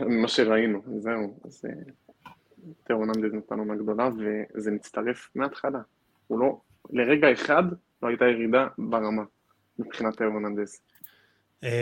[0.00, 1.64] ממה שראינו, זהו, אז
[2.84, 5.80] תיאו נמדז נתן עונה גדולה, וזה מצטרף מההתחלה,
[6.26, 6.60] הוא לא,
[6.90, 7.62] לרגע אחד
[8.02, 9.22] לא הייתה ירידה ברמה
[9.78, 10.80] מבחינת תיאו נמדז.
[10.82, 10.89] אה,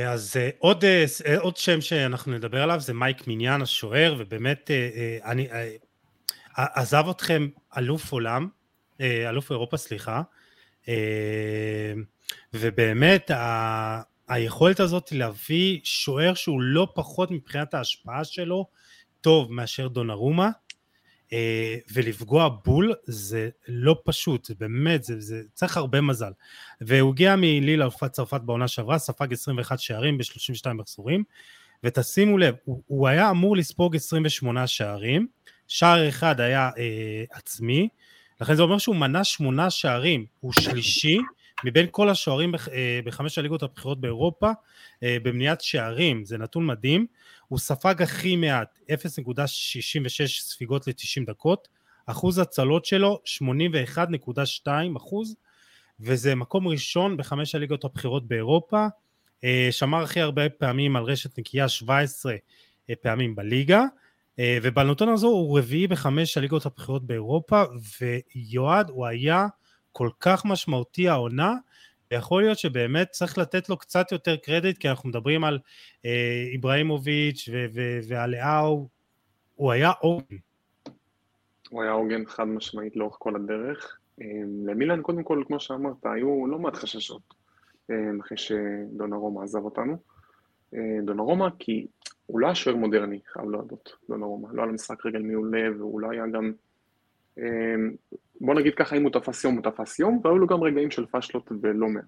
[0.09, 4.71] אז אה, עוד, אה, עוד שם שאנחנו נדבר עליו זה מייק מיניאן השוער, ובאמת
[5.25, 5.49] אני,
[6.57, 7.49] עזב אתכם
[7.79, 8.49] אלוף עולם,
[9.01, 10.23] אלוף אירופה סליחה,
[12.55, 18.67] ובאמת ה, היכולת הזאת להביא שוער שהוא לא פחות מבחינת ההשפעה שלו
[19.21, 20.51] טוב מאשר דונרומה, אה,
[21.93, 26.33] ולפגוע בול זה לא פשוט, זה באמת, זה, זה צריך הרבה מזל.
[26.81, 31.25] והוא הגיע מליל אלופת צרפת בעונה שעברה, ספג 21 שערים ב-32 מחזורים,
[31.85, 35.27] ותשימו לב, הוא, הוא היה אמור לספוג 28 שערים,
[35.69, 37.89] שער אחד היה אה, עצמי,
[38.41, 41.19] לכן זה אומר שהוא מנה שמונה שערים, הוא שלישי
[41.65, 44.51] מבין כל השוערים אה, בחמש הליגות הבכירות באירופה
[45.03, 47.07] אה, במניעת שערים, זה נתון מדהים,
[47.49, 48.97] הוא ספג הכי מעט, 0.66
[50.27, 51.69] ספיגות ל-90 דקות,
[52.07, 53.21] אחוז הצלות שלו
[54.67, 55.37] 81.2 אחוז,
[56.01, 58.87] וזה מקום ראשון בחמש הליגות הבכירות באירופה,
[59.45, 62.35] אה, שמר הכי הרבה פעמים על רשת נקייה 17
[62.91, 63.85] אה, פעמים בליגה,
[64.63, 67.63] ובנותן הזו הוא רביעי בחמש הליגות הבכירות באירופה,
[68.01, 69.47] ויועד הוא היה
[69.99, 71.55] כל כך משמעותי העונה,
[72.11, 75.59] ויכול להיות שבאמת צריך לתת לו קצת יותר קרדיט, כי אנחנו מדברים על
[76.05, 77.49] אה, איבראימוביץ'
[78.09, 78.89] ועל לאהו,
[79.55, 80.37] הוא היה עוגן.
[81.71, 83.99] הוא היה עוגן חד משמעית לאורך כל הדרך.
[84.21, 84.27] אה,
[84.67, 87.23] למילן, קודם כל, כמו שאמרת, היו לא מעט חששות
[87.91, 89.97] אה, אחרי שדונרומה עזב אותנו.
[90.75, 91.87] אה, דונרומה, כי
[92.27, 94.49] הוא לא היה שוער מודרני, חייב להודות, דונרומה.
[94.53, 96.53] לא היה לו משחק רגל מעולה, והוא לא היה גם...
[98.41, 101.07] בוא נגיד ככה, אם הוא תפס יום, הוא תפס יום, והיו לו גם רגעים של
[101.07, 102.05] פשלות ולא מעט.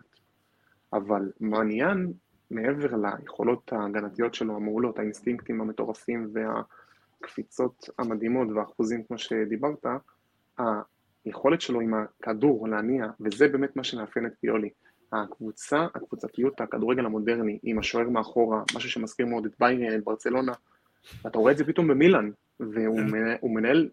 [0.93, 2.12] אבל מעניין,
[2.51, 9.86] מעבר ליכולות ההגנתיות שלו, המעולות, האינסטינקטים המטורפים והקפיצות המדהימות והאחוזים כמו שדיברת,
[11.24, 14.70] היכולת שלו עם הכדור להניע, וזה באמת מה שמאפיין את פיולי.
[15.12, 20.52] הקבוצה, הקבוצתיות, הכדורגל המודרני, עם השוער מאחורה, משהו שמזכיר מאוד את ביירן, את ברצלונה,
[21.24, 22.31] ואתה רואה את זה פתאום במילאן,
[22.61, 23.36] והוא כן.
[23.43, 23.89] מנהל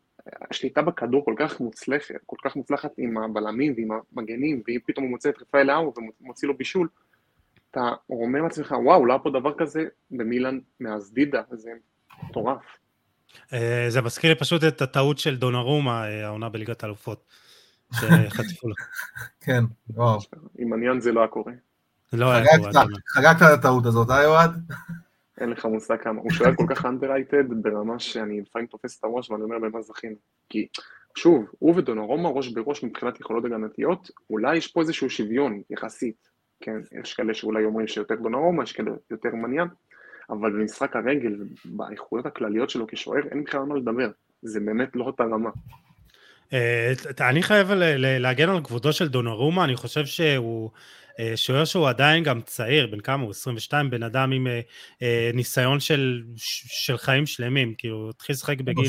[0.49, 5.11] השליטה בכדור כל כך מוצלחת, כל כך מוצלחת עם הבלמים ועם המגנים, ואם פתאום הוא
[5.11, 6.87] מוצא את רפאל לאו ומוציא לו בישול,
[7.71, 11.71] אתה אומר לעצמך, וואו, לא היה פה דבר כזה במילאן מאז דידה, זה
[12.23, 12.63] מטורף.
[13.53, 17.25] אה, זה מזכיר לי פשוט את הטעות של דונרומה, אה, העונה בליגת האלופות,
[17.93, 18.75] שחטפו לו.
[19.45, 20.19] כן, וואו.
[20.57, 21.53] עם עניין זה לא היה קורה.
[22.13, 22.85] לא היה קורה.
[23.07, 24.71] חגגת את הטעות הזאת, אה יועד?
[25.41, 26.21] אין לך מושג כמה.
[26.21, 30.15] הוא שוער כל כך underrated ברמה שאני לפעמים תופס את הראש ואני אומר במה זכינו.
[30.49, 30.67] כי
[31.17, 36.37] שוב, הוא ודונרומה ראש בראש מבחינת יכולות הגנתיות, אולי יש פה איזשהו שוויון יחסית.
[36.61, 39.67] כן, יש כאלה שאולי אומרים שיותר דונרומה, יש כאלה יותר מניאן,
[40.29, 41.35] אבל במשחק הרגל,
[41.65, 44.09] באיכויות הכלליות שלו כשוער, אין בכלל מה לדבר.
[44.41, 45.49] זה באמת לא אותה רמה.
[46.53, 46.93] אה,
[47.29, 50.69] אני חייב להגן על כבודו של דונרומה, אני חושב שהוא
[51.35, 53.31] שוער שהוא עדיין גם צעיר, בן כמה הוא?
[53.31, 54.47] 22, בן אדם עם
[55.01, 58.85] אה, ניסיון של, של חיים שלמים, כאילו, הוא התחיל לשחק בגיל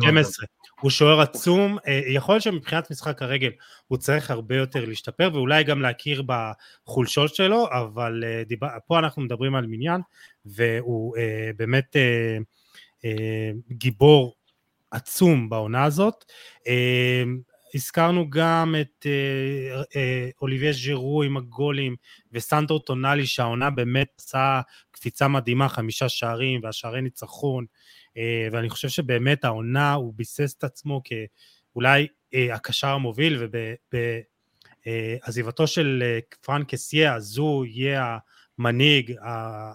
[0.00, 0.46] 12.
[0.80, 3.50] הוא שוער עצום, יכול להיות שמבחינת משחק הרגל
[3.86, 9.54] הוא צריך הרבה יותר להשתפר ואולי גם להכיר בחולשות שלו, אבל דיבר, פה אנחנו מדברים
[9.54, 10.00] על מניין
[10.46, 11.16] והוא
[11.56, 11.96] באמת
[13.70, 14.34] גיבור
[14.92, 16.24] עצום בעונה הזאת.
[16.68, 17.22] אה,
[17.74, 21.96] הזכרנו גם את אה, אה, אוליביה ז'ירו עם הגולים
[22.32, 27.66] וסנדרו טונאלי שהעונה באמת עשה קפיצה מדהימה, חמישה שערים והשערי ניצחון
[28.52, 33.48] ואני חושב שבאמת העונה הוא ביסס את עצמו כאולי הקשר המוביל
[34.84, 36.02] ובעזיבתו של
[36.40, 38.18] פרנק אסיה אז הוא יהיה
[38.58, 39.14] המנהיג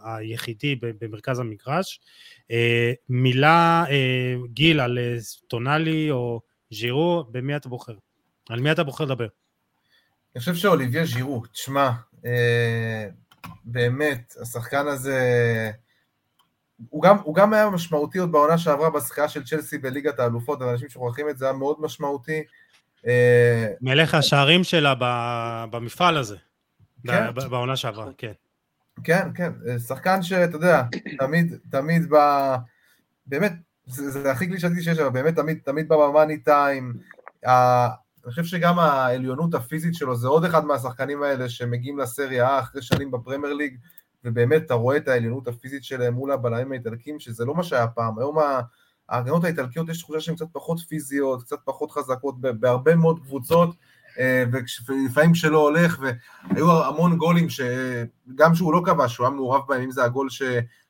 [0.03, 1.99] היחידי במרכז המגרש.
[2.51, 5.17] אה, מילה, אה, גיל, על אה,
[5.47, 6.41] טונאלי או
[6.71, 7.93] ז'ירו, במי אתה בוחר?
[8.49, 9.27] על מי אתה בוחר לדבר?
[10.35, 11.91] אני חושב שאוליביה ז'ירו, תשמע,
[13.65, 15.21] באמת, השחקן הזה,
[16.89, 20.89] הוא גם, הוא גם היה משמעותי עוד בעונה שעברה בשחייה של צ'לסי בליגת האלופות, אנשים
[20.89, 22.43] שוכחים את זה, היה מאוד משמעותי.
[23.81, 24.93] מלך השערים שלה
[25.71, 26.37] במפעל הזה,
[27.07, 27.33] כן.
[27.33, 28.31] בעונה שעברה, כן.
[29.03, 29.51] כן, כן,
[29.87, 30.83] שחקן שאתה יודע,
[31.19, 32.15] תמיד, תמיד ב...
[33.25, 33.53] באמת,
[33.87, 36.93] זה, זה הכי קלישתי שיש, אבל באמת תמיד, תמיד בא במאני טיים.
[37.45, 43.11] אני חושב שגם העליונות הפיזית שלו זה עוד אחד מהשחקנים האלה שמגיעים לסריה אחרי שנים
[43.11, 43.77] בפרמייר ליג,
[44.23, 48.19] ובאמת אתה רואה את העליונות הפיזית שלהם מול הבלמים האיטלקים, שזה לא מה שהיה פעם.
[48.19, 48.37] היום
[49.09, 53.75] ההגנות האיטלקיות יש תחושה שהן קצת פחות פיזיות, קצת פחות חזקות בהרבה מאוד קבוצות.
[54.19, 54.43] אה,
[54.87, 59.91] ולפעמים כשלא הולך, והיו המון גולים שגם שהוא לא כבש, שהוא היה מעורב בהם, אם
[59.91, 60.41] זה הגול ש...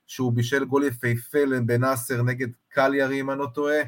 [0.07, 3.79] שהוא בישל גול יפהפה בנאסר נגד קליארי, אם אני לא טועה,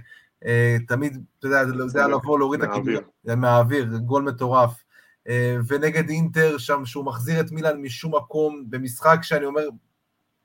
[0.45, 3.03] אה, תמיד, אתה יודע, זה היה לבוא, להוריד את הכיוון,
[3.37, 4.83] מהאוויר, גול מטורף.
[5.29, 9.63] אה, ונגד אינטר שם, שהוא מחזיר את מילאן משום מקום, במשחק שאני אומר,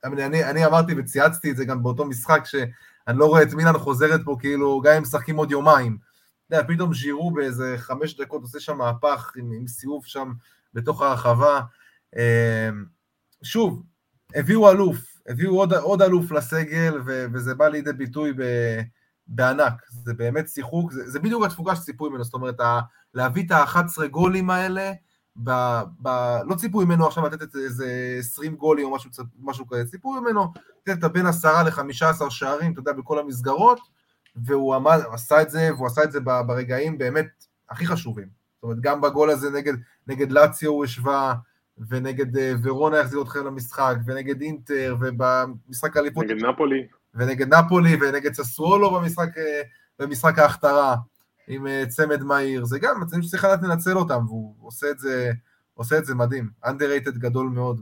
[0.03, 4.21] אני, אני אמרתי וצייצתי את זה גם באותו משחק, שאני לא רואה את מילאן חוזרת
[4.25, 5.97] פה, כאילו, גם אם משחקים עוד יומיים.
[6.47, 10.33] אתה יודע, פתאום ז'ירו באיזה חמש דקות עושה שם מהפך עם, עם סיבוב שם
[10.73, 11.61] בתוך הרחבה.
[12.15, 12.85] אמ,
[13.43, 13.83] שוב,
[14.35, 18.41] הביאו אלוף, הביאו עוד, עוד אלוף לסגל, ו, וזה בא לידי ביטוי ב,
[19.27, 19.73] בענק.
[19.89, 22.79] זה באמת שיחוק, זה, זה בדיוק התפוקה שציפו ממנו, זאת אומרת, ה,
[23.13, 24.91] להביא את ה-11 גולים האלה,
[25.43, 25.51] ב,
[26.01, 26.09] ב,
[26.45, 30.53] לא ציפו ממנו עכשיו לתת איזה 20 גולים או משהו, משהו כזה, ציפו ממנו
[30.87, 33.79] לתת בין 10 ל-15 שערים, אתה יודע, בכל המסגרות,
[34.35, 38.27] והוא עמד, עשה את זה, והוא עשה את זה ברגעים באמת הכי חשובים.
[38.55, 39.73] זאת אומרת, גם בגול הזה נגד,
[40.07, 41.35] נגד לאציו הוא השווה,
[41.89, 46.25] ונגד אה, ורונה יחזיר אתכם למשחק, ונגד אינטר, ובמשחק האליפות...
[46.25, 46.87] נגד נפולי.
[47.13, 49.61] ונגד נפולי, ונגד ססוולו במשחק, אה,
[49.99, 50.95] במשחק ההכתרה,
[51.47, 52.65] עם אה, צמד מהיר.
[52.65, 55.31] זה גם מצבים שצריך לדעת לנצל אותם, והוא עושה את זה,
[55.73, 56.49] עושה את זה מדהים.
[56.65, 57.81] underrated גדול מאוד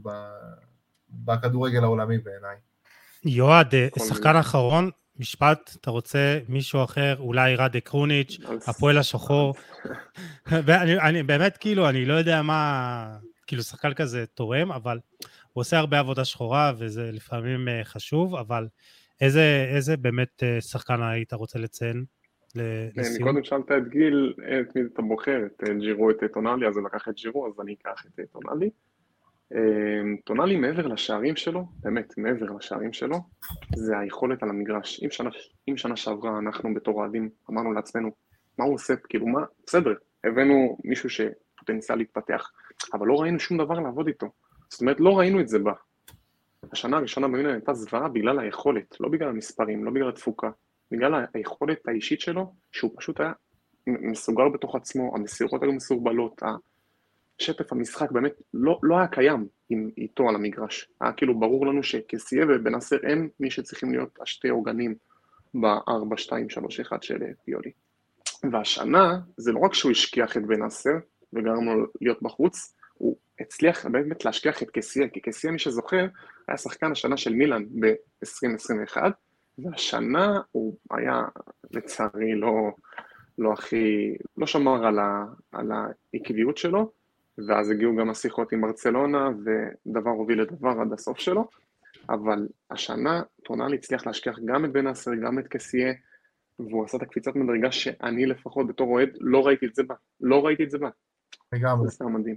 [1.10, 2.56] בכדורגל העולמי בעיניי.
[3.26, 4.90] יועד, שחקן אחרון,
[5.20, 8.38] משפט, אתה רוצה מישהו אחר, אולי רדה קרוניץ',
[8.68, 9.56] הפועל השחור.
[10.66, 13.18] ואני אני, באמת, כאילו, אני לא יודע מה,
[13.48, 15.00] כאילו, שחקן כזה תורם, אבל
[15.54, 18.68] הוא עושה הרבה עבודה שחורה, וזה לפעמים uh, חשוב, אבל
[19.22, 22.06] איזה, איזה באמת uh, שחקן היית רוצה לציין?
[22.96, 23.30] לסיום?
[23.30, 27.08] קודם שאלת את גיל, את מי אתה בוחר, את ג'ירו, את טונאלי, אז הוא לקח
[27.08, 28.70] את ג'ירו, אז אני אקח את טונאלי.
[29.54, 33.18] אמ, טונאלי מעבר לשערים שלו, באמת מעבר לשערים שלו,
[33.76, 35.04] זה היכולת על המגרש.
[35.04, 35.30] אם שנה,
[35.70, 38.12] אם שנה שעברה אנחנו בתור אוהדים אמרנו לעצמנו,
[38.58, 39.94] מה הוא עושה, כאילו מה, בסדר,
[40.24, 42.52] הבאנו מישהו שפוטנציאל להתפתח,
[42.94, 44.28] אבל לא ראינו שום דבר לעבוד איתו.
[44.70, 45.74] זאת אומרת, לא ראינו את זה בה.
[46.72, 50.50] השנה הראשונה במינון הייתה זוועה בגלל היכולת, לא בגלל המספרים, לא בגלל התפוקה,
[50.92, 53.32] בגלל היכולת האישית שלו, שהוא פשוט היה
[53.88, 56.42] מסוגר בתוך עצמו, המסירות היו מסורבלות,
[57.38, 60.90] שטף המשחק באמת לא, לא היה קיים עם, איתו על המגרש.
[61.02, 64.96] היה כאילו ברור לנו שכסייה ובנאסר הם מי שצריכים להיות השתי עוגנים
[65.54, 67.72] ב-4-2-3-1 של פיולי.
[68.52, 70.98] והשנה, זה לא רק שהוא השכיח את בנאסר
[71.36, 76.06] וגרם לו להיות בחוץ, הוא הצליח באמת להשכיח את קסיה, כי קסיה, מי שזוכר,
[76.48, 78.98] היה שחקן השנה של מילאן ב-2021,
[79.58, 81.22] והשנה הוא היה,
[81.72, 82.72] לצערי, לא,
[83.38, 86.92] לא הכי, לא שמר על, ה, על העקביות שלו,
[87.48, 91.48] ואז הגיעו גם השיחות עם ברצלונה, ודבר הוביל לדבר עד הסוף שלו,
[92.10, 95.94] אבל השנה טונאלי הצליח להשכיח גם את בן אסר, גם את קסיה,
[96.60, 100.46] והוא עשה את הקפיצת מדרגה שאני לפחות בתור אוהד לא ראיתי את זה בה, לא
[100.46, 100.90] ראיתי את זה בה.
[101.54, 101.90] לגמרי.
[101.90, 102.36] זה מדהים.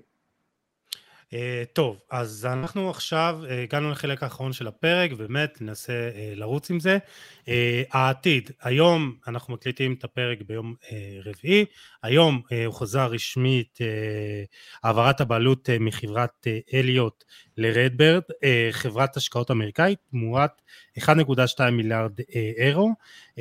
[1.26, 6.70] Uh, טוב, אז אנחנו עכשיו uh, הגענו לחלק האחרון של הפרק, באמת ננסה uh, לרוץ
[6.70, 6.98] עם זה.
[7.44, 7.48] Uh,
[7.90, 10.88] העתיד, היום אנחנו מקליטים את הפרק ביום uh,
[11.24, 11.64] רביעי,
[12.02, 17.24] היום uh, הוא חוזר רשמית uh, העברת הבעלות uh, מחברת uh, אליוט
[17.56, 20.62] לרדברד, uh, חברת השקעות אמריקאית, תמורת
[20.98, 22.24] 1.2 מיליארד uh,
[22.56, 22.90] אירו,
[23.30, 23.40] uh,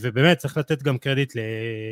[0.00, 1.32] ובאמת צריך לתת גם קרדיט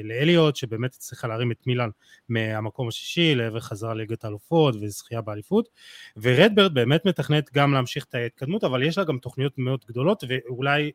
[0.05, 1.89] לאליוט, שבאמת הצליחה להרים את מילאן
[2.29, 5.69] מהמקום השישי לעבר חזרה ליגת האלופות וזכייה באליפות,
[6.17, 10.83] ורדברד באמת מתכנת גם להמשיך את ההתקדמות, אבל יש לה גם תוכניות מאוד גדולות, ואולי
[10.83, 10.91] אה,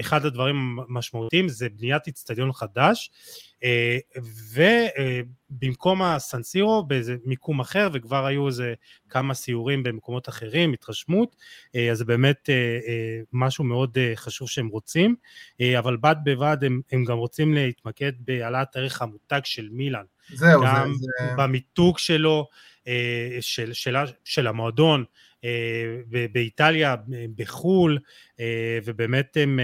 [0.00, 3.10] אחד הדברים המשמעותיים זה בניית איצטדיון חדש,
[3.64, 3.98] אה,
[5.50, 8.74] ובמקום הסנסירו באיזה מיקום אחר, וכבר היו איזה
[9.08, 11.36] כמה סיורים במקומות אחרים, התרשמות,
[11.74, 12.50] אה, אז זה באמת
[13.32, 15.16] משהו מאוד חשוב שהם רוצים,
[15.78, 20.04] אבל בד בבד הם, הם גם רוצים להתמקד בהעלאת ערך המותג של מילאן.
[20.34, 21.34] זהו, גם זה, זה...
[21.36, 22.48] במיתוג שלו,
[22.88, 25.06] אה, של, של, של המועדון אה,
[26.32, 26.94] באיטליה,
[27.36, 27.98] בחו"ל,
[28.40, 29.60] אה, ובאמת הם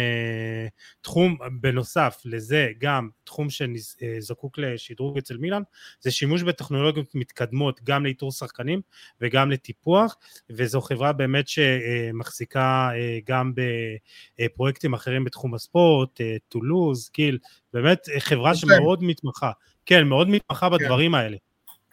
[1.01, 5.63] תחום, בנוסף לזה גם תחום שזקוק לשדרוג אצל מילאן,
[6.01, 8.81] זה שימוש בטכנולוגיות מתקדמות גם לאיתור שחקנים
[9.21, 10.17] וגם לטיפוח,
[10.51, 12.91] וזו חברה באמת שמחזיקה
[13.25, 13.53] גם
[14.39, 17.39] בפרויקטים אחרים בתחום הספורט, טולוז, גיל,
[17.73, 19.51] באמת חברה שמאוד מתמחה,
[19.87, 20.77] כן, מאוד מתמחה כן.
[20.77, 21.37] בדברים האלה.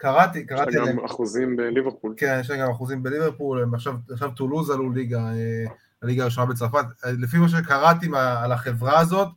[0.00, 0.96] קראתי, קראתי עליהם.
[0.96, 2.14] יש גם אחוזים בליברפול.
[2.16, 5.64] כן, יש גם אחוזים בליברפול, הם עכשיו, עכשיו טולוז עלו ליגה, אה,
[6.02, 6.84] הליגה הראשונה בצרפת.
[7.04, 9.28] לפי מה שקראתי על החברה הזאת,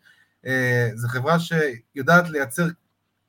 [0.45, 2.67] אה, זו חברה שיודעת לייצר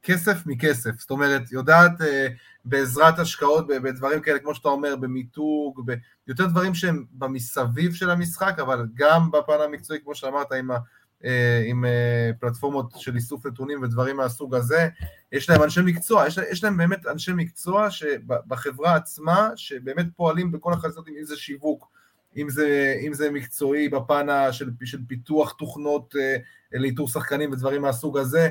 [0.02, 2.28] כסף מכסף, זאת אומרת, יודעת אה,
[2.65, 5.90] בעזרת השקעות בדברים כאלה, כמו שאתה אומר, במיתוג,
[6.27, 10.78] ביותר דברים שהם במסביב של המשחק, אבל גם בפן המקצועי, כמו שאמרת, עם ה...
[11.25, 14.89] אה, עם אה, פלטפורמות של איסוף נתונים ודברים מהסוג הזה,
[15.33, 17.89] יש להם אנשי מקצוע, יש, יש להם באמת אנשי מקצוע
[18.27, 21.89] בחברה עצמה, שבאמת פועלים בכל החזיות, אם זה שיווק,
[22.37, 26.37] אם זה, אם זה מקצועי בפן של, של פיתוח תוכנות אה,
[26.73, 28.51] לאיתור שחקנים ודברים מהסוג הזה,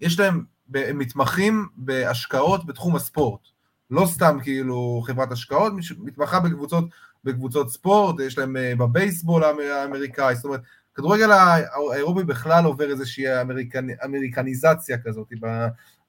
[0.00, 0.44] יש להם,
[0.74, 3.40] הם מתמחים בהשקעות בתחום הספורט,
[3.90, 6.84] לא סתם כאילו חברת השקעות, מתמחה בקבוצות,
[7.24, 10.60] בקבוצות ספורט, יש להם בבייסבול האמריקאי, זאת אומרת,
[10.94, 15.32] הכדורגל האירופי בכלל עובר איזושהי אמריקני, אמריקניזציה כזאת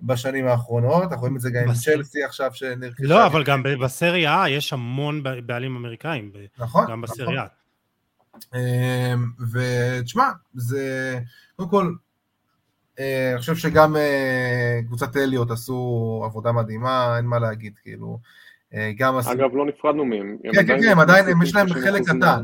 [0.01, 3.07] בשנים האחרונות, אנחנו רואים את זה גם עם צ'לסי עכשיו שנרכשה.
[3.07, 6.31] לא, אבל גם בסריה יש המון בעלים אמריקאים.
[6.57, 6.85] נכון.
[6.89, 7.27] גם בסריה.
[7.27, 7.47] נכון.
[8.55, 11.19] אמ, ותשמע, זה,
[11.55, 11.93] קודם כל,
[12.99, 18.19] אה, אני חושב שגם אה, קבוצת אליוט עשו עבודה מדהימה, אין מה להגיד, כאילו.
[18.73, 20.37] אה, גם אגב, לא נפרדנו מהם.
[20.53, 22.43] כן, כן, כן, הם עדיין, יש להם חלק קטן.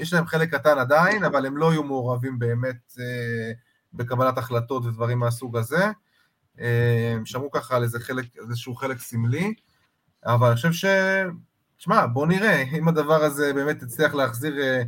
[0.00, 3.52] יש להם חלק קטן עדיין, אבל הם לא יהיו מעורבים באמת אה,
[3.92, 5.90] בקבלת החלטות ודברים מהסוג הזה.
[6.60, 9.54] אה, שמעו ככה על איזה חלק, איזשהו חלק סמלי,
[10.26, 10.84] אבל אני חושב ש...
[11.76, 14.82] תשמע, בוא נראה, אם הדבר הזה באמת יצליח להחזיר, אה,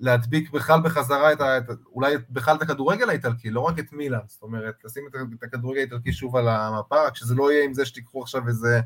[0.00, 1.58] להדביק בכלל בחזרה את ה...
[1.86, 5.04] אולי בכלל את הכדורגל האיטלקי, לא רק את מילאן, זאת אומרת, לשים
[5.38, 8.80] את הכדורגל האיטלקי שוב על המפה, רק שזה לא יהיה עם זה שתיקחו עכשיו איזה,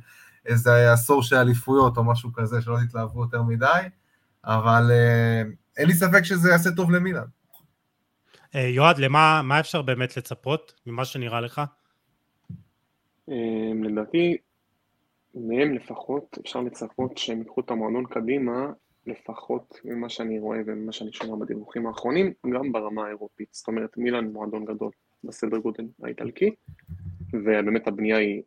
[0.47, 3.83] איזה עשור של אליפויות או משהו כזה, שלא תתלהבו יותר מדי.
[4.45, 5.43] אבל אה,
[5.77, 7.27] אין לי ספק שזה יעשה טוב למילאן.
[8.55, 11.61] אה, יועד, למה מה אפשר באמת לצפות ממה שנראה לך?
[13.29, 14.37] אה, לדעתי,
[15.35, 18.73] מהם לפחות אפשר לצפות שהם ייקחו את המועדון קדימה,
[19.07, 23.49] לפחות ממה שאני רואה וממה שאני שומע בדיווחים האחרונים, גם ברמה האירופית.
[23.53, 24.91] זאת אומרת, מילאן מועדון גדול
[25.25, 26.51] בסדר גודל האיטלקי,
[27.33, 28.43] ובאמת הבנייה היא,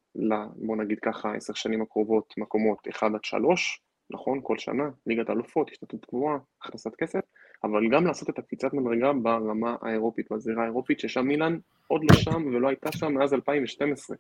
[0.56, 5.70] בוא נגיד ככה, עשר שנים הקרובות, מקומות 1 עד 3, נכון, כל שנה, ליגת האלופות,
[5.72, 7.20] השתתפות קבועה, הכנסת כסף,
[7.64, 11.58] אבל גם לעשות את הקפיצת מדרגה ברמה האירופית, בזירה האירופית, ששם מילאן
[11.88, 14.18] עוד לא שם ולא הייתה שם מאז 2012,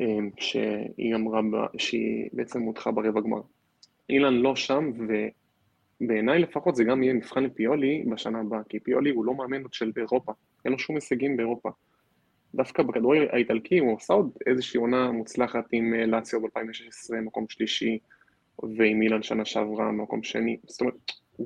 [0.00, 1.40] אמ, כשהיא אמרה
[1.78, 3.40] שהיא בעצם הודחה ברבע גמר.
[4.08, 4.90] אילן לא שם,
[6.00, 9.72] ובעיניי לפחות זה גם יהיה מבחן לפיולי בשנה הבאה, כי פיולי הוא לא מאמן עוד
[9.72, 10.32] של באירופה,
[10.64, 11.70] אין לו שום הישגים באירופה.
[12.54, 17.98] דווקא בכדורגל האיטלקי הוא עושה עוד איזושהי עונה מוצלחת עם אה, לאציו ב-2016, מקום שלישי,
[18.62, 20.94] ועם אילן שנה שעברה מקום שני, זאת אומרת,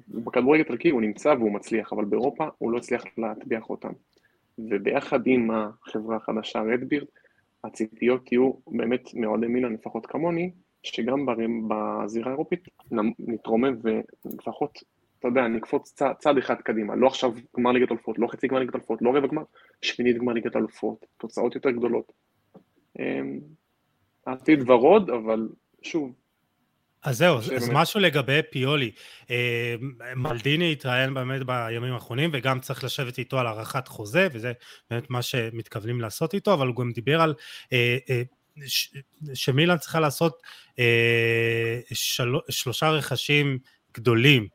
[0.08, 3.92] בכדורגל איטלקי הוא נמצא והוא מצליח, אבל באירופה הוא לא הצליח להטביח אותם.
[4.58, 7.06] וביחד עם החברה החדשה רדבירד,
[7.64, 10.50] הציפיות יהיו באמת מאוהדי מילן, לפחות כמוני,
[10.82, 11.26] שגם
[11.68, 12.68] בזירה האירופית
[13.18, 14.78] נתרומם ולפחות,
[15.18, 18.58] אתה יודע, נקפוץ צע, צעד אחד קדימה, לא עכשיו גמר ליגת אלופות, לא חצי גמר
[18.58, 19.42] ליגת אלופות, לא רבע גמר,
[19.82, 22.12] שמינית גמר ליגת אלופות, תוצאות יותר גדולות.
[22.98, 23.40] אמ,
[24.26, 25.48] העתיד ורוד, אבל
[25.82, 26.12] שוב,
[27.02, 28.90] אז זהו, אז משהו לגבי פיולי.
[29.30, 29.74] אה,
[30.16, 34.52] מלדיני התראיין באמת בימים האחרונים, וגם צריך לשבת איתו על הארכת חוזה, וזה
[34.90, 37.34] באמת מה שמתכוונים לעשות איתו, אבל הוא גם דיבר על
[37.72, 38.22] אה, אה,
[39.34, 40.42] שמילן צריכה לעשות
[42.50, 43.58] שלושה רכשים
[43.94, 44.48] גדולים.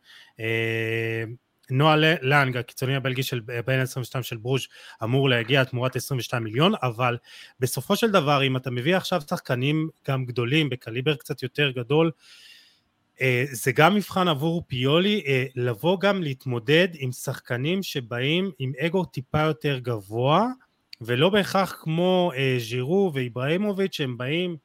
[1.69, 4.68] נועה לאנג, הקיצוני הבלגי של בין 22 של ברוז'
[5.03, 7.18] אמור להגיע תמורת 22 מיליון, אבל
[7.60, 12.11] בסופו של דבר אם אתה מביא עכשיו שחקנים גם גדולים בקליבר קצת יותר גדול,
[13.22, 19.06] אה, זה גם מבחן עבור פיולי אה, לבוא גם להתמודד עם שחקנים שבאים עם אגו
[19.06, 20.48] טיפה יותר גבוה
[21.02, 24.57] ולא בהכרח כמו אה, ז'ירו ואיבראימוביץ' שהם באים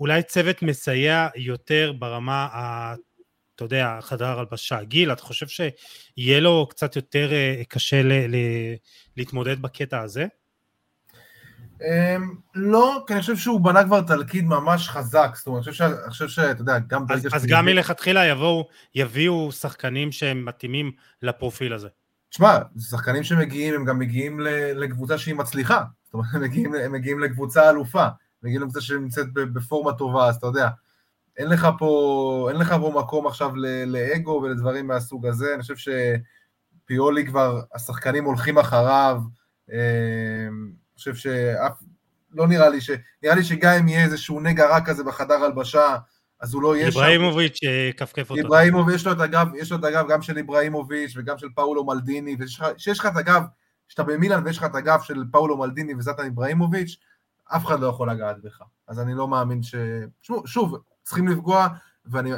[0.00, 2.48] אולי צוות מסייע יותר ברמה
[3.60, 4.82] אתה יודע, חדר הלבשה.
[4.82, 8.74] גיל, אתה חושב שיהיה לו קצת יותר אה, קשה ל- ל-
[9.16, 10.26] להתמודד בקטע הזה?
[11.82, 16.28] אמ, לא, כי אני חושב שהוא בנה כבר תלכיד ממש חזק, זאת אומרת, אני חושב
[16.28, 20.92] שאתה יודע, גם ברגע אז, אז גם מלכתחילה יבואו, יביאו שחקנים שהם מתאימים
[21.22, 21.88] לפרופיל הזה.
[22.30, 22.58] תשמע,
[22.90, 24.40] שחקנים שמגיעים, הם גם מגיעים
[24.74, 28.06] לקבוצה שהיא מצליחה, זאת אומרת, הם מגיעים, הם מגיעים לקבוצה אלופה,
[28.42, 30.68] מגיעים לקבוצה שנמצאת בפורמה טובה, אז אתה יודע,
[31.40, 33.52] אין לך פה, אין לך פה מקום עכשיו
[33.86, 35.92] לאגו ולדברים מהסוג הזה, אני חושב
[36.84, 39.20] שפיולי כבר, השחקנים הולכים אחריו,
[39.72, 41.72] אמ, אני חושב שאף,
[42.30, 42.90] לא נראה לי ש...
[43.22, 45.96] נראה לי שגם אם יהיה איזשהו נגע רע כזה בחדר הלבשה,
[46.40, 46.98] אז הוא לא יהיה שם.
[46.98, 48.42] איבראימוביץ' אה, כפכף אותו.
[48.42, 51.84] איבראימוביץ', יש לו את הגב, יש לו את הגב גם של איבראימוביץ' וגם של פאולו
[51.84, 53.42] מלדיני, ושיש לך את הגב,
[53.88, 56.96] שאתה במילאן ויש לך את הגב של פאולו מלדיני וזאטן איבראימוביץ',
[57.56, 58.62] אף אחד לא יכול לגעת בך.
[58.88, 59.74] אז אני לא מאמין ש...
[60.44, 60.76] שוב
[61.10, 61.68] צריכים לפגוע,
[62.06, 62.32] ואני,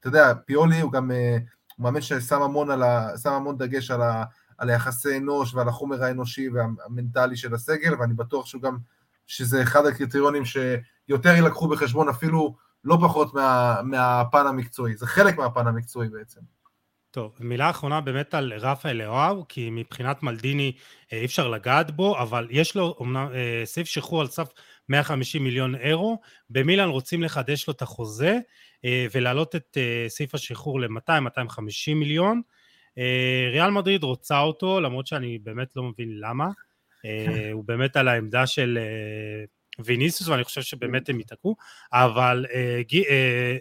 [0.00, 1.38] אתה יודע, פיולי הוא גם, אה,
[1.76, 4.24] הוא מאמין ששם המון, ה, שם המון דגש על, ה,
[4.58, 8.78] על היחסי אנוש ועל החומר האנושי והמנטלי של הסגל, ואני בטוח שהוא גם,
[9.26, 15.66] שזה אחד הקריטריונים שיותר יילקחו בחשבון אפילו לא פחות מה, מהפן המקצועי, זה חלק מהפן
[15.66, 16.40] המקצועי בעצם.
[17.10, 20.72] טוב, מילה אחרונה באמת על רפאל לאואו, כי מבחינת מלדיני
[21.12, 24.48] אה, אי אפשר לגעת בו, אבל יש לו אומנם אה, סעיף שחרור על סף
[24.88, 26.20] 150 מיליון אירו,
[26.50, 28.38] במילאן רוצים לחדש לו את החוזה
[28.84, 29.76] אה, ולהעלות את
[30.08, 32.42] סעיף השחרור ל-200-250 מיליון.
[33.52, 36.48] ריאל מדריד רוצה אותו, למרות שאני באמת לא מבין למה.
[37.52, 38.78] הוא באמת על העמדה של
[39.84, 41.56] ויניסיוס, ואני חושב שבאמת הם ייתקעו,
[41.92, 42.46] אבל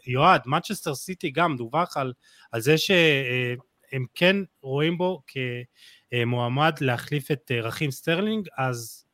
[0.08, 2.14] יועד, מצ'סטר סיטי גם דווח על
[2.52, 5.22] על זה שהם כן רואים בו
[6.12, 9.06] כמועמד להחליף את אה, רחים סטרלינג, אז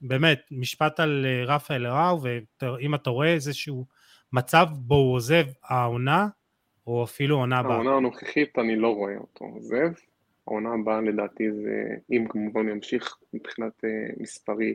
[0.00, 3.86] באמת, משפט על אה, רפאל לאאו, ואם אתה רואה איזשהו
[4.32, 6.28] מצב בו הוא עוזב העונה,
[6.86, 7.74] או אפילו עונה הבאה.
[7.74, 9.92] העונה הנוכחית אני לא רואה אותו עוזב,
[10.46, 14.74] העונה הבאה לדעתי זה, אם כמובן ימשיך מבחינת אה, מספרי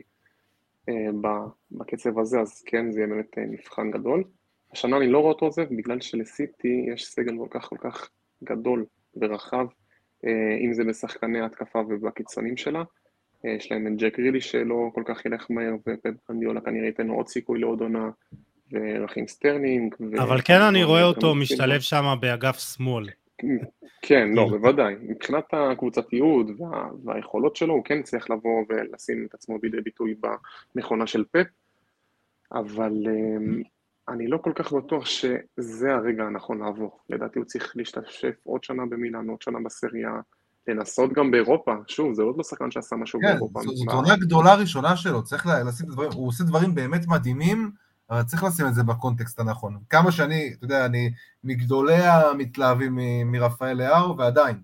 [1.70, 4.24] בקצב הזה, אז כן, זה יהיה באמת מבחן גדול.
[4.72, 8.08] השנה אני לא רואה אותו עוזב, בגלל שלסיטי יש סגל כל כך כל כך
[8.44, 8.84] גדול
[9.16, 9.66] ורחב,
[10.26, 12.82] אה, אם זה בשחקני ההתקפה ובקיצונים שלה.
[13.44, 15.74] אה, יש להם את ג'ק גריליש שלא כל כך הלך מהר,
[16.06, 18.10] וגווארדיולה כנראה ייתן לו עוד סיכוי לעוד עונה,
[18.72, 19.94] ורחים סטרלינג.
[20.18, 23.08] אבל כן אני רואה אותו משתלב שם באגף שמאל.
[24.02, 24.94] כן, לא, בוודאי.
[25.00, 30.14] מבחינת הקבוצתיות וה, והיכולות שלו, הוא כן צריך לבוא ולשים את עצמו לידי ביטוי
[30.74, 31.46] במכונה של פפ,
[32.52, 33.62] אבל אה,
[34.08, 36.98] אני לא כל כך בטוח שזה הרגע הנכון לעבור.
[37.10, 40.10] לדעתי הוא צריך להשתפשף עוד שנה במילאן, עוד שנה בסריה,
[40.68, 41.74] לנסות גם באירופה.
[41.86, 43.60] שוב, זה עוד לא שחקן שעשה משהו כן, באירופה.
[43.60, 47.70] כן, זאת עונה גדולה ראשונה שלו, צריך לשים את הדברים, הוא עושה דברים באמת מדהימים,
[48.10, 49.78] אבל צריך לשים את זה בקונטקסט הנכון.
[49.90, 51.12] כמה שאני, אתה יודע, אני
[51.44, 54.56] מגדולי המתלהבים מרפאל לאהו, ועדיין.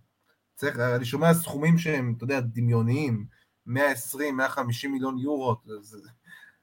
[0.55, 3.25] צריך, אני שומע סכומים שהם, אתה יודע, דמיוניים,
[3.67, 5.99] 120, 150 מיליון יורו, זה,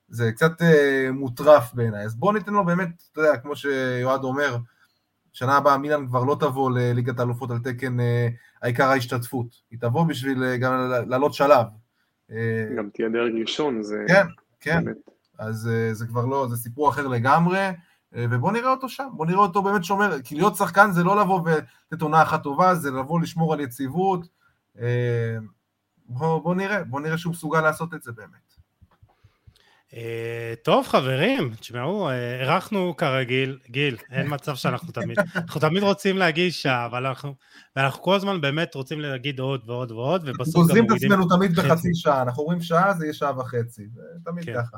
[0.09, 2.05] זה קצת אה, מוטרף בעיניי.
[2.05, 4.57] אז בואו ניתן לו באמת, אתה יודע, כמו שיועד אומר,
[5.33, 8.27] שנה הבאה מילאן כבר לא תבוא לליגת האלופות על תקן אה,
[8.61, 11.65] העיקר ההשתתפות, היא תבוא בשביל אה, גם לעלות שלב.
[12.31, 14.03] אה, גם תהיה דרג ראשון, זה...
[14.07, 14.25] כן,
[14.59, 14.83] כן.
[14.83, 15.16] באמת.
[15.39, 17.59] אז אה, זה כבר לא, זה סיפור אחר לגמרי,
[18.15, 21.21] אה, ובוא נראה אותו שם, בוא נראה אותו באמת שומר, כי להיות שחקן זה לא
[21.21, 24.27] לבוא ולתת עונה אחת טובה, זה לבוא לשמור על יציבות.
[24.79, 25.37] אה,
[26.05, 28.47] בוא, בוא נראה, בוא נראה שהוא מסוגל לעשות את זה באמת.
[30.63, 36.85] טוב חברים, תשמעו, אירחנו כרגיל, גיל, אין מצב שאנחנו תמיד, אנחנו תמיד רוצים להגיד שעה,
[36.85, 37.35] אבל אנחנו,
[37.75, 40.87] ואנחנו כל הזמן באמת רוצים להגיד עוד ועוד ועוד, ובסוף גם מורידים...
[40.87, 44.45] גוזרים את עצמנו תמיד בחצי שעה, אנחנו אומרים שעה זה יהיה שעה וחצי, זה תמיד
[44.45, 44.53] כן.
[44.53, 44.77] ככה.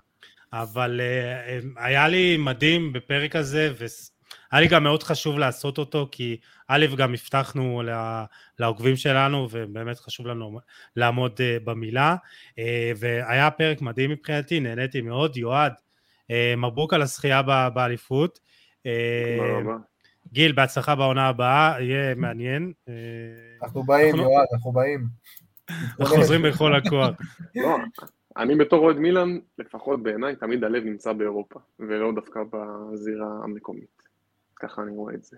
[0.54, 6.38] אבל uh, היה לי מדהים בפרק הזה, והיה לי גם מאוד חשוב לעשות אותו, כי
[6.68, 7.82] א', גם הבטחנו
[8.60, 10.60] לעוקבים שלנו, ובאמת חשוב לנו
[10.96, 12.16] לעמוד uh, במילה,
[12.52, 12.62] uh,
[12.98, 15.38] והיה פרק מדהים מבחינתי, נהניתי מאוד.
[15.38, 15.74] יועד,
[16.58, 17.42] מבוק על הזכייה
[17.74, 18.40] באליפות.
[18.84, 19.76] תודה רבה.
[20.32, 22.74] גיל, בהצלחה בעונה הבאה, יהיה מעניין.
[23.64, 25.08] אנחנו באים, יועד, אנחנו באים.
[25.70, 27.10] אנחנו חוזרים בכל הכוח.
[28.36, 34.02] לא, אני בתור אוהד מילאן, לפחות בעיניי, תמיד הלב נמצא באירופה, ולא דווקא בזירה המקומית.
[34.56, 35.38] ככה אני רואה את זה.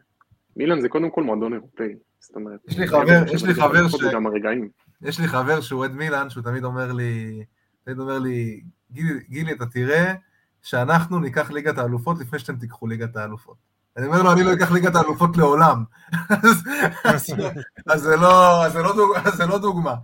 [0.56, 2.60] מילאן זה קודם כל מועדון אירופאי, זאת אומרת...
[2.68, 4.04] יש לי חבר, יש לי חבר ש...
[4.14, 4.70] גם הרגעים.
[5.02, 7.44] יש לי חבר שהוא אוהד מילאן, שהוא תמיד אומר לי,
[7.84, 8.62] תמיד אומר לי,
[8.92, 10.14] גילי, גילי, אתה תראה
[10.62, 13.58] שאנחנו ניקח ליגת האלופות לפני שאתם תיקחו ליגת האלופות.
[13.98, 15.84] אני אומר לו, אני לא אקח ליגת האלופות לעולם.
[17.90, 18.02] אז
[19.36, 19.96] זה לא דוגמה.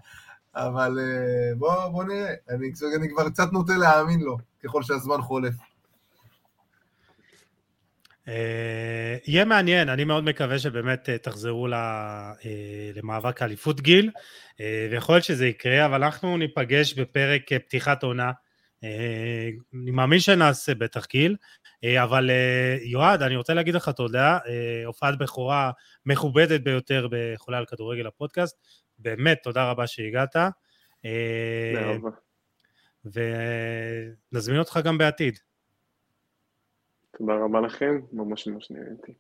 [0.58, 5.54] אבל אה, בוא, בוא נראה, אני, אני כבר קצת נוטה להאמין לו, ככל שהזמן חולף.
[8.26, 8.30] Uh,
[9.28, 11.72] יהיה מעניין, אני מאוד מקווה שבאמת uh, תחזרו uh,
[12.96, 14.62] למאבק האליפות גיל, uh,
[14.92, 18.32] ויכול להיות שזה יקרה, אבל אנחנו ניפגש בפרק uh, פתיחת עונה.
[18.32, 18.84] Uh,
[19.84, 21.36] אני מאמין שנעשה בטח גיל,
[21.86, 24.38] uh, אבל uh, יועד, אני רוצה להגיד לך תודה,
[24.86, 25.72] הופעת בכורה
[26.06, 28.58] מכובדת ביותר בחולה על כדורגל הפודקאסט,
[29.00, 30.36] באמת, תודה רבה שהגעת.
[31.06, 31.98] אה,
[34.32, 35.40] ונזמין אותך גם בעתיד.
[37.18, 39.14] תודה רבה לכם, ממש ממש נהניתי.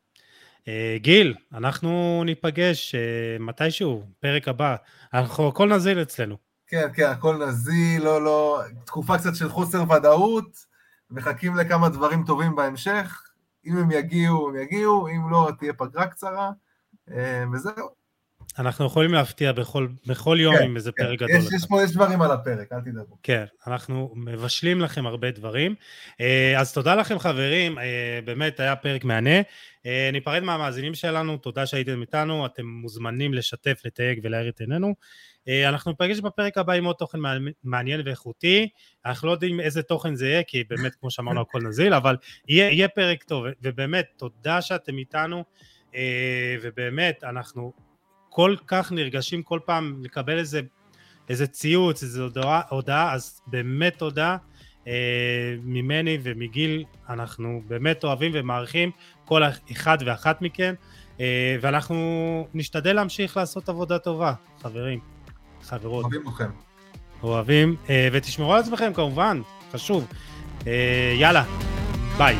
[0.68, 4.76] אה, גיל, אנחנו ניפגש אה, מתישהו, פרק הבא.
[5.14, 6.38] אנחנו הכל נזיל אצלנו.
[6.68, 10.66] כן, כן, הכל נזיל, לא, לא, תקופה קצת של חוסר ודאות,
[11.12, 13.24] מחכים לכמה דברים טובים בהמשך.
[13.66, 16.52] אם הם יגיעו, הם יגיעו, אם לא, תהיה פגרה קצרה,
[17.54, 17.90] וזהו.
[18.60, 21.04] אנחנו יכולים להפתיע בכל, בכל יום כן, עם איזה כן.
[21.04, 21.36] פרק גדול.
[21.36, 23.18] יש, יש פה, יש דברים על הפרק, אל תדאגו.
[23.24, 25.76] כן, אנחנו מבשלים לכם הרבה דברים.
[26.22, 29.42] אה, אז תודה לכם חברים, אה, באמת היה פרק מהנה.
[29.86, 34.96] אה, ניפרד מהמאזינים שלנו, תודה שהייתם איתנו, אתם מוזמנים לשתף, לתייג ולהאיר את עינינו.
[35.68, 37.18] אנחנו ניפגש בפרק הבא עם עוד תוכן
[37.64, 38.70] מעניין ואיכותי,
[39.06, 42.16] אנחנו לא יודעים איזה תוכן זה יהיה, כי באמת, כמו שאמרנו, הכל נזיל, אבל
[42.48, 45.44] יהיה, יהיה פרק טוב, ובאמת, תודה שאתם איתנו,
[46.62, 47.74] ובאמת, אנחנו
[48.38, 50.62] כל כך נרגשים כל פעם לקבל איזה,
[51.30, 54.38] איזה ציוץ, איזו הודעה, הודעה, אז באמת תודה
[54.88, 54.94] אה,
[55.64, 58.92] ממני ומגיל, אנחנו באמת אוהבים ומעריכים
[59.26, 59.42] כל
[59.72, 60.74] אחד ואחת מכם,
[61.20, 65.00] אה, ואנחנו נשתדל להמשיך לעשות עבודה טובה, חברים,
[65.64, 66.04] חברות.
[66.04, 66.50] אוהבים אתכם.
[67.24, 69.42] אוהבים, אה, ותשמרו על עצמכם כמובן,
[69.72, 70.08] חשוב.
[70.68, 71.44] אה, יאללה,
[72.18, 72.38] ביי.